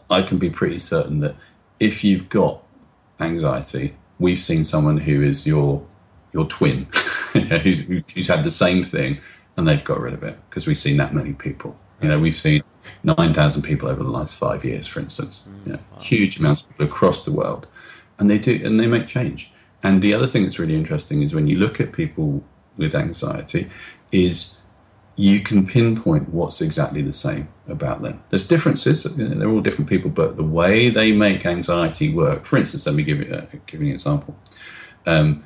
I 0.09 0.21
can 0.21 0.37
be 0.37 0.49
pretty 0.49 0.79
certain 0.79 1.19
that 1.19 1.35
if 1.79 2.03
you've 2.03 2.29
got 2.29 2.63
anxiety, 3.19 3.95
we've 4.19 4.39
seen 4.39 4.63
someone 4.63 4.99
who 4.99 5.21
is 5.21 5.45
your 5.45 5.85
your 6.31 6.45
twin 6.47 6.85
who's, 7.63 7.81
who's 8.13 8.27
had 8.27 8.43
the 8.43 8.51
same 8.51 8.83
thing 8.83 9.21
and 9.57 9.67
they've 9.67 9.83
got 9.83 9.99
rid 9.99 10.13
of 10.13 10.23
it 10.23 10.37
because 10.49 10.67
we've 10.67 10.77
seen 10.77 10.97
that 10.97 11.13
many 11.13 11.33
people. 11.33 11.77
You 12.01 12.09
know, 12.09 12.19
we've 12.19 12.35
seen 12.35 12.63
9,000 13.03 13.61
people 13.61 13.87
over 13.87 14.03
the 14.03 14.09
last 14.09 14.37
five 14.37 14.65
years, 14.65 14.87
for 14.87 14.99
instance. 14.99 15.41
Mm, 15.47 15.65
you 15.65 15.73
know, 15.73 15.79
wow. 15.91 16.01
Huge 16.01 16.39
amounts 16.39 16.61
of 16.61 16.69
people 16.69 16.85
across 16.85 17.23
the 17.23 17.31
world. 17.31 17.67
And 18.17 18.29
they 18.29 18.37
do, 18.37 18.61
and 18.63 18.79
they 18.79 18.87
make 18.87 19.07
change. 19.07 19.51
And 19.83 20.01
the 20.01 20.13
other 20.13 20.27
thing 20.27 20.43
that's 20.43 20.59
really 20.59 20.75
interesting 20.75 21.21
is 21.21 21.33
when 21.33 21.47
you 21.47 21.57
look 21.57 21.79
at 21.79 21.91
people 21.91 22.43
with 22.77 22.95
anxiety, 22.95 23.69
is 24.11 24.57
you 25.17 25.39
can 25.41 25.65
pinpoint 25.65 26.29
what's 26.29 26.61
exactly 26.61 27.01
the 27.01 27.13
same 27.13 27.47
about 27.67 28.01
them. 28.01 28.23
There's 28.29 28.47
differences; 28.47 29.05
you 29.05 29.27
know, 29.27 29.35
they're 29.35 29.49
all 29.49 29.61
different 29.61 29.89
people, 29.89 30.09
but 30.09 30.37
the 30.37 30.43
way 30.43 30.89
they 30.89 31.11
make 31.11 31.45
anxiety 31.45 32.13
work. 32.13 32.45
For 32.45 32.57
instance, 32.57 32.85
let 32.85 32.95
me 32.95 33.03
give 33.03 33.19
you 33.19 33.33
a, 33.33 33.57
give 33.67 33.81
you 33.81 33.87
an 33.87 33.93
example. 33.93 34.37
Um, 35.05 35.43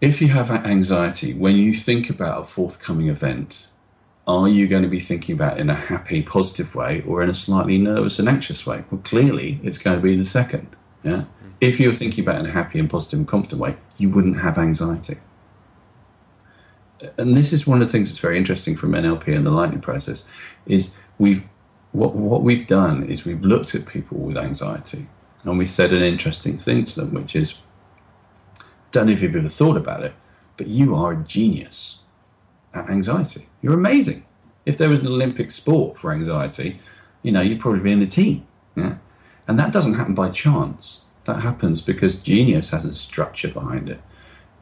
if 0.00 0.20
you 0.20 0.28
have 0.28 0.50
anxiety, 0.50 1.34
when 1.34 1.56
you 1.56 1.74
think 1.74 2.08
about 2.08 2.42
a 2.42 2.44
forthcoming 2.44 3.08
event, 3.08 3.66
are 4.26 4.48
you 4.48 4.68
going 4.68 4.82
to 4.82 4.88
be 4.88 5.00
thinking 5.00 5.34
about 5.34 5.56
it 5.56 5.60
in 5.60 5.70
a 5.70 5.74
happy, 5.74 6.22
positive 6.22 6.74
way 6.74 7.02
or 7.06 7.22
in 7.22 7.30
a 7.30 7.34
slightly 7.34 7.78
nervous 7.78 8.18
and 8.18 8.28
anxious 8.28 8.66
way? 8.66 8.84
Well, 8.90 9.00
clearly 9.02 9.58
it's 9.62 9.78
going 9.78 9.96
to 9.96 10.02
be 10.02 10.14
the 10.16 10.24
second. 10.24 10.68
Yeah. 11.02 11.24
Mm. 11.42 11.52
If 11.60 11.80
you're 11.80 11.92
thinking 11.92 12.24
about 12.24 12.36
it 12.36 12.40
in 12.40 12.46
a 12.46 12.52
happy 12.52 12.78
and 12.78 12.88
positive 12.88 13.20
and 13.20 13.28
confident 13.28 13.60
way, 13.60 13.76
you 13.96 14.10
wouldn't 14.10 14.40
have 14.40 14.58
anxiety. 14.58 15.18
And 17.16 17.36
this 17.36 17.52
is 17.52 17.66
one 17.66 17.80
of 17.80 17.88
the 17.88 17.92
things 17.92 18.10
that's 18.10 18.20
very 18.20 18.36
interesting 18.36 18.76
from 18.76 18.92
NLP 18.92 19.34
and 19.34 19.46
the 19.46 19.50
lightning 19.50 19.80
process 19.80 20.26
is 20.66 20.98
we've 21.16 21.48
what 21.92 22.14
what 22.14 22.42
we've 22.42 22.66
done 22.66 23.02
is 23.04 23.24
we've 23.24 23.42
looked 23.42 23.74
at 23.74 23.86
people 23.86 24.18
with 24.18 24.36
anxiety 24.36 25.06
and 25.44 25.56
we 25.56 25.64
said 25.64 25.92
an 25.92 26.02
interesting 26.02 26.58
thing 26.58 26.84
to 26.84 27.00
them, 27.00 27.14
which 27.14 27.34
is 27.34 27.54
don't 28.90 29.06
know 29.06 29.12
if 29.12 29.22
you've 29.22 29.36
ever 29.36 29.48
thought 29.48 29.76
about 29.76 30.02
it, 30.02 30.14
but 30.56 30.66
you 30.66 30.94
are 30.94 31.12
a 31.12 31.24
genius 31.24 31.98
at 32.74 32.88
anxiety. 32.90 33.48
You're 33.62 33.74
amazing. 33.74 34.24
If 34.64 34.78
there 34.78 34.90
was 34.90 35.00
an 35.00 35.06
Olympic 35.06 35.50
sport 35.50 35.98
for 35.98 36.12
anxiety, 36.12 36.80
you 37.22 37.32
know, 37.32 37.40
you'd 37.40 37.60
probably 37.60 37.80
be 37.80 37.92
in 37.92 38.00
the 38.00 38.06
team. 38.06 38.46
Yeah? 38.76 38.96
And 39.46 39.58
that 39.58 39.72
doesn't 39.72 39.94
happen 39.94 40.14
by 40.14 40.28
chance. 40.28 41.04
That 41.24 41.40
happens 41.40 41.80
because 41.80 42.16
genius 42.16 42.70
has 42.70 42.84
a 42.84 42.94
structure 42.94 43.48
behind 43.48 43.88
it. 43.88 44.00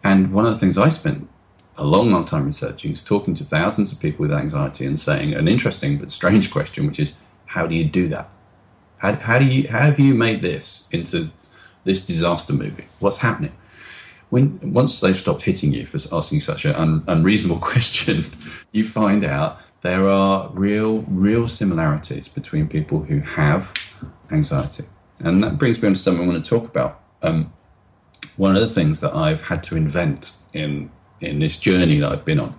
And 0.03 0.33
one 0.33 0.47
of 0.47 0.53
the 0.53 0.59
things 0.59 0.79
I 0.79 0.91
spent 0.91 1.29
a 1.77 1.85
long, 1.85 2.11
long 2.11 2.25
time 2.25 2.47
researching 2.47 2.93
is 2.93 3.03
talking 3.03 3.35
to 3.35 3.45
thousands 3.45 3.93
of 3.93 4.01
people 4.01 4.23
with 4.23 4.33
anxiety 4.33 4.87
and 4.87 4.99
saying 4.99 5.35
an 5.35 5.49
interesting 5.49 5.99
but 5.99 6.11
strange 6.11 6.51
question, 6.51 6.87
which 6.87 7.01
is, 7.01 7.17
how 7.47 7.67
do 7.67 7.75
you 7.75 7.85
do 7.85 8.09
that? 8.09 8.29
How, 8.99 9.15
how 9.15 9.39
do 9.39 9.45
you 9.45 9.69
how 9.69 9.81
have 9.81 10.01
you 10.01 10.15
made 10.15 10.41
this 10.43 10.89
into 10.91 11.31
this 11.85 12.05
disaster 12.05 12.53
movie? 12.53 12.87
What's 12.99 13.19
happening? 13.19 13.53
When 14.31 14.59
once 14.73 15.01
they've 15.01 15.17
stopped 15.17 15.43
hitting 15.43 15.73
you 15.73 15.87
for 15.87 15.99
asking 16.17 16.41
such 16.41 16.65
an 16.65 16.75
un, 16.75 17.05
unreasonable 17.07 17.61
question, 17.73 18.27
you 18.73 18.85
find 18.85 19.25
out 19.25 19.61
there 19.83 20.09
are 20.09 20.51
real, 20.53 21.03
real 21.03 21.47
similarities 21.47 22.29
between 22.29 22.69
people 22.69 23.03
who 23.03 23.21
have 23.21 23.73
anxiety, 24.31 24.85
and 25.21 25.43
that 25.45 25.59
brings 25.59 25.81
me 25.81 25.89
on 25.89 25.95
to 25.95 26.01
something 26.01 26.25
I 26.25 26.33
want 26.33 26.45
to 26.45 26.49
talk 26.49 26.69
about. 26.69 27.01
Um, 27.23 27.53
one 28.37 28.55
of 28.55 28.61
the 28.61 28.69
things 28.69 29.01
that 29.01 29.15
I've 29.15 29.43
had 29.43 29.63
to 29.65 29.77
invent 29.77 30.33
in 30.53 30.91
in 31.21 31.39
this 31.39 31.57
journey 31.57 31.99
that 32.01 32.13
I've 32.13 32.25
been 32.25 32.41
on 32.41 32.59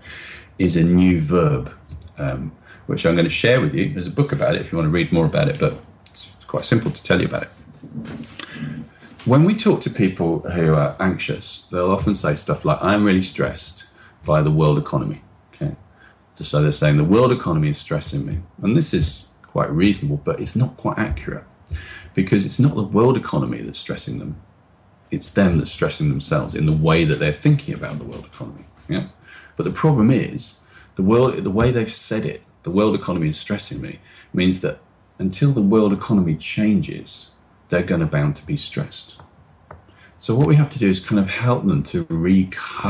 is 0.57 0.75
a 0.75 0.83
new 0.83 1.19
verb, 1.19 1.71
um, 2.17 2.51
which 2.87 3.05
I'm 3.05 3.13
going 3.13 3.25
to 3.25 3.29
share 3.29 3.61
with 3.61 3.75
you. 3.75 3.93
There's 3.93 4.07
a 4.07 4.11
book 4.11 4.31
about 4.31 4.55
it 4.55 4.61
if 4.61 4.71
you 4.71 4.77
want 4.77 4.87
to 4.87 4.91
read 4.91 5.11
more 5.11 5.25
about 5.25 5.47
it, 5.47 5.59
but 5.59 5.79
it's 6.07 6.33
quite 6.47 6.65
simple 6.65 6.89
to 6.91 7.03
tell 7.03 7.19
you 7.19 7.27
about 7.27 7.43
it. 7.43 7.49
When 9.27 9.43
we 9.43 9.57
talk 9.57 9.81
to 9.81 9.89
people 9.89 10.39
who 10.51 10.73
are 10.73 10.95
anxious, 11.01 11.67
they'll 11.69 11.91
often 11.91 12.15
say 12.15 12.35
stuff 12.35 12.63
like, 12.63 12.81
I'm 12.81 13.03
really 13.03 13.21
stressed 13.21 13.87
by 14.23 14.41
the 14.41 14.49
world 14.49 14.77
economy. 14.77 15.21
Okay. 15.53 15.75
So 16.35 16.61
they're 16.61 16.71
saying 16.71 16.95
the 16.95 17.03
world 17.03 17.33
economy 17.33 17.67
is 17.67 17.77
stressing 17.77 18.25
me. 18.25 18.39
And 18.61 18.77
this 18.77 18.93
is 18.93 19.27
quite 19.41 19.69
reasonable, 19.69 20.15
but 20.15 20.39
it's 20.39 20.55
not 20.55 20.77
quite 20.77 20.97
accurate 20.97 21.43
because 22.13 22.45
it's 22.45 22.57
not 22.57 22.75
the 22.75 22.83
world 22.83 23.17
economy 23.17 23.61
that's 23.61 23.79
stressing 23.79 24.19
them. 24.19 24.41
It's 25.11 25.29
them 25.29 25.57
that's 25.57 25.73
stressing 25.73 26.07
themselves 26.07 26.55
in 26.55 26.65
the 26.65 26.71
way 26.71 27.03
that 27.03 27.19
they're 27.19 27.33
thinking 27.33 27.73
about 27.73 27.97
the 27.97 28.05
world 28.05 28.23
economy. 28.23 28.63
Yeah. 28.87 29.07
But 29.57 29.65
the 29.65 29.71
problem 29.71 30.09
is 30.09 30.61
the 30.95 31.03
world, 31.03 31.35
the 31.43 31.51
way 31.51 31.71
they've 31.71 31.91
said 31.91 32.25
it, 32.25 32.43
the 32.63 32.71
world 32.71 32.95
economy 32.95 33.31
is 33.31 33.37
stressing 33.37 33.81
me, 33.81 33.99
means 34.31 34.61
that 34.61 34.79
until 35.19 35.51
the 35.51 35.61
world 35.61 35.91
economy 35.91 36.37
changes, 36.37 37.31
they're 37.69 37.83
going 37.83 38.01
to 38.01 38.07
bound 38.07 38.35
to 38.37 38.45
be 38.45 38.57
stressed. 38.57 39.17
So 40.17 40.33
what 40.35 40.47
we 40.47 40.55
have 40.55 40.69
to 40.71 40.79
do 40.79 40.89
is 40.89 40.99
kind 40.99 41.19
of 41.19 41.29
help 41.29 41.65
them 41.65 41.83
to 41.83 42.05
re- 42.09 42.49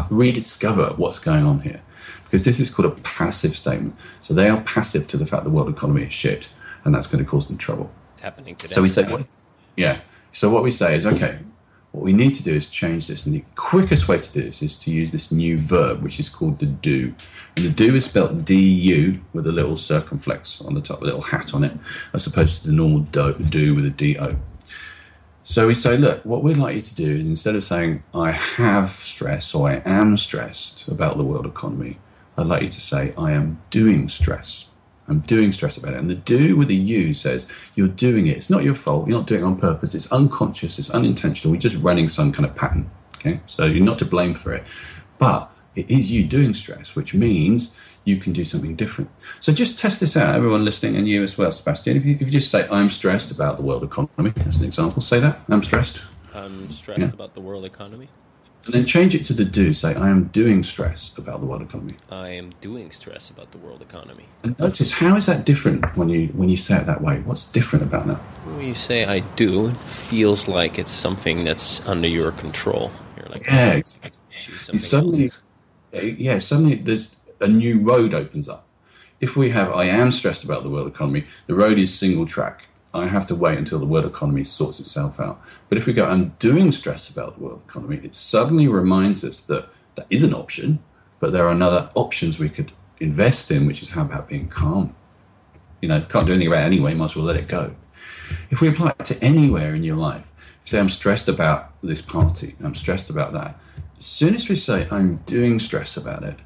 rediscover 0.10 0.94
what's 0.96 1.20
going 1.20 1.46
on 1.46 1.62
here, 1.62 1.82
because 2.24 2.46
this 2.46 2.60
is 2.60 2.70
called 2.74 2.92
a 2.92 2.96
passive 3.02 3.58
statement. 3.58 3.96
So 4.22 4.34
they 4.34 4.50
are 4.50 4.62
passive 4.62 5.08
to 5.10 5.18
the 5.18 5.26
fact 5.26 5.44
the 5.44 5.50
world 5.50 5.70
economy 5.70 6.04
is 6.04 6.14
shit, 6.14 6.50
and 6.86 6.96
that's 6.96 7.08
going 7.08 7.24
to 7.24 7.30
cause 7.30 7.48
them 7.48 7.58
trouble. 7.58 7.92
It's 8.14 8.22
happening 8.22 8.56
today. 8.56 8.74
So 8.74 8.82
we 8.82 8.88
say, 8.88 9.04
what, 9.12 9.28
yeah. 9.76 10.02
So 10.32 10.50
what 10.50 10.64
we 10.64 10.72
say 10.72 10.96
is, 10.96 11.06
okay, 11.06 11.40
what 11.92 12.04
we 12.04 12.14
need 12.14 12.34
to 12.36 12.44
do 12.44 12.54
is 12.54 12.68
change 12.68 13.08
this, 13.08 13.26
and 13.26 13.36
the 13.36 13.44
quickest 13.56 14.08
way 14.08 14.20
to 14.20 14.32
do 14.32 14.44
this 14.44 14.62
is 14.62 14.78
to 14.80 14.92
use 14.92 15.12
this 15.12 15.32
new 15.32 15.60
verb, 15.60 16.02
which 16.02 16.20
is 16.20 16.30
called 16.30 16.60
the 16.60 16.66
do. 16.66 17.14
And 17.58 17.66
the 17.66 17.72
do 17.72 17.96
is 17.96 18.06
spelled 18.06 18.46
D-U 18.46 19.20
with 19.34 19.48
a 19.48 19.52
little 19.52 19.76
circumflex 19.76 20.62
on 20.62 20.76
the 20.76 20.82
top, 20.82 21.02
a 21.02 21.06
little 21.06 21.24
hat 21.24 21.54
on 21.54 21.64
it, 21.64 21.74
as 22.14 22.26
opposed 22.26 22.62
to 22.62 22.68
the 22.68 22.74
normal 22.74 23.00
do, 23.00 23.34
do 23.34 23.76
with 23.76 23.86
a 23.86 23.90
D-O. 23.90 24.38
So 25.50 25.66
we 25.66 25.76
say, 25.76 25.96
look, 25.96 26.26
what 26.26 26.44
we'd 26.44 26.58
like 26.58 26.76
you 26.76 26.82
to 26.82 26.94
do 26.94 27.16
is 27.16 27.26
instead 27.26 27.56
of 27.56 27.64
saying, 27.64 28.04
I 28.14 28.32
have 28.32 28.90
stress 28.90 29.56
or 29.56 29.70
I 29.70 29.82
am 29.86 30.18
stressed 30.18 30.90
about 30.90 31.16
the 31.16 31.24
world 31.24 31.46
economy, 31.46 32.00
I'd 32.38 32.48
like 32.48 32.64
you 32.64 32.70
to 32.70 32.82
say, 32.82 33.14
I 33.18 33.32
am 33.32 33.62
doing 33.70 34.10
stress. 34.10 34.66
I'm 35.08 35.20
doing 35.20 35.54
stress 35.54 35.78
about 35.78 35.94
it. 35.94 36.00
And 36.02 36.10
the 36.10 36.16
do 36.16 36.58
with 36.58 36.68
the 36.68 36.76
you 36.76 37.14
says, 37.14 37.48
you're 37.76 37.88
doing 37.88 38.28
it. 38.28 38.36
It's 38.36 38.50
not 38.50 38.66
your 38.66 38.74
fault. 38.74 39.08
You're 39.08 39.20
not 39.20 39.28
doing 39.28 39.42
it 39.42 39.46
on 39.46 39.56
purpose. 39.56 39.96
It's 39.96 40.12
unconscious. 40.12 40.78
It's 40.80 40.90
unintentional. 40.90 41.54
We're 41.54 41.62
just 41.62 41.78
running 41.78 42.10
some 42.10 42.34
kind 42.34 42.46
of 42.46 42.54
pattern. 42.54 42.92
Okay. 43.16 43.40
So 43.48 43.64
you're 43.64 43.86
not 43.86 44.00
to 44.00 44.06
blame 44.06 44.34
for 44.34 44.52
it. 44.54 44.66
But 45.18 45.50
it 45.78 45.90
is 45.90 46.12
you 46.12 46.26
doing 46.26 46.54
stress, 46.56 46.94
which 46.94 47.14
means 47.14 47.74
you 48.08 48.18
can 48.18 48.32
do 48.32 48.46
something 48.46 48.76
different. 48.76 49.10
So 49.42 49.52
just 49.52 49.78
test 49.78 50.00
this 50.00 50.16
out, 50.16 50.34
everyone 50.34 50.64
listening, 50.64 50.96
and 50.96 51.08
you 51.08 51.24
as 51.24 51.38
well, 51.38 51.52
Sebastian. 51.52 51.98
If 51.98 52.06
you, 52.06 52.14
if 52.14 52.22
you 52.22 52.32
just 52.32 52.50
say, 52.50 52.66
I'm 52.72 52.90
stressed 52.90 53.32
about 53.32 53.58
the 53.58 53.64
world 53.64 53.84
economy, 53.84 54.32
as 54.46 54.58
an 54.60 54.66
example, 54.66 55.02
say 55.02 55.20
that. 55.20 55.42
I'm 55.50 55.62
stressed. 55.62 56.02
I'm 56.34 56.70
stressed 56.70 57.02
yeah. 57.02 57.08
about 57.10 57.34
the 57.34 57.42
world 57.42 57.66
economy. 57.66 58.08
And 58.64 58.74
then 58.74 58.86
change 58.86 59.14
it 59.14 59.26
to 59.26 59.34
the 59.34 59.44
do. 59.46 59.74
Say, 59.74 59.94
I 59.94 60.10
am 60.10 60.26
doing 60.26 60.64
stress 60.64 61.18
about 61.18 61.42
the 61.42 61.46
world 61.46 61.62
economy. 61.62 61.96
I 62.10 62.30
am 62.30 62.52
doing 62.62 62.92
stress 62.92 63.30
about 63.30 63.52
the 63.52 63.58
world 63.58 63.82
economy. 63.82 64.26
And 64.44 64.58
notice 64.58 64.92
how 64.92 65.16
is 65.16 65.26
that 65.26 65.46
different 65.46 65.86
when 65.98 66.10
you 66.10 66.28
when 66.28 66.50
you 66.50 66.58
say 66.58 66.78
it 66.78 66.86
that 66.86 67.02
way? 67.02 67.22
What's 67.22 67.50
different 67.50 67.84
about 67.84 68.08
that? 68.08 68.18
When 68.46 68.66
you 68.66 68.76
say 68.76 69.06
I 69.06 69.20
do, 69.36 69.68
it 69.68 69.78
feels 69.84 70.48
like 70.48 70.80
it's 70.80 70.92
something 70.92 71.44
that's 71.44 71.86
under 71.88 72.10
your 72.10 72.32
control. 72.34 72.92
You're 73.18 73.30
like, 73.30 73.46
yeah, 73.46 73.74
exactly. 73.74 74.78
Suddenly, 74.78 75.32
yeah, 75.94 76.40
suddenly 76.40 76.76
there's 76.76 77.17
a 77.40 77.48
new 77.48 77.80
road 77.80 78.14
opens 78.14 78.48
up. 78.50 78.66
If 79.20 79.36
we 79.36 79.50
have, 79.50 79.72
I 79.72 79.86
am 79.86 80.12
stressed 80.12 80.44
about 80.44 80.64
the 80.64 80.70
world 80.70 80.88
economy, 80.88 81.26
the 81.48 81.56
road 81.56 81.78
is 81.78 81.98
single 81.98 82.26
track. 82.26 82.68
I 82.94 83.08
have 83.08 83.28
to 83.28 83.36
wait 83.36 83.58
until 83.58 83.80
the 83.80 83.86
world 83.86 84.06
economy 84.06 84.44
sorts 84.44 84.80
itself 84.80 85.20
out. 85.20 85.42
But 85.70 85.78
if 85.78 85.86
we 85.86 85.94
go, 85.94 86.06
I'm 86.06 86.36
doing 86.40 86.72
stress 86.72 87.10
about 87.10 87.38
the 87.38 87.44
world 87.44 87.62
economy, 87.68 88.00
it 88.04 88.16
suddenly 88.16 88.68
reminds 88.68 89.24
us 89.24 89.42
that 89.44 89.70
that 89.96 90.08
is 90.10 90.24
an 90.24 90.34
option, 90.34 90.80
but 91.20 91.32
there 91.32 91.48
are 91.48 91.62
other 91.62 91.90
options 91.96 92.40
we 92.40 92.50
could 92.50 92.72
invest 93.00 93.52
in, 93.52 93.66
which 93.66 93.82
is 93.82 93.90
how 93.90 94.04
about 94.04 94.30
being 94.30 94.48
calm? 94.48 94.96
You 95.82 95.90
know, 95.90 96.02
can't 96.02 96.26
do 96.26 96.34
anything 96.34 96.52
about 96.52 96.64
it 96.64 96.68
anyway, 96.68 96.94
might 96.94 97.06
as 97.06 97.16
well 97.16 97.26
let 97.26 97.36
it 97.36 97.48
go. 97.48 97.76
If 98.50 98.62
we 98.62 98.68
apply 98.68 98.94
it 99.00 99.06
to 99.06 99.24
anywhere 99.24 99.76
in 99.76 99.84
your 99.84 99.98
life, 99.98 100.32
say 100.64 100.80
I'm 100.80 100.90
stressed 100.90 101.28
about 101.28 101.74
this 101.82 102.02
party, 102.02 102.56
I'm 102.64 102.76
stressed 102.76 103.10
about 103.10 103.34
that. 103.34 103.60
As 103.98 104.06
soon 104.06 104.36
as 104.36 104.50
we 104.50 104.56
say 104.56 104.88
I'm 104.92 105.18
doing 105.18 105.60
stress 105.60 105.98
about 105.98 106.24
it, 106.24 106.40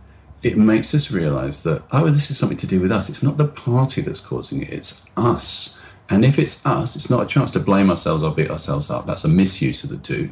it 0.43 0.57
makes 0.57 0.93
us 0.95 1.11
realize 1.11 1.63
that, 1.63 1.83
oh, 1.91 2.09
this 2.09 2.31
is 2.31 2.37
something 2.37 2.57
to 2.57 2.67
do 2.67 2.79
with 2.79 2.91
us. 2.91 3.09
It's 3.09 3.23
not 3.23 3.37
the 3.37 3.47
party 3.47 4.01
that's 4.01 4.19
causing 4.19 4.61
it, 4.61 4.69
it's 4.69 5.05
us. 5.15 5.77
And 6.09 6.25
if 6.25 6.37
it's 6.37 6.65
us, 6.65 6.97
it's 6.97 7.09
not 7.09 7.23
a 7.23 7.25
chance 7.25 7.51
to 7.51 7.59
blame 7.59 7.89
ourselves 7.89 8.21
or 8.21 8.31
beat 8.31 8.51
ourselves 8.51 8.89
up. 8.89 9.05
That's 9.05 9.23
a 9.23 9.29
misuse 9.29 9.85
of 9.85 9.91
the 9.91 9.97
do. 9.97 10.31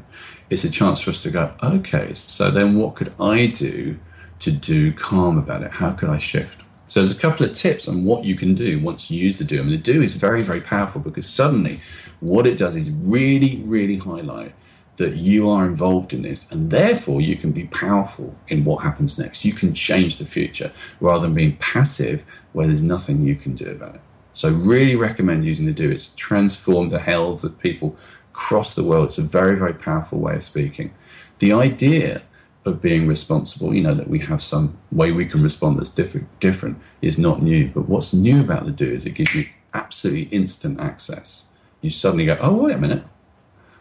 It's 0.49 0.65
a 0.65 0.71
chance 0.71 1.01
for 1.01 1.11
us 1.11 1.21
to 1.23 1.31
go, 1.31 1.53
okay, 1.63 2.13
so 2.15 2.51
then 2.51 2.75
what 2.75 2.95
could 2.95 3.13
I 3.17 3.45
do 3.45 3.97
to 4.39 4.51
do 4.51 4.91
calm 4.91 5.37
about 5.37 5.63
it? 5.63 5.71
How 5.71 5.91
could 5.91 6.09
I 6.09 6.17
shift? 6.17 6.63
So 6.87 6.99
there's 6.99 7.15
a 7.15 7.19
couple 7.19 7.45
of 7.45 7.53
tips 7.53 7.87
on 7.87 8.03
what 8.03 8.25
you 8.25 8.35
can 8.35 8.55
do 8.55 8.79
once 8.79 9.09
you 9.09 9.23
use 9.23 9.37
the 9.37 9.43
do. 9.43 9.59
I 9.59 9.63
mean, 9.63 9.71
the 9.71 9.77
do 9.77 10.01
is 10.01 10.15
very, 10.15 10.41
very 10.41 10.59
powerful 10.59 10.99
because 10.99 11.29
suddenly 11.29 11.81
what 12.19 12.45
it 12.45 12.57
does 12.57 12.75
is 12.75 12.91
really, 12.91 13.61
really 13.63 13.97
highlight 13.97 14.53
that 14.99 15.15
you 15.15 15.49
are 15.49 15.65
involved 15.65 16.13
in 16.13 16.21
this 16.21 16.49
and 16.51 16.71
therefore 16.71 17.21
you 17.21 17.35
can 17.35 17.51
be 17.51 17.65
powerful 17.65 18.35
in 18.47 18.63
what 18.63 18.83
happens 18.83 19.17
next. 19.17 19.43
You 19.43 19.53
can 19.53 19.73
change 19.73 20.17
the 20.17 20.25
future 20.25 20.71
rather 20.99 21.23
than 21.23 21.33
being 21.33 21.55
passive 21.57 22.23
where 22.51 22.67
there's 22.67 22.83
nothing 22.83 23.23
you 23.23 23.35
can 23.35 23.55
do 23.55 23.71
about 23.71 23.95
it. 23.95 24.01
So, 24.33 24.51
really 24.51 24.95
recommend 24.95 25.45
using 25.45 25.65
the 25.65 25.73
do. 25.73 25.89
It's 25.89 26.13
transformed 26.15 26.91
the 26.91 26.99
hells 26.99 27.43
of 27.43 27.59
people 27.59 27.97
across 28.31 28.75
the 28.75 28.83
world. 28.83 29.07
It's 29.07 29.17
a 29.17 29.23
very, 29.23 29.57
very 29.57 29.73
powerful 29.73 30.19
way 30.19 30.35
of 30.35 30.43
speaking. 30.43 30.93
The 31.39 31.51
idea 31.51 32.21
of 32.65 32.81
being 32.81 33.07
responsible, 33.07 33.73
you 33.73 33.81
know, 33.81 33.95
that 33.95 34.09
we 34.09 34.19
have 34.19 34.43
some 34.43 34.77
way 34.91 35.11
we 35.11 35.25
can 35.25 35.41
respond 35.41 35.79
that's 35.79 35.89
different, 35.89 36.27
different 36.39 36.79
is 37.01 37.17
not 37.17 37.41
new. 37.41 37.69
But 37.69 37.89
what's 37.89 38.13
new 38.13 38.39
about 38.41 38.65
the 38.65 38.71
do 38.71 38.85
is 38.85 39.05
it 39.05 39.15
gives 39.15 39.35
you 39.35 39.43
absolutely 39.73 40.23
instant 40.23 40.79
access. 40.79 41.45
You 41.81 41.89
suddenly 41.89 42.25
go, 42.25 42.37
oh, 42.41 42.65
wait 42.65 42.75
a 42.75 42.77
minute, 42.77 43.03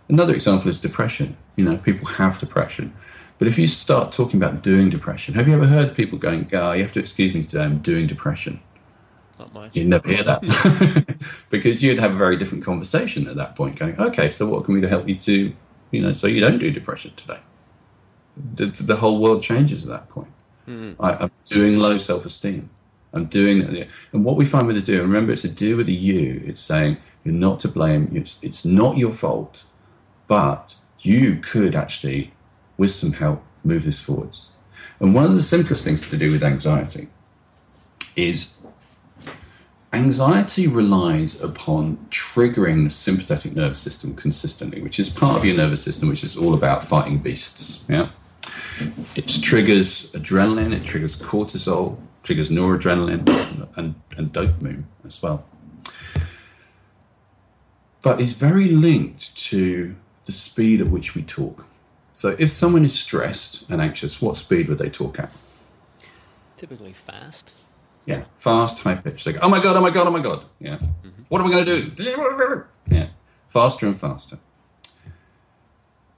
Another 0.09 0.35
example 0.35 0.71
is 0.71 0.81
depression. 0.81 1.37
You 1.57 1.65
know, 1.65 1.77
people 1.77 2.07
have 2.07 2.39
depression. 2.39 2.95
But 3.39 3.47
if 3.47 3.59
you 3.59 3.67
start 3.67 4.11
talking 4.11 4.43
about 4.43 4.63
doing 4.63 4.91
depression, 4.91 5.35
have 5.35 5.47
you 5.47 5.55
ever 5.55 5.67
heard 5.67 5.95
people 5.95 6.19
going, 6.19 6.49
oh, 6.53 6.73
you 6.73 6.83
have 6.83 6.93
to 6.95 7.01
excuse 7.01 7.35
me 7.35 7.45
today, 7.45 7.65
I'm 7.65 7.79
doing 7.79 8.07
depression? 8.07 8.61
Not 9.39 9.55
much. 9.55 9.77
You'd 9.77 9.87
never 9.87 10.09
hear 10.09 10.25
that. 10.25 11.17
because 11.51 11.83
you'd 11.83 12.01
have 12.01 12.13
a 12.13 12.19
very 12.19 12.37
different 12.37 12.65
conversation 12.65 13.29
at 13.29 13.37
that 13.37 13.55
point, 13.55 13.77
going, 13.77 13.99
okay, 14.01 14.29
so 14.29 14.49
what 14.49 14.65
can 14.65 14.75
we 14.75 14.81
do 14.81 14.87
to 14.87 14.91
help 14.91 15.09
you 15.09 15.15
to, 15.15 15.53
you 15.93 16.03
know, 16.03 16.13
so 16.13 16.27
you 16.27 16.41
don't 16.41 16.59
do 16.59 16.71
depression 16.73 17.13
today? 17.15 17.39
The, 18.37 18.67
the 18.67 18.97
whole 18.97 19.21
world 19.21 19.43
changes 19.43 19.85
at 19.85 19.91
that 19.91 20.09
point. 20.09 20.33
Mm. 20.67 20.97
I, 20.99 21.25
am 21.25 21.31
doing 21.45 21.79
low 21.79 21.97
self 21.97 22.27
esteem. 22.27 22.71
I'm 23.13 23.27
doing 23.27 23.63
it. 23.63 23.89
And 24.13 24.25
what 24.25 24.37
we 24.37 24.45
find 24.45 24.67
with 24.67 24.77
the 24.77 24.83
do, 24.83 25.01
remember, 25.01 25.33
it's 25.33 25.45
a 25.45 25.49
do 25.49 25.77
with 25.77 25.89
a 25.89 25.93
you. 25.93 26.43
It's 26.45 26.61
saying, 26.61 26.99
you're 27.25 27.35
not 27.35 27.61
to 27.61 27.69
blame. 27.69 28.11
It's, 28.13 28.39
it's 28.43 28.65
not 28.65 28.97
your 28.97 29.13
fault 29.13 29.65
but 30.29 30.77
you 31.01 31.37
could 31.37 31.75
actually, 31.75 32.33
with 32.77 32.93
some 32.93 33.15
help, 33.15 33.43
move 33.65 33.85
this 33.85 34.01
forwards. 34.01 34.49
And 35.01 35.15
one 35.15 35.25
of 35.25 35.35
the 35.35 35.43
simplest 35.43 35.85
things 35.85 36.09
to 36.09 36.17
do 36.17 36.31
with 36.31 36.45
anxiety 36.45 37.09
is 38.15 38.59
anxiety 39.93 40.67
relies 40.67 41.43
upon 41.43 41.97
triggering 42.11 42.85
the 42.85 42.91
sympathetic 42.91 43.55
nervous 43.55 43.79
system 43.79 44.15
consistently, 44.15 44.83
which 44.83 45.01
is 45.01 45.09
part 45.09 45.39
of 45.39 45.45
your 45.45 45.57
nervous 45.57 45.83
system, 45.83 46.09
which 46.09 46.23
is 46.23 46.37
all 46.37 46.55
about 46.55 46.85
fighting 46.85 47.19
beasts. 47.19 47.85
Yeah. 47.89 48.11
It 49.17 49.29
triggers 49.43 50.13
adrenaline, 50.13 50.73
it 50.73 50.85
triggers 50.85 51.17
cortisol, 51.17 51.99
triggers 52.23 52.51
noradrenaline 52.51 53.69
and, 53.77 53.95
and 54.17 54.33
dopamine 54.33 54.85
as 55.05 55.23
well. 55.23 55.45
But 58.03 58.21
it's 58.21 58.35
very 58.35 58.69
linked 58.69 59.37
to 59.49 59.97
the 60.29 60.33
speed 60.33 60.83
at 60.83 60.89
which 60.89 61.15
we 61.15 61.23
talk. 61.23 61.65
So 62.13 62.37
if 62.39 62.51
someone 62.51 62.85
is 62.85 62.93
stressed 62.93 63.65
and 63.71 63.81
anxious, 63.81 64.21
what 64.21 64.37
speed 64.37 64.69
would 64.69 64.77
they 64.77 64.91
talk 64.91 65.19
at? 65.19 65.33
Typically 66.55 66.93
fast. 66.93 67.55
Yeah, 68.05 68.25
fast, 68.37 68.81
high 68.81 68.97
pitch. 68.97 69.25
They 69.25 69.33
go, 69.33 69.39
oh 69.41 69.49
my 69.49 69.63
god, 69.63 69.79
oh 69.79 69.81
my 69.81 69.89
god, 69.89 70.07
oh 70.07 70.11
my 70.11 70.21
god. 70.21 70.45
Yeah. 70.61 70.77
Mm-hmm. 70.77 71.23
What 71.31 71.41
are 71.41 71.45
we 71.45 71.51
going 71.51 71.65
to 71.65 71.91
do? 71.91 72.65
Yeah, 72.91 73.09
faster 73.49 73.87
and 73.87 73.99
faster. 73.99 74.39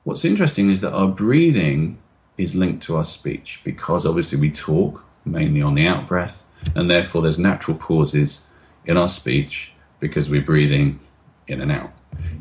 What's 0.02 0.24
interesting 0.24 0.70
is 0.70 0.80
that 0.80 0.92
our 0.92 1.06
breathing 1.06 1.98
is 2.36 2.56
linked 2.56 2.82
to 2.84 2.96
our 2.96 3.04
speech 3.04 3.60
because 3.62 4.04
obviously 4.04 4.40
we 4.40 4.50
talk 4.50 5.04
mainly 5.24 5.62
on 5.62 5.76
the 5.76 5.86
out 5.86 6.08
breath, 6.08 6.44
and 6.74 6.90
therefore 6.90 7.22
there's 7.22 7.38
natural 7.38 7.76
pauses 7.76 8.50
in 8.84 8.96
our 8.96 9.08
speech 9.08 9.72
because 10.00 10.28
we're 10.28 10.42
breathing 10.42 10.98
in 11.46 11.60
and 11.60 11.70
out. 11.70 11.92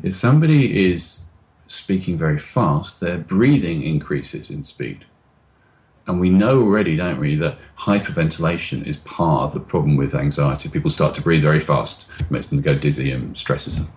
If 0.02 0.14
somebody 0.14 0.90
is 0.90 1.26
speaking 1.70 2.18
very 2.18 2.38
fast, 2.38 2.98
their 2.98 3.16
breathing 3.16 3.84
increases 3.84 4.50
in 4.50 4.64
speed. 4.64 5.04
And 6.04 6.18
we 6.18 6.28
know 6.28 6.62
already, 6.62 6.96
don't 6.96 7.20
we, 7.20 7.36
that 7.36 7.58
hyperventilation 7.78 8.84
is 8.84 8.96
part 8.96 9.44
of 9.44 9.54
the 9.54 9.60
problem 9.60 9.96
with 9.96 10.12
anxiety. 10.12 10.68
People 10.68 10.90
start 10.90 11.14
to 11.14 11.22
breathe 11.22 11.42
very 11.42 11.60
fast, 11.60 12.06
makes 12.28 12.48
them 12.48 12.60
go 12.60 12.74
dizzy 12.74 13.12
and 13.12 13.36
stresses 13.36 13.78
them. 13.78 13.92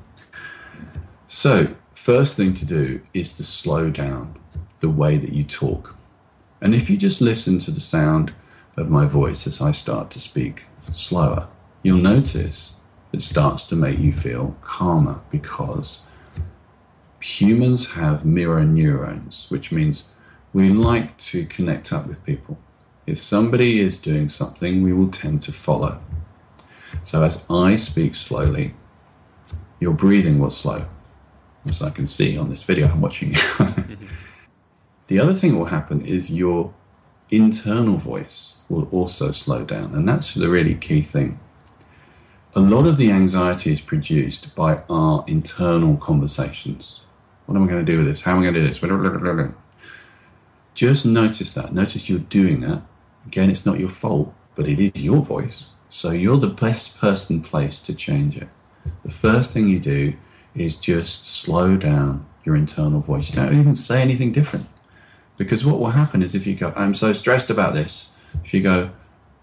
So, 1.25 1.75
first 1.95 2.37
thing 2.37 2.53
to 2.53 2.65
do 2.65 3.01
is 3.11 3.35
to 3.37 3.43
slow 3.43 3.89
down 3.89 4.35
the 4.79 4.89
way 4.89 5.17
that 5.17 5.33
you 5.33 5.43
talk. 5.43 5.95
And 6.61 6.75
if 6.75 6.91
you 6.91 6.97
just 6.97 7.21
listen 7.21 7.57
to 7.59 7.71
the 7.71 7.79
sound 7.79 8.33
of 8.77 8.91
my 8.91 9.07
voice 9.07 9.47
as 9.47 9.59
I 9.61 9.71
start 9.71 10.11
to 10.11 10.19
speak 10.19 10.65
slower, 10.91 11.47
you'll 11.81 11.97
notice 11.97 12.73
it 13.11 13.23
starts 13.23 13.65
to 13.65 13.75
make 13.75 13.97
you 13.97 14.13
feel 14.13 14.57
calmer 14.61 15.21
because 15.31 16.05
humans 17.23 17.93
have 17.93 18.25
mirror 18.25 18.65
neurons, 18.65 19.45
which 19.49 19.71
means 19.71 20.11
we 20.51 20.69
like 20.69 21.17
to 21.17 21.45
connect 21.45 21.93
up 21.93 22.05
with 22.05 22.23
people. 22.25 22.57
If 23.05 23.17
somebody 23.17 23.79
is 23.79 23.97
doing 23.97 24.29
something, 24.29 24.83
we 24.83 24.93
will 24.93 25.09
tend 25.09 25.41
to 25.43 25.51
follow. 25.51 26.01
So 27.03 27.23
as 27.23 27.45
I 27.49 27.75
speak 27.75 28.15
slowly, 28.15 28.75
your 29.79 29.93
breathing 29.93 30.39
will 30.39 30.49
slow, 30.49 30.87
as 31.67 31.81
I 31.81 31.89
can 31.89 32.07
see 32.07 32.37
on 32.37 32.49
this 32.49 32.63
video 32.63 32.87
I'm 32.87 33.01
watching. 33.01 33.33
you. 33.33 33.41
the 35.07 35.19
other 35.19 35.33
thing 35.33 35.53
that 35.53 35.57
will 35.57 35.65
happen 35.65 36.05
is 36.05 36.37
your 36.37 36.73
internal 37.31 37.97
voice 37.97 38.57
will 38.69 38.87
also 38.91 39.31
slow 39.31 39.63
down, 39.63 39.95
and 39.95 40.07
that's 40.07 40.33
the 40.33 40.49
really 40.49 40.75
key 40.75 41.01
thing. 41.01 41.39
a 42.55 42.59
lot 42.59 42.85
of 42.85 42.97
the 42.97 43.11
anxiety 43.11 43.71
is 43.71 43.81
produced 43.81 44.55
by 44.55 44.83
our 44.87 45.23
internal 45.27 45.97
conversations. 45.97 46.99
What 47.45 47.55
am 47.55 47.63
I 47.63 47.67
going 47.67 47.85
to 47.85 47.91
do 47.91 47.99
with 47.99 48.07
this? 48.07 48.21
How 48.21 48.31
am 48.33 48.39
I 48.39 48.43
going 48.43 48.53
to 48.55 48.61
do 48.61 48.67
this? 48.67 49.53
Just 50.73 51.05
notice 51.05 51.53
that. 51.53 51.73
Notice 51.73 52.09
you're 52.09 52.19
doing 52.19 52.61
that. 52.61 52.81
Again, 53.27 53.49
it's 53.49 53.65
not 53.65 53.79
your 53.79 53.89
fault, 53.89 54.33
but 54.55 54.67
it 54.67 54.79
is 54.79 55.03
your 55.03 55.21
voice. 55.21 55.67
So 55.89 56.11
you're 56.11 56.37
the 56.37 56.47
best 56.47 56.99
person 56.99 57.41
placed 57.41 57.85
to 57.85 57.93
change 57.93 58.37
it. 58.37 58.49
The 59.03 59.11
first 59.11 59.53
thing 59.53 59.67
you 59.67 59.79
do 59.79 60.15
is 60.55 60.75
just 60.75 61.27
slow 61.27 61.77
down 61.77 62.25
your 62.43 62.55
internal 62.55 62.99
voice. 62.99 63.31
Don't 63.31 63.57
even 63.57 63.75
say 63.75 64.01
anything 64.01 64.31
different. 64.31 64.67
Because 65.37 65.65
what 65.65 65.79
will 65.79 65.91
happen 65.91 66.21
is 66.21 66.35
if 66.35 66.45
you 66.45 66.55
go, 66.55 66.73
I'm 66.75 66.93
so 66.93 67.13
stressed 67.13 67.49
about 67.49 67.73
this, 67.73 68.11
if 68.43 68.53
you 68.53 68.61
go, 68.61 68.91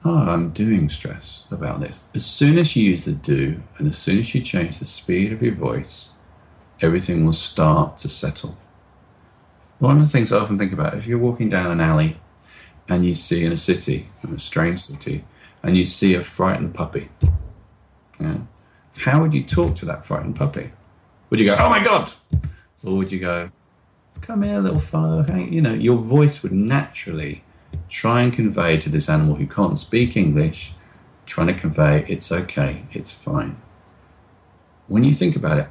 oh, 0.04 0.30
I'm 0.30 0.50
doing 0.50 0.88
stress 0.88 1.44
about 1.50 1.80
this, 1.80 2.04
as 2.14 2.24
soon 2.24 2.58
as 2.58 2.76
you 2.76 2.90
use 2.90 3.04
the 3.04 3.12
do 3.12 3.62
and 3.78 3.88
as 3.88 3.98
soon 3.98 4.18
as 4.18 4.34
you 4.34 4.40
change 4.40 4.78
the 4.78 4.84
speed 4.84 5.32
of 5.32 5.42
your 5.42 5.54
voice, 5.54 6.09
everything 6.80 7.24
will 7.24 7.32
start 7.32 7.96
to 7.98 8.08
settle. 8.08 8.56
One 9.78 9.96
of 9.96 10.02
the 10.02 10.08
things 10.08 10.32
I 10.32 10.38
often 10.38 10.58
think 10.58 10.72
about 10.72 10.94
if 10.94 11.06
you're 11.06 11.18
walking 11.18 11.48
down 11.48 11.70
an 11.70 11.80
alley 11.80 12.18
and 12.88 13.04
you 13.04 13.14
see 13.14 13.44
in 13.44 13.52
a 13.52 13.56
city, 13.56 14.08
in 14.22 14.34
a 14.34 14.40
strange 14.40 14.80
city, 14.80 15.24
and 15.62 15.76
you 15.76 15.84
see 15.84 16.14
a 16.14 16.22
frightened 16.22 16.74
puppy, 16.74 17.08
yeah, 18.18 18.38
how 18.98 19.20
would 19.22 19.32
you 19.32 19.42
talk 19.42 19.76
to 19.76 19.86
that 19.86 20.04
frightened 20.04 20.36
puppy? 20.36 20.72
Would 21.30 21.40
you 21.40 21.46
go, 21.46 21.56
oh 21.58 21.70
my 21.70 21.82
God? 21.82 22.12
Or 22.84 22.96
would 22.96 23.12
you 23.12 23.20
go, 23.20 23.50
come 24.20 24.42
here, 24.42 24.58
little 24.58 24.80
fellow? 24.80 25.24
You 25.36 25.62
know, 25.62 25.74
your 25.74 25.98
voice 25.98 26.42
would 26.42 26.52
naturally 26.52 27.44
try 27.88 28.22
and 28.22 28.32
convey 28.32 28.76
to 28.78 28.88
this 28.88 29.08
animal 29.08 29.36
who 29.36 29.46
can't 29.46 29.78
speak 29.78 30.16
English, 30.16 30.74
trying 31.26 31.46
to 31.46 31.54
convey 31.54 32.04
it's 32.08 32.32
okay, 32.32 32.84
it's 32.92 33.12
fine. 33.12 33.60
When 34.88 35.04
you 35.04 35.14
think 35.14 35.36
about 35.36 35.58
it, 35.58 35.68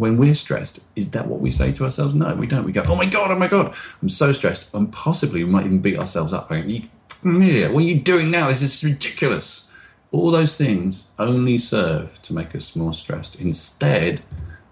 when 0.00 0.16
we're 0.16 0.34
stressed, 0.34 0.80
is 0.96 1.10
that 1.10 1.28
what 1.28 1.40
we 1.40 1.50
say 1.50 1.72
to 1.72 1.84
ourselves? 1.84 2.14
No, 2.14 2.34
we 2.34 2.46
don't. 2.46 2.64
We 2.64 2.72
go, 2.72 2.82
oh 2.88 2.96
my 2.96 3.04
God, 3.04 3.30
oh 3.30 3.38
my 3.38 3.48
God, 3.48 3.74
I'm 4.00 4.08
so 4.08 4.32
stressed. 4.32 4.66
And 4.72 4.90
possibly 4.90 5.44
we 5.44 5.50
might 5.50 5.66
even 5.66 5.80
beat 5.80 5.98
ourselves 5.98 6.32
up. 6.32 6.48
Going, 6.48 6.68
yeah, 6.70 7.68
what 7.68 7.82
are 7.82 7.86
you 7.86 8.00
doing 8.00 8.30
now? 8.30 8.48
This 8.48 8.62
is 8.62 8.82
ridiculous. 8.82 9.70
All 10.10 10.30
those 10.30 10.56
things 10.56 11.04
only 11.18 11.58
serve 11.58 12.20
to 12.22 12.32
make 12.32 12.56
us 12.56 12.74
more 12.74 12.94
stressed. 12.94 13.38
Instead, 13.38 14.22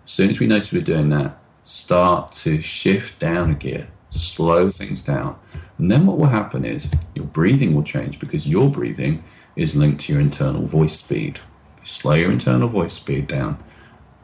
as 0.02 0.10
soon 0.10 0.30
as 0.30 0.40
we 0.40 0.46
notice 0.46 0.72
we're 0.72 0.80
doing 0.80 1.10
that, 1.10 1.38
start 1.62 2.32
to 2.32 2.62
shift 2.62 3.18
down 3.18 3.50
a 3.50 3.54
gear, 3.54 3.88
slow 4.08 4.70
things 4.70 5.02
down. 5.02 5.38
And 5.76 5.90
then 5.90 6.06
what 6.06 6.16
will 6.16 6.28
happen 6.28 6.64
is 6.64 6.90
your 7.14 7.26
breathing 7.26 7.74
will 7.74 7.82
change 7.82 8.18
because 8.18 8.48
your 8.48 8.70
breathing 8.70 9.22
is 9.56 9.76
linked 9.76 10.00
to 10.00 10.14
your 10.14 10.22
internal 10.22 10.64
voice 10.64 10.98
speed. 10.98 11.40
slow 11.84 12.14
your 12.14 12.30
internal 12.30 12.68
voice 12.68 12.94
speed 12.94 13.26
down, 13.26 13.62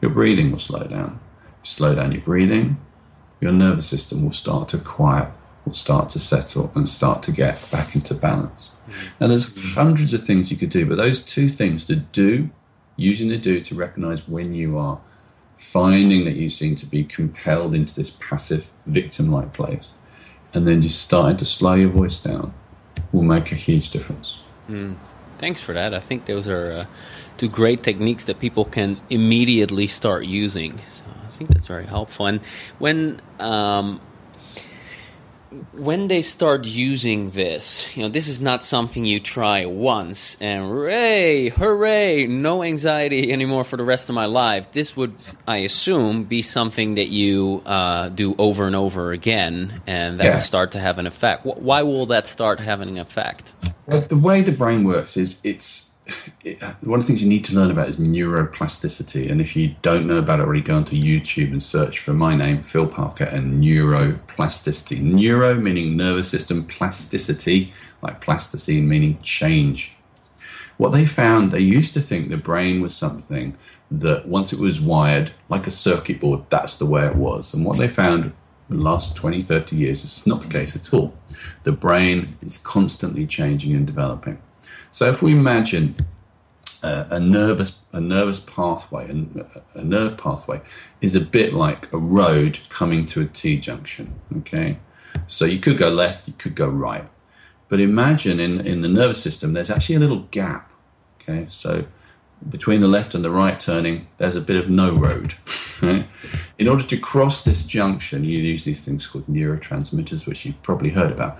your 0.05 0.13
breathing 0.13 0.51
will 0.51 0.59
slow 0.59 0.83
down. 0.83 1.19
slow 1.65 1.95
down 1.95 2.11
your 2.11 2.21
breathing, 2.21 2.77
your 3.41 3.51
nervous 3.51 3.87
system 3.87 4.23
will 4.23 4.31
start 4.31 4.69
to 4.69 4.77
quiet, 4.77 5.29
will 5.65 5.73
start 5.73 6.09
to 6.11 6.19
settle, 6.19 6.71
and 6.75 6.87
start 6.87 7.23
to 7.23 7.31
get 7.31 7.69
back 7.71 7.95
into 7.95 8.13
balance. 8.13 8.69
Mm-hmm. 8.87 9.07
Now, 9.19 9.27
there's 9.27 9.73
hundreds 9.73 10.13
of 10.13 10.23
things 10.23 10.51
you 10.51 10.57
could 10.57 10.69
do, 10.69 10.85
but 10.85 10.97
those 10.97 11.25
two 11.25 11.49
things, 11.49 11.87
the 11.87 11.95
do, 11.95 12.51
using 12.95 13.29
the 13.29 13.37
do 13.37 13.59
to 13.61 13.75
recognize 13.75 14.27
when 14.27 14.53
you 14.53 14.77
are 14.77 14.99
finding 15.57 16.23
that 16.25 16.35
you 16.35 16.49
seem 16.49 16.75
to 16.75 16.85
be 16.85 17.03
compelled 17.03 17.73
into 17.73 17.95
this 17.95 18.11
passive 18.11 18.71
victim 18.85 19.31
like 19.31 19.53
place, 19.53 19.93
and 20.53 20.67
then 20.67 20.81
just 20.83 21.01
starting 21.01 21.37
to 21.37 21.45
slow 21.45 21.73
your 21.73 21.89
voice 21.89 22.19
down 22.19 22.53
will 23.11 23.23
make 23.23 23.51
a 23.51 23.55
huge 23.55 23.89
difference. 23.89 24.39
Mm. 24.69 24.97
Thanks 25.37 25.61
for 25.61 25.73
that. 25.73 25.93
I 25.93 25.99
think 25.99 26.25
those 26.25 26.47
are 26.47 26.71
uh, 26.71 26.85
two 27.37 27.49
great 27.49 27.83
techniques 27.83 28.25
that 28.25 28.39
people 28.39 28.65
can 28.65 28.99
immediately 29.09 29.87
start 29.87 30.25
using. 30.25 30.77
So 30.91 31.03
I 31.07 31.37
think 31.37 31.49
that's 31.49 31.67
very 31.67 31.85
helpful. 31.85 32.27
And 32.27 32.41
when 32.79 33.21
um, 33.39 33.99
when 35.73 36.07
they 36.07 36.21
start 36.21 36.65
using 36.65 37.31
this, 37.31 37.95
you 37.95 38.03
know, 38.03 38.09
this 38.09 38.27
is 38.27 38.41
not 38.41 38.63
something 38.63 39.05
you 39.05 39.19
try 39.19 39.65
once 39.65 40.37
and 40.41 40.65
hooray, 40.65 41.49
hooray, 41.49 42.27
no 42.27 42.63
anxiety 42.63 43.31
anymore 43.37 43.63
for 43.63 43.77
the 43.77 43.83
rest 43.83 44.09
of 44.09 44.15
my 44.15 44.25
life. 44.25 44.71
This 44.71 44.97
would, 44.97 45.15
I 45.47 45.57
assume, 45.57 46.23
be 46.23 46.41
something 46.41 46.95
that 46.95 47.07
you 47.07 47.61
uh, 47.65 48.09
do 48.09 48.35
over 48.37 48.67
and 48.67 48.75
over 48.75 49.11
again, 49.11 49.81
and 49.87 50.19
that 50.19 50.25
yeah. 50.25 50.33
will 50.35 50.41
start 50.41 50.71
to 50.73 50.79
have 50.79 50.97
an 50.97 51.07
effect. 51.07 51.45
Why 51.45 51.83
will 51.83 52.07
that 52.07 52.27
start 52.27 52.59
having 52.59 52.89
an 52.89 52.97
effect? 52.97 53.53
Well, 53.85 54.01
the 54.01 54.17
way 54.17 54.41
the 54.41 54.51
brain 54.51 54.83
works 54.83 55.15
is 55.15 55.39
it's 55.43 55.94
one 56.81 56.99
of 56.99 57.05
the 57.05 57.07
things 57.07 57.23
you 57.23 57.29
need 57.29 57.43
to 57.45 57.55
learn 57.55 57.71
about 57.71 57.89
is 57.89 57.97
neuroplasticity. 57.97 59.29
And 59.29 59.41
if 59.41 59.55
you 59.55 59.75
don't 59.81 60.05
know 60.05 60.17
about 60.17 60.39
it 60.39 60.43
already, 60.43 60.61
go 60.61 60.77
onto 60.77 60.95
YouTube 60.95 61.51
and 61.51 61.61
search 61.61 61.99
for 61.99 62.13
my 62.13 62.35
name, 62.35 62.63
Phil 62.63 62.87
Parker, 62.87 63.23
and 63.23 63.63
neuroplasticity. 63.63 65.01
Neuro 65.01 65.55
meaning 65.55 65.97
nervous 65.97 66.29
system, 66.29 66.65
plasticity, 66.65 67.73
like 68.01 68.21
plasticine 68.21 68.87
meaning 68.87 69.19
change. 69.21 69.95
What 70.77 70.91
they 70.91 71.05
found, 71.05 71.51
they 71.51 71.59
used 71.59 71.93
to 71.93 72.01
think 72.01 72.29
the 72.29 72.37
brain 72.37 72.81
was 72.81 72.95
something 72.95 73.57
that 73.89 74.27
once 74.27 74.51
it 74.51 74.59
was 74.59 74.81
wired, 74.81 75.31
like 75.47 75.67
a 75.67 75.71
circuit 75.71 76.19
board, 76.19 76.41
that's 76.49 76.77
the 76.77 76.85
way 76.85 77.05
it 77.05 77.15
was. 77.15 77.53
And 77.53 77.65
what 77.65 77.77
they 77.77 77.87
found 77.87 78.33
in 78.69 78.77
the 78.77 78.83
last 78.83 79.15
20, 79.15 79.41
30 79.41 79.75
years, 79.75 80.03
is 80.03 80.27
not 80.27 80.41
the 80.41 80.49
case 80.49 80.75
at 80.75 80.93
all. 80.93 81.13
The 81.63 81.71
brain 81.71 82.35
is 82.41 82.57
constantly 82.57 83.25
changing 83.25 83.73
and 83.73 83.87
developing. 83.87 84.39
So 84.95 85.09
if 85.09 85.21
we 85.21 85.33
imagine 85.33 85.97
uh, 86.81 87.03
a 87.09 87.19
nervous 87.19 87.79
a 87.91 87.99
nervous 87.99 88.39
pathway, 88.39 89.09
a, 89.09 89.79
a 89.79 89.83
nerve 89.83 90.17
pathway 90.17 90.61
is 91.01 91.17
a 91.17 91.19
bit 91.19 91.51
like 91.51 91.91
a 91.91 91.97
road 91.97 92.59
coming 92.69 93.05
to 93.07 93.19
a 93.19 93.25
T 93.25 93.59
junction. 93.59 94.17
Okay, 94.37 94.77
so 95.27 95.43
you 95.43 95.59
could 95.59 95.77
go 95.77 95.89
left, 95.89 96.29
you 96.29 96.33
could 96.37 96.55
go 96.55 96.69
right, 96.69 97.09
but 97.67 97.81
imagine 97.81 98.39
in 98.39 98.61
in 98.61 98.83
the 98.83 98.87
nervous 98.87 99.21
system 99.21 99.51
there's 99.51 99.69
actually 99.69 99.95
a 99.95 99.99
little 99.99 100.29
gap. 100.31 100.71
Okay, 101.19 101.47
so 101.49 101.87
between 102.49 102.79
the 102.79 102.87
left 102.87 103.13
and 103.13 103.21
the 103.25 103.31
right 103.31 103.59
turning, 103.59 104.07
there's 104.17 104.37
a 104.37 104.47
bit 104.49 104.55
of 104.55 104.69
no 104.69 104.95
road. 104.95 105.33
In 106.57 106.69
order 106.69 106.85
to 106.85 106.97
cross 106.97 107.43
this 107.43 107.63
junction, 107.63 108.23
you 108.23 108.39
use 108.39 108.63
these 108.63 108.85
things 108.85 109.07
called 109.07 109.27
neurotransmitters, 109.27 110.25
which 110.25 110.45
you've 110.45 110.63
probably 110.63 110.91
heard 110.91 111.11
about. 111.11 111.37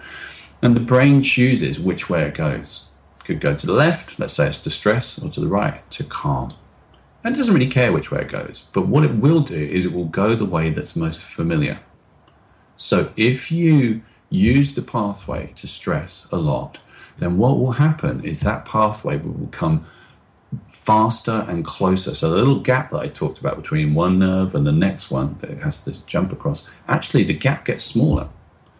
And 0.61 0.75
the 0.75 0.81
brain 0.81 1.23
chooses 1.23 1.79
which 1.79 2.09
way 2.09 2.23
it 2.23 2.33
goes 2.33 2.87
could 3.25 3.39
go 3.39 3.55
to 3.55 3.65
the 3.65 3.73
left, 3.73 4.19
let's 4.19 4.33
say 4.33 4.47
it's 4.47 4.63
to 4.63 4.69
stress, 4.69 5.19
or 5.21 5.29
to 5.29 5.39
the 5.39 5.47
right, 5.47 5.89
to 5.91 6.03
calm. 6.03 6.51
And 7.23 7.35
it 7.35 7.37
doesn't 7.37 7.53
really 7.53 7.67
care 7.67 7.91
which 7.91 8.11
way 8.11 8.21
it 8.21 8.29
goes. 8.29 8.65
But 8.71 8.87
what 8.87 9.03
it 9.03 9.15
will 9.15 9.41
do 9.41 9.55
is 9.55 9.85
it 9.85 9.93
will 9.93 10.05
go 10.05 10.35
the 10.35 10.45
way 10.45 10.69
that's 10.69 10.95
most 10.95 11.25
familiar. 11.25 11.79
So 12.77 13.11
if 13.17 13.51
you 13.51 14.03
use 14.29 14.73
the 14.73 14.81
pathway 14.81 15.53
to 15.55 15.67
stress 15.67 16.27
a 16.31 16.37
lot, 16.37 16.79
then 17.17 17.37
what 17.37 17.57
will 17.57 17.73
happen 17.73 18.23
is 18.23 18.41
that 18.41 18.65
pathway 18.65 19.17
will 19.17 19.47
come 19.47 19.85
faster 20.67 21.45
and 21.47 21.65
closer. 21.65 22.13
So 22.13 22.29
the 22.29 22.35
little 22.35 22.59
gap 22.59 22.91
that 22.91 22.99
I 22.99 23.07
talked 23.07 23.39
about 23.39 23.55
between 23.61 23.95
one 23.95 24.19
nerve 24.19 24.53
and 24.53 24.67
the 24.67 24.71
next 24.71 25.09
one 25.09 25.37
that 25.39 25.49
it 25.49 25.63
has 25.63 25.83
to 25.85 26.05
jump 26.05 26.31
across, 26.31 26.69
actually 26.87 27.23
the 27.23 27.33
gap 27.33 27.65
gets 27.65 27.83
smaller. 27.83 28.29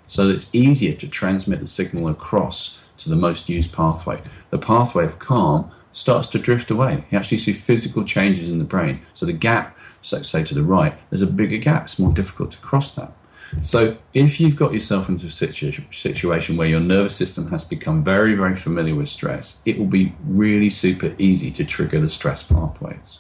So 0.07 0.29
it's 0.29 0.53
easier 0.53 0.93
to 0.93 1.07
transmit 1.07 1.61
the 1.61 1.67
signal 1.67 2.07
across 2.07 2.83
to 3.05 3.09
the 3.09 3.15
most 3.15 3.47
used 3.49 3.71
pathway. 3.71 4.19
The 4.49 4.57
pathway 4.57 5.05
of 5.05 5.19
calm 5.19 5.71
starts 5.91 6.27
to 6.29 6.39
drift 6.39 6.71
away. 6.71 7.05
You 7.09 7.17
actually 7.17 7.37
see 7.37 7.53
physical 7.53 8.03
changes 8.03 8.49
in 8.49 8.57
the 8.57 8.65
brain. 8.65 9.01
So 9.13 9.27
the 9.27 9.33
gap, 9.33 9.77
let's 10.11 10.27
say 10.27 10.43
to 10.43 10.55
the 10.55 10.63
right, 10.63 10.97
there's 11.09 11.21
a 11.21 11.27
bigger 11.27 11.57
gap. 11.57 11.83
It's 11.83 11.99
more 11.99 12.11
difficult 12.11 12.51
to 12.51 12.57
cross 12.57 12.95
that. 12.95 13.13
So 13.61 13.97
if 14.13 14.39
you've 14.39 14.55
got 14.55 14.73
yourself 14.73 15.07
into 15.07 15.27
a 15.27 15.29
situ- 15.29 15.83
situation 15.91 16.57
where 16.57 16.67
your 16.67 16.79
nervous 16.79 17.15
system 17.15 17.51
has 17.51 17.63
become 17.63 18.03
very, 18.03 18.33
very 18.33 18.55
familiar 18.55 18.95
with 18.95 19.07
stress, 19.07 19.61
it 19.65 19.77
will 19.77 19.85
be 19.85 20.15
really 20.25 20.71
super 20.71 21.13
easy 21.19 21.51
to 21.51 21.63
trigger 21.63 21.99
the 21.99 22.09
stress 22.09 22.41
pathways. 22.41 23.19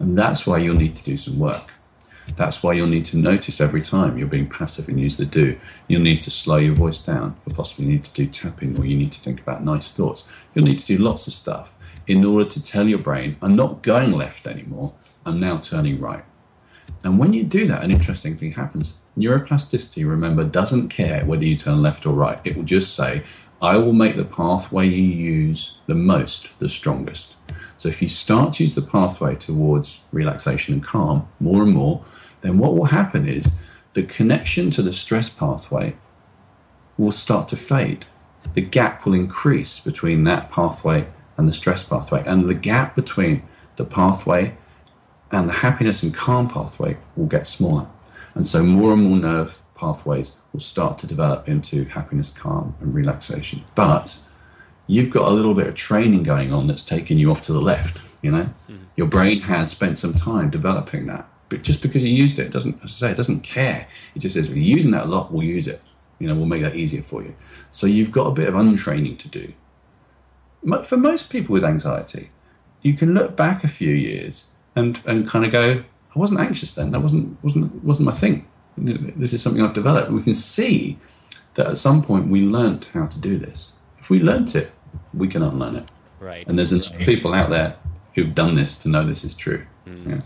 And 0.00 0.18
that's 0.18 0.44
why 0.44 0.58
you'll 0.58 0.74
need 0.74 0.96
to 0.96 1.04
do 1.04 1.16
some 1.16 1.38
work. 1.38 1.73
That's 2.36 2.62
why 2.62 2.72
you'll 2.72 2.88
need 2.88 3.04
to 3.06 3.16
notice 3.16 3.60
every 3.60 3.82
time 3.82 4.18
you're 4.18 4.26
being 4.26 4.48
passive 4.48 4.88
and 4.88 5.00
use 5.00 5.16
the 5.16 5.24
do. 5.24 5.58
You'll 5.88 6.02
need 6.02 6.22
to 6.22 6.30
slow 6.30 6.56
your 6.56 6.74
voice 6.74 7.00
down. 7.00 7.36
You'll 7.46 7.56
possibly 7.56 7.86
need 7.86 8.04
to 8.04 8.12
do 8.12 8.26
tapping 8.26 8.78
or 8.78 8.84
you 8.84 8.96
need 8.96 9.12
to 9.12 9.20
think 9.20 9.40
about 9.40 9.64
nice 9.64 9.90
thoughts. 9.92 10.28
You'll 10.54 10.64
need 10.64 10.78
to 10.80 10.86
do 10.86 10.98
lots 10.98 11.26
of 11.26 11.32
stuff 11.32 11.76
in 12.06 12.24
order 12.24 12.48
to 12.48 12.62
tell 12.62 12.86
your 12.86 12.98
brain, 12.98 13.36
I'm 13.40 13.56
not 13.56 13.82
going 13.82 14.12
left 14.12 14.46
anymore, 14.46 14.94
I'm 15.24 15.40
now 15.40 15.58
turning 15.58 16.00
right. 16.00 16.24
And 17.02 17.18
when 17.18 17.32
you 17.32 17.44
do 17.44 17.66
that, 17.68 17.82
an 17.82 17.90
interesting 17.90 18.36
thing 18.36 18.52
happens. 18.52 18.98
Neuroplasticity, 19.16 20.08
remember, 20.08 20.44
doesn't 20.44 20.88
care 20.88 21.24
whether 21.24 21.44
you 21.44 21.56
turn 21.56 21.82
left 21.82 22.06
or 22.06 22.14
right. 22.14 22.40
It 22.44 22.56
will 22.56 22.64
just 22.64 22.94
say, 22.94 23.24
I 23.62 23.78
will 23.78 23.92
make 23.92 24.16
the 24.16 24.24
pathway 24.24 24.88
you 24.88 25.02
use 25.02 25.78
the 25.86 25.94
most, 25.94 26.58
the 26.58 26.68
strongest. 26.68 27.36
So 27.76 27.88
if 27.88 28.02
you 28.02 28.08
start 28.08 28.54
to 28.54 28.64
use 28.64 28.74
the 28.74 28.82
pathway 28.82 29.34
towards 29.34 30.04
relaxation 30.12 30.74
and 30.74 30.84
calm 30.84 31.28
more 31.40 31.62
and 31.62 31.72
more, 31.72 32.04
then 32.44 32.58
what 32.58 32.74
will 32.74 32.86
happen 32.86 33.26
is 33.26 33.58
the 33.94 34.02
connection 34.02 34.70
to 34.72 34.82
the 34.82 34.92
stress 34.92 35.30
pathway 35.30 35.96
will 36.98 37.10
start 37.10 37.48
to 37.48 37.56
fade. 37.56 38.04
The 38.52 38.60
gap 38.60 39.04
will 39.04 39.14
increase 39.14 39.80
between 39.80 40.24
that 40.24 40.50
pathway 40.50 41.08
and 41.36 41.48
the 41.48 41.52
stress 41.52 41.82
pathway. 41.82 42.22
And 42.26 42.48
the 42.48 42.54
gap 42.54 42.94
between 42.94 43.42
the 43.76 43.84
pathway 43.84 44.56
and 45.32 45.48
the 45.48 45.54
happiness 45.54 46.02
and 46.02 46.14
calm 46.14 46.48
pathway 46.48 46.98
will 47.16 47.26
get 47.26 47.46
smaller. 47.46 47.88
And 48.34 48.46
so 48.46 48.62
more 48.62 48.92
and 48.92 49.02
more 49.02 49.16
nerve 49.16 49.58
pathways 49.74 50.32
will 50.52 50.60
start 50.60 50.98
to 50.98 51.06
develop 51.06 51.48
into 51.48 51.84
happiness, 51.86 52.30
calm, 52.30 52.76
and 52.80 52.94
relaxation. 52.94 53.64
But 53.74 54.18
you've 54.86 55.10
got 55.10 55.30
a 55.30 55.34
little 55.34 55.54
bit 55.54 55.66
of 55.66 55.74
training 55.74 56.22
going 56.22 56.52
on 56.52 56.66
that's 56.66 56.82
taking 56.82 57.18
you 57.18 57.30
off 57.30 57.42
to 57.44 57.52
the 57.52 57.60
left. 57.60 58.02
You 58.22 58.30
know, 58.30 58.44
mm-hmm. 58.68 58.84
your 58.96 59.06
brain 59.06 59.42
has 59.42 59.70
spent 59.70 59.98
some 59.98 60.14
time 60.14 60.50
developing 60.50 61.06
that, 61.06 61.28
but 61.54 61.62
just 61.62 61.82
because 61.82 62.02
you 62.02 62.12
used 62.12 62.40
it, 62.40 62.46
it 62.46 62.52
doesn't 62.52 62.82
as 62.82 62.90
I 62.90 63.06
say 63.06 63.10
it 63.12 63.16
doesn't 63.16 63.42
care. 63.42 63.86
It 64.16 64.18
just 64.18 64.34
says, 64.34 64.50
"We're 64.50 64.56
using 64.56 64.90
that 64.90 65.04
a 65.04 65.08
lot. 65.08 65.30
We'll 65.32 65.44
use 65.44 65.68
it. 65.68 65.80
You 66.18 66.26
know, 66.26 66.34
we'll 66.34 66.46
make 66.46 66.62
that 66.62 66.74
easier 66.74 67.00
for 67.00 67.22
you." 67.22 67.36
So 67.70 67.86
you've 67.86 68.10
got 68.10 68.26
a 68.26 68.32
bit 68.32 68.48
of 68.48 68.56
untraining 68.56 69.18
to 69.18 69.28
do. 69.28 69.52
For 70.82 70.96
most 70.96 71.30
people 71.30 71.52
with 71.52 71.62
anxiety, 71.62 72.30
you 72.82 72.94
can 72.94 73.14
look 73.14 73.36
back 73.36 73.62
a 73.62 73.68
few 73.68 73.94
years 73.94 74.46
and 74.74 75.00
and 75.06 75.28
kind 75.28 75.44
of 75.44 75.52
go, 75.52 75.84
"I 76.14 76.18
wasn't 76.18 76.40
anxious 76.40 76.74
then. 76.74 76.90
That 76.90 77.02
wasn't 77.02 77.38
wasn't 77.44 77.84
wasn't 77.84 78.06
my 78.06 78.12
thing. 78.12 78.46
This 78.76 79.32
is 79.32 79.40
something 79.40 79.62
I've 79.62 79.74
developed." 79.74 80.10
We 80.10 80.22
can 80.22 80.34
see 80.34 80.98
that 81.54 81.68
at 81.68 81.78
some 81.78 82.02
point 82.02 82.26
we 82.26 82.40
learnt 82.40 82.88
how 82.94 83.06
to 83.06 83.18
do 83.20 83.38
this. 83.38 83.74
If 84.00 84.10
we 84.10 84.18
learnt 84.18 84.56
it, 84.56 84.72
we 85.12 85.28
can 85.28 85.42
unlearn 85.42 85.76
it. 85.76 85.88
Right. 86.18 86.44
And 86.48 86.58
there's 86.58 86.72
enough 86.72 86.98
people 86.98 87.32
out 87.32 87.50
there 87.50 87.76
who've 88.14 88.34
done 88.34 88.56
this 88.56 88.74
to 88.82 88.88
know 88.88 89.04
this 89.04 89.22
is 89.22 89.34
true. 89.36 89.62
Mm. 89.86 90.06
Yeah. 90.10 90.20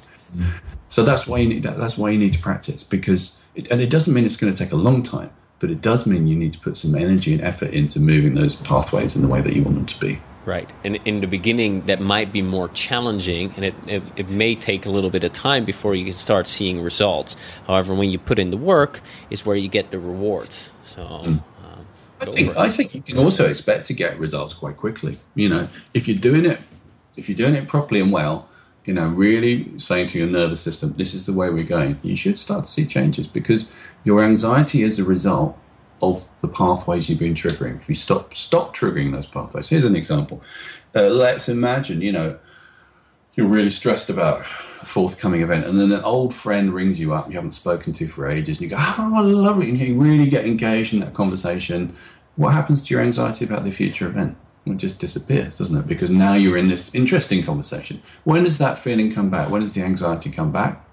So 0.89 1.05
that's 1.05 1.26
why 1.26 1.39
you 1.39 1.49
need 1.49 1.62
that, 1.64 1.78
that's 1.78 1.99
why 1.99 2.11
you 2.11 2.18
need 2.18 2.32
to 2.32 2.39
practice 2.39 2.82
because 2.82 3.39
it, 3.55 3.70
and 3.70 3.80
it 3.80 3.91
doesn't 3.91 4.12
mean 4.12 4.24
it's 4.24 4.36
going 4.36 4.53
to 4.53 4.64
take 4.64 4.72
a 4.72 4.76
long 4.76 5.03
time, 5.03 5.30
but 5.59 5.70
it 5.70 5.80
does 5.80 6.07
mean 6.07 6.26
you 6.26 6.36
need 6.36 6.53
to 6.55 6.61
put 6.61 6.76
some 6.76 6.95
energy 6.95 7.32
and 7.32 7.43
effort 7.43 7.70
into 7.70 8.01
moving 8.01 8.34
those 8.34 8.57
pathways 8.57 9.14
in 9.14 9.22
the 9.22 9.28
way 9.28 9.41
that 9.41 9.55
you 9.55 9.62
want 9.62 9.76
them 9.76 9.86
to 9.86 10.01
be. 10.01 10.20
Right. 10.45 10.70
And 10.82 10.97
in 11.05 11.20
the 11.20 11.26
beginning, 11.26 11.84
that 11.86 12.01
might 12.01 12.32
be 12.32 12.41
more 12.41 12.68
challenging 12.70 13.53
and 13.57 13.66
it, 13.66 13.74
it, 13.86 14.03
it, 14.16 14.28
may 14.30 14.55
take 14.55 14.86
a 14.86 14.91
little 14.91 15.11
bit 15.11 15.22
of 15.22 15.32
time 15.32 15.66
before 15.66 15.95
you 15.95 16.05
can 16.05 16.14
start 16.14 16.47
seeing 16.47 16.80
results. 16.80 17.36
However, 17.66 17.95
when 17.95 18.11
you 18.11 18.18
put 18.18 18.39
in 18.39 18.51
the 18.51 18.57
work, 18.57 19.03
is 19.28 19.45
where 19.45 19.57
you 19.57 19.68
get 19.68 19.91
the 19.91 19.99
rewards. 19.99 20.72
So. 20.84 21.03
Mm. 21.03 21.43
I 22.20 22.24
think 22.24 22.57
I 22.57 22.68
think 22.68 22.95
you 22.95 23.03
can 23.03 23.18
also 23.18 23.49
expect 23.49 23.86
to 23.86 23.93
get 23.93 24.18
results 24.18 24.53
quite 24.53 24.76
quickly. 24.76 25.18
You 25.36 25.49
know, 25.49 25.68
if 25.95 26.09
you're 26.09 26.18
doing 26.18 26.45
it 26.47 26.61
if 27.16 27.28
you're 27.28 27.36
doing 27.36 27.55
it 27.55 27.68
properly 27.68 28.01
and 28.01 28.12
well, 28.12 28.48
you 28.89 28.95
know, 28.95 29.07
really 29.07 29.78
saying 29.78 30.07
to 30.09 30.18
your 30.18 30.26
nervous 30.26 30.62
system, 30.62 30.95
this 30.97 31.12
is 31.12 31.26
the 31.26 31.32
way 31.34 31.51
we're 31.51 31.62
going, 31.62 31.99
you 32.03 32.16
should 32.16 32.39
start 32.39 32.64
to 32.64 32.70
see 32.70 32.86
changes 32.86 33.28
because 33.28 33.70
your 34.03 34.22
anxiety 34.22 34.82
is 34.82 34.99
a 34.99 35.05
result 35.05 35.59
of 36.01 36.26
the 36.41 36.49
pathways 36.49 37.11
you've 37.11 37.18
been 37.18 37.34
triggering. 37.34 37.82
If 37.82 37.89
you 37.91 37.95
stop 37.95 38.32
stop 38.32 38.74
triggering 38.74 39.12
those 39.12 39.26
pathways, 39.26 39.68
here's 39.68 39.84
an 39.84 39.95
example. 39.95 40.43
Uh, 40.97 41.09
let's 41.09 41.51
imagine, 41.51 42.01
you 42.01 42.12
know, 42.12 42.39
you're 43.34 43.47
really 43.47 43.68
stressed 43.68 44.09
about 44.09 44.41
a 44.41 44.45
forthcoming 44.86 45.43
event, 45.43 45.66
and 45.66 45.78
then 45.78 45.93
an 45.93 46.01
old 46.01 46.32
friend 46.34 46.72
rings 46.72 46.99
you 46.99 47.12
up 47.12 47.28
you 47.28 47.34
haven't 47.34 47.53
spoken 47.53 47.93
to 47.93 48.09
for 48.09 48.26
ages, 48.26 48.57
and 48.57 48.70
you 48.70 48.74
go, 48.74 48.78
"Oh, 48.80 49.20
lovely," 49.22 49.68
and 49.68 49.78
you 49.78 50.01
really 50.01 50.30
get 50.30 50.47
engaged 50.47 50.95
in 50.95 51.01
that 51.01 51.12
conversation. 51.12 51.95
What 52.36 52.55
happens 52.55 52.82
to 52.84 52.95
your 52.95 53.03
anxiety 53.03 53.45
about 53.45 53.64
the 53.64 53.70
future 53.70 54.07
event? 54.07 54.39
It 54.73 54.79
just 54.79 55.01
disappears, 55.01 55.59
doesn't 55.59 55.79
it? 55.79 55.87
Because 55.87 56.11
now 56.11 56.35
you're 56.35 56.57
in 56.57 56.69
this 56.69 56.95
interesting 56.95 57.43
conversation. 57.43 58.03
When 58.25 58.45
does 58.45 58.59
that 58.59 58.79
feeling 58.79 59.12
come 59.12 59.31
back? 59.31 59.51
When 59.51 59.62
does 59.62 59.75
the 59.75 59.83
anxiety 59.83 60.31
come 60.31 60.53
back? 60.53 60.85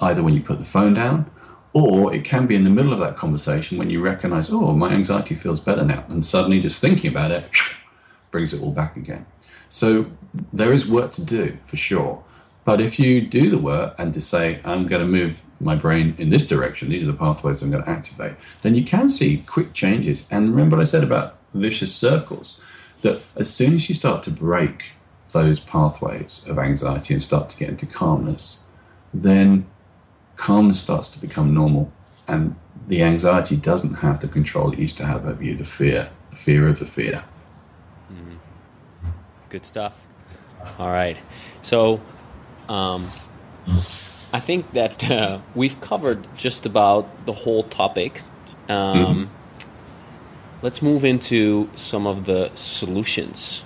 Either 0.00 0.22
when 0.22 0.34
you 0.34 0.42
put 0.42 0.58
the 0.58 0.64
phone 0.64 0.94
down, 0.94 1.30
or 1.72 2.14
it 2.14 2.24
can 2.24 2.46
be 2.46 2.54
in 2.54 2.64
the 2.64 2.70
middle 2.70 2.92
of 2.92 2.98
that 3.00 3.16
conversation 3.16 3.76
when 3.76 3.90
you 3.90 4.00
recognize, 4.00 4.50
oh, 4.50 4.72
my 4.72 4.90
anxiety 4.90 5.34
feels 5.34 5.60
better 5.60 5.84
now. 5.84 6.04
And 6.08 6.24
suddenly 6.24 6.58
just 6.58 6.80
thinking 6.80 7.10
about 7.10 7.30
it 7.30 7.50
brings 8.30 8.54
it 8.54 8.62
all 8.62 8.72
back 8.72 8.96
again. 8.96 9.26
So 9.68 10.10
there 10.52 10.72
is 10.72 10.88
work 10.88 11.12
to 11.12 11.24
do 11.24 11.58
for 11.64 11.76
sure. 11.76 12.24
But 12.64 12.80
if 12.80 12.98
you 12.98 13.20
do 13.20 13.50
the 13.50 13.58
work 13.58 13.94
and 13.98 14.12
to 14.14 14.20
say, 14.20 14.60
I'm 14.64 14.86
going 14.86 15.00
to 15.00 15.06
move 15.06 15.42
my 15.60 15.76
brain 15.76 16.14
in 16.18 16.30
this 16.30 16.48
direction, 16.48 16.88
these 16.88 17.04
are 17.04 17.12
the 17.12 17.18
pathways 17.18 17.62
I'm 17.62 17.70
going 17.70 17.84
to 17.84 17.90
activate, 17.90 18.36
then 18.62 18.74
you 18.74 18.82
can 18.82 19.08
see 19.08 19.44
quick 19.46 19.72
changes. 19.72 20.26
And 20.30 20.50
remember 20.50 20.76
what 20.76 20.82
I 20.82 20.84
said 20.84 21.04
about 21.04 21.38
vicious 21.54 21.94
circles 21.94 22.60
that 23.02 23.20
as 23.36 23.52
soon 23.52 23.74
as 23.74 23.88
you 23.88 23.94
start 23.94 24.22
to 24.24 24.30
break 24.30 24.92
those 25.32 25.60
pathways 25.60 26.46
of 26.48 26.58
anxiety 26.58 27.14
and 27.14 27.22
start 27.22 27.48
to 27.50 27.56
get 27.56 27.68
into 27.68 27.86
calmness, 27.86 28.64
then 29.12 29.66
calmness 30.36 30.80
starts 30.80 31.08
to 31.08 31.18
become 31.18 31.52
normal 31.52 31.92
and 32.28 32.56
the 32.88 33.02
anxiety 33.02 33.56
doesn't 33.56 33.96
have 33.96 34.20
the 34.20 34.28
control 34.28 34.72
it 34.72 34.78
used 34.78 34.96
to 34.96 35.06
have 35.06 35.26
over 35.26 35.42
you, 35.42 35.56
the 35.56 35.64
fear, 35.64 36.10
the 36.30 36.36
fear 36.36 36.68
of 36.68 36.78
the 36.78 36.84
fear. 36.84 37.24
Mm. 38.12 38.38
Good 39.48 39.64
stuff. 39.64 40.06
All 40.78 40.90
right. 40.90 41.16
So, 41.62 42.00
um, 42.68 43.10
I 44.32 44.40
think 44.40 44.72
that 44.72 45.10
uh, 45.10 45.40
we've 45.54 45.80
covered 45.80 46.26
just 46.36 46.66
about 46.66 47.26
the 47.26 47.32
whole 47.32 47.62
topic. 47.62 48.22
Um, 48.68 48.96
mm-hmm 48.96 49.35
let's 50.62 50.82
move 50.82 51.04
into 51.04 51.68
some 51.74 52.06
of 52.06 52.24
the 52.24 52.50
solutions. 52.54 53.62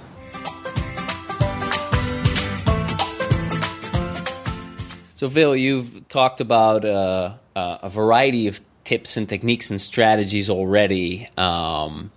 So, 5.15 5.29
Phil, 5.29 5.55
you've 5.55 6.09
talked 6.09 6.41
about 6.41 6.85
uh, 6.85 7.35
uh, 7.55 7.79
a 7.83 7.91
variety 7.91 8.49
of 8.49 8.61
tips 8.85 9.19
and 9.19 9.29
techniques 9.29 9.71
and 9.71 9.79
strategies 9.81 10.49
already. 10.49 11.29
Um, 11.37 12.11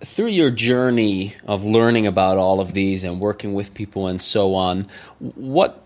through 0.00 0.26
your 0.26 0.50
journey 0.50 1.34
of 1.46 1.64
learning 1.64 2.06
about 2.06 2.36
all 2.36 2.60
of 2.60 2.72
these 2.72 3.04
and 3.04 3.20
working 3.20 3.54
with 3.54 3.74
people 3.74 4.06
and 4.06 4.20
so 4.20 4.54
on, 4.54 4.86
what 5.18 5.82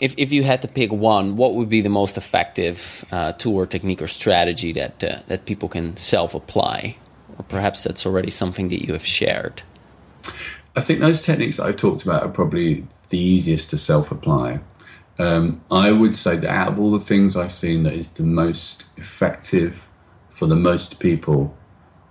if, 0.00 0.14
if 0.16 0.32
you 0.32 0.42
had 0.42 0.62
to 0.62 0.68
pick 0.68 0.92
one, 0.92 1.36
what 1.36 1.54
would 1.54 1.68
be 1.68 1.80
the 1.80 1.90
most 1.90 2.16
effective 2.16 3.04
uh, 3.10 3.32
tool 3.32 3.56
or 3.56 3.66
technique 3.66 4.00
or 4.00 4.06
strategy 4.06 4.72
that 4.72 5.02
uh, 5.04 5.20
that 5.28 5.46
people 5.46 5.68
can 5.68 5.96
self 5.96 6.34
apply? 6.34 6.96
Or 7.40 7.42
perhaps 7.42 7.84
that's 7.84 8.04
already 8.04 8.30
something 8.30 8.68
that 8.68 8.86
you 8.86 8.92
have 8.92 9.06
shared? 9.06 9.62
I 10.76 10.82
think 10.82 11.00
those 11.00 11.22
techniques 11.22 11.56
that 11.56 11.64
I've 11.64 11.76
talked 11.76 12.04
about 12.04 12.22
are 12.22 12.28
probably 12.28 12.86
the 13.08 13.18
easiest 13.18 13.70
to 13.70 13.78
self 13.78 14.12
apply. 14.12 14.60
Um, 15.18 15.62
I 15.70 15.90
would 15.90 16.16
say 16.16 16.36
that 16.36 16.50
out 16.50 16.68
of 16.68 16.78
all 16.78 16.92
the 16.92 17.00
things 17.00 17.36
I've 17.36 17.52
seen, 17.52 17.82
that 17.84 17.94
is 17.94 18.10
the 18.10 18.22
most 18.22 18.86
effective 18.96 19.88
for 20.28 20.46
the 20.46 20.56
most 20.56 21.00
people 21.00 21.56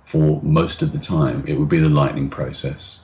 for 0.03 0.41
most 0.41 0.81
of 0.81 0.91
the 0.91 0.97
time, 0.97 1.43
it 1.47 1.59
would 1.59 1.69
be 1.69 1.77
the 1.77 1.89
lightning 1.89 2.29
process. 2.31 2.99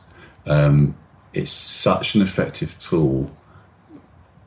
Um, 0.48 0.98
it's 1.34 1.52
such 1.52 2.16
an 2.16 2.24
effective 2.24 2.80
tool. 2.80 3.36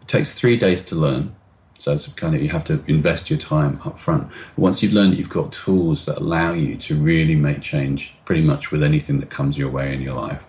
It 0.03 0.09
takes 0.09 0.35
three 0.35 0.57
days 0.57 0.85
to 0.87 0.97
learn. 0.97 1.37
So 1.79 1.93
it's 1.93 2.09
kind 2.09 2.35
of 2.35 2.43
you 2.43 2.49
have 2.49 2.65
to 2.65 2.83
invest 2.89 3.31
your 3.31 3.39
time 3.39 3.81
up 3.85 3.99
front. 3.99 4.29
Once 4.57 4.83
you've 4.83 4.93
learned 4.93 5.17
you've 5.17 5.31
got 5.31 5.53
tools 5.53 6.07
that 6.07 6.19
allow 6.19 6.53
you 6.53 6.77
to 6.77 6.97
really 6.97 7.37
make 7.37 7.63
change 7.63 8.15
pretty 8.25 8.43
much 8.43 8.73
with 8.73 8.83
anything 8.83 9.21
that 9.21 9.31
comes 9.31 9.57
your 9.57 9.71
way 9.71 9.95
in 9.95 10.03
your 10.03 10.15
life. 10.15 10.45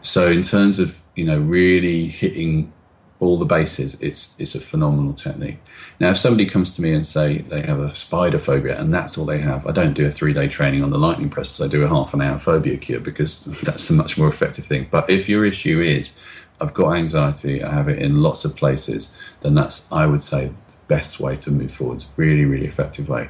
So 0.00 0.28
in 0.28 0.42
terms 0.42 0.78
of, 0.78 1.00
you 1.14 1.24
know, 1.24 1.38
really 1.38 2.06
hitting 2.06 2.72
all 3.18 3.38
the 3.38 3.44
bases, 3.44 3.98
it's 4.00 4.34
it's 4.38 4.54
a 4.54 4.60
phenomenal 4.60 5.12
technique. 5.12 5.58
Now 6.00 6.10
if 6.10 6.16
somebody 6.16 6.46
comes 6.46 6.72
to 6.74 6.82
me 6.82 6.94
and 6.94 7.06
say 7.06 7.38
they 7.38 7.60
have 7.62 7.78
a 7.78 7.94
spider 7.94 8.38
phobia 8.38 8.80
and 8.80 8.94
that's 8.94 9.18
all 9.18 9.26
they 9.26 9.40
have, 9.40 9.66
I 9.66 9.72
don't 9.72 9.92
do 9.92 10.06
a 10.06 10.10
three 10.10 10.32
day 10.32 10.48
training 10.48 10.82
on 10.82 10.90
the 10.90 10.98
lightning 10.98 11.28
process, 11.28 11.64
I 11.64 11.68
do 11.68 11.82
a 11.82 11.88
half 11.88 12.14
an 12.14 12.22
hour 12.22 12.38
phobia 12.38 12.78
cure 12.78 13.00
because 13.00 13.44
that's 13.62 13.90
a 13.90 13.92
much 13.92 14.16
more 14.16 14.28
effective 14.28 14.64
thing. 14.64 14.88
But 14.90 15.10
if 15.10 15.28
your 15.28 15.44
issue 15.44 15.80
is 15.80 16.16
I've 16.60 16.72
got 16.72 16.96
anxiety, 16.96 17.62
I 17.62 17.72
have 17.72 17.88
it 17.88 17.98
in 17.98 18.22
lots 18.22 18.44
of 18.44 18.56
places, 18.56 19.14
then 19.46 19.54
that's, 19.54 19.90
I 19.90 20.06
would 20.06 20.22
say, 20.22 20.48
the 20.48 20.76
best 20.88 21.20
way 21.20 21.36
to 21.36 21.50
move 21.50 21.72
forward. 21.72 22.04
Really, 22.16 22.44
really 22.44 22.66
effective 22.66 23.08
way. 23.08 23.28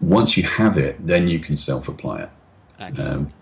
Once 0.00 0.36
you 0.36 0.42
have 0.42 0.76
it, 0.76 1.06
then 1.06 1.28
you 1.28 1.38
can 1.38 1.56
self 1.56 1.88
apply 1.88 2.22
it. 2.22 2.30
Um, 2.98 3.32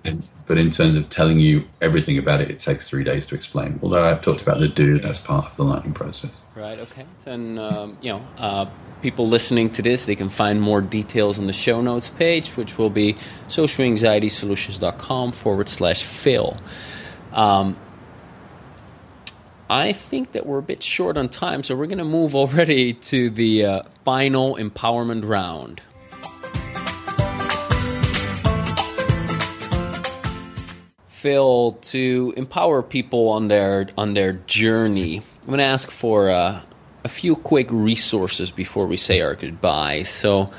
but 0.47 0.59
in 0.59 0.71
terms 0.71 0.97
of 0.97 1.09
telling 1.09 1.41
you 1.41 1.65
everything 1.81 2.19
about 2.19 2.41
it, 2.41 2.51
it 2.51 2.59
takes 2.59 2.89
three 2.89 3.03
days 3.03 3.27
to 3.27 3.35
explain. 3.35 3.81
Although 3.83 4.05
I've 4.05 4.21
talked 4.21 4.43
about 4.43 4.61
the 4.61 4.69
do 4.69 5.01
as 5.03 5.19
part 5.19 5.47
of 5.47 5.57
the 5.57 5.65
lightning 5.65 5.95
process. 5.95 6.31
Right. 6.55 6.79
Okay. 6.79 7.07
And 7.25 7.59
um, 7.59 7.99
you 8.03 8.13
know, 8.13 8.23
uh, 8.37 8.67
people 9.01 9.27
listening 9.27 9.71
to 9.71 9.83
this, 9.83 10.05
they 10.05 10.15
can 10.15 10.29
find 10.29 10.61
more 10.61 10.83
details 10.83 11.39
on 11.39 11.47
the 11.47 11.53
show 11.53 11.81
notes 11.81 12.11
page, 12.11 12.51
which 12.51 12.79
will 12.79 12.91
be 12.91 13.15
socialanxietysolutions.com 13.49 15.33
forward 15.33 15.69
slash 15.69 16.05
Phil. 16.05 16.57
Um, 17.33 17.77
I 19.73 19.95
think 19.95 20.33
that 20.33 20.45
we're 20.45 20.59
a 20.59 20.63
bit 20.63 20.83
short 20.83 21.17
on 21.17 21.31
time, 21.31 21.63
so 21.63 21.75
we're 21.75 21.87
going 21.87 21.97
to 21.97 22.05
move 22.05 22.35
already 22.35 22.93
to 23.09 23.31
the 23.31 23.65
uh, 23.65 23.83
final 24.05 24.57
empowerment 24.57 25.27
round. 25.27 25.81
Phil, 31.09 31.73
to 31.81 32.35
empower 32.37 32.83
people 32.83 33.31
on 33.31 33.49
their 33.49 33.89
on 33.97 34.13
their 34.13 34.35
journey, 34.35 35.23
I'm 35.41 35.47
going 35.47 35.59
to 35.59 35.65
ask 35.65 35.91
for 35.91 36.29
uh, 36.29 36.61
a 37.05 37.09
few 37.09 37.35
quick 37.35 37.69
resources 37.71 38.51
before 38.51 38.87
we 38.87 38.99
say 38.99 39.23
our 39.23 39.35
goodbye. 39.35 40.03
So, 40.03 40.51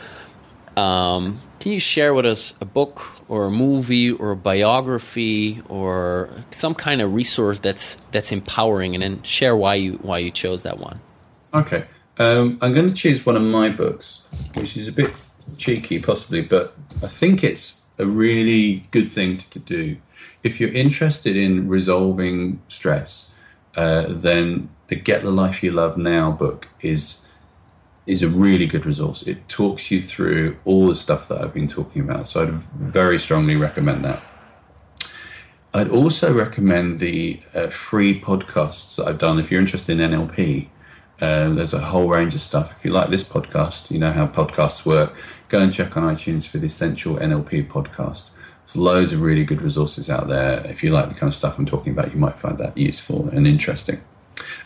um, 0.76 1.40
Can 1.64 1.72
you 1.72 1.80
share 1.80 2.14
with 2.14 2.26
us 2.26 2.56
a 2.60 2.66
book 2.66 3.02
or 3.30 3.46
a 3.46 3.50
movie 3.50 4.12
or 4.12 4.32
a 4.32 4.36
biography 4.36 5.62
or 5.70 6.30
some 6.52 6.76
kind 6.76 7.00
of 7.00 7.14
resource 7.14 7.60
that's 7.60 7.96
that's 8.12 8.34
empowering, 8.34 8.96
and 8.96 9.02
then 9.02 9.24
share 9.24 9.56
why 9.56 9.76
you 9.76 9.94
why 10.02 10.18
you 10.18 10.30
chose 10.30 10.64
that 10.64 10.78
one? 10.78 11.00
Okay, 11.54 11.86
um, 12.20 12.58
I'm 12.62 12.74
going 12.74 12.90
to 12.90 12.94
choose 12.94 13.26
one 13.26 13.38
of 13.38 13.44
my 13.44 13.70
books, 13.70 14.24
which 14.56 14.76
is 14.76 14.90
a 14.90 14.92
bit 14.92 15.14
cheeky, 15.56 16.00
possibly, 16.00 16.42
but 16.42 16.76
I 17.02 17.08
think 17.08 17.46
it's 17.46 17.86
a 17.98 18.06
really 18.06 18.86
good 18.92 19.10
thing 19.10 19.38
to, 19.38 19.50
to 19.52 19.60
do 19.60 19.96
if 20.44 20.60
you're 20.60 20.74
interested 20.74 21.38
in 21.38 21.70
resolving 21.70 22.62
stress. 22.68 23.32
Uh, 23.74 24.08
then 24.10 24.68
the 24.90 24.98
Get 24.98 25.22
the 25.22 25.32
Life 25.32 25.64
You 25.64 25.72
Love 25.72 25.98
Now 25.98 26.30
book 26.30 26.68
is 26.82 27.23
is 28.06 28.22
a 28.22 28.30
really 28.30 28.66
good 28.66 28.86
resource. 28.86 29.24
It 29.24 29.48
talks 29.48 29.90
you 29.90 30.02
through 30.02 30.58
all 30.66 30.88
the 30.88 30.96
stuff 30.96 31.28
that 31.30 31.42
I've 31.42 31.54
been 31.54 31.68
talking 31.68 32.02
about. 32.02 32.28
So 32.28 32.44
I'd 32.44 32.52
very 32.52 33.18
strongly 33.18 33.56
recommend 33.56 34.04
that. 34.04 34.22
I'd 35.74 35.90
also 35.90 36.34
recommend 36.34 37.00
the 37.00 37.42
uh, 37.56 37.68
free 37.68 38.20
podcasts 38.20 38.96
that 38.98 39.08
I've 39.08 39.18
done. 39.18 39.40
If 39.40 39.50
you're 39.50 39.62
interested 39.62 40.00
in 40.00 40.12
NLP, 40.12 40.68
uh, 41.20 41.50
there's 41.50 41.74
a 41.74 41.80
whole 41.80 42.10
range 42.10 42.36
of 42.36 42.42
stuff. 42.42 42.76
If 42.78 42.86
you 42.86 42.92
like 42.92 43.10
this 43.10 43.24
podcast, 43.24 43.90
you 43.90 43.98
know 43.98 44.12
how 44.12 44.28
podcasts 44.28 44.86
work. 44.86 45.16
Go 45.48 45.60
and 45.60 45.74
check 45.74 45.96
on 45.98 46.04
iTunes 46.04 46.46
for 46.46 46.58
the 46.58 46.68
Essential 46.68 47.16
NLP 47.16 47.68
podcast. 47.70 48.32
There's 48.66 48.76
loads 48.76 49.14
of 49.14 49.22
really 49.22 49.46
good 49.46 49.62
resources 49.62 50.10
out 50.10 50.28
there. 50.28 50.66
If 50.68 50.84
you 50.84 50.92
like 50.92 51.10
the 51.10 51.16
kind 51.16 51.30
of 51.30 51.34
stuff 51.34 51.58
I'm 51.58 51.66
talking 51.66 51.94
about, 51.94 52.14
you 52.14 52.20
might 52.20 52.38
find 52.40 52.58
that 52.60 52.78
useful 52.78 53.30
and 53.30 53.48
interesting. 53.48 54.02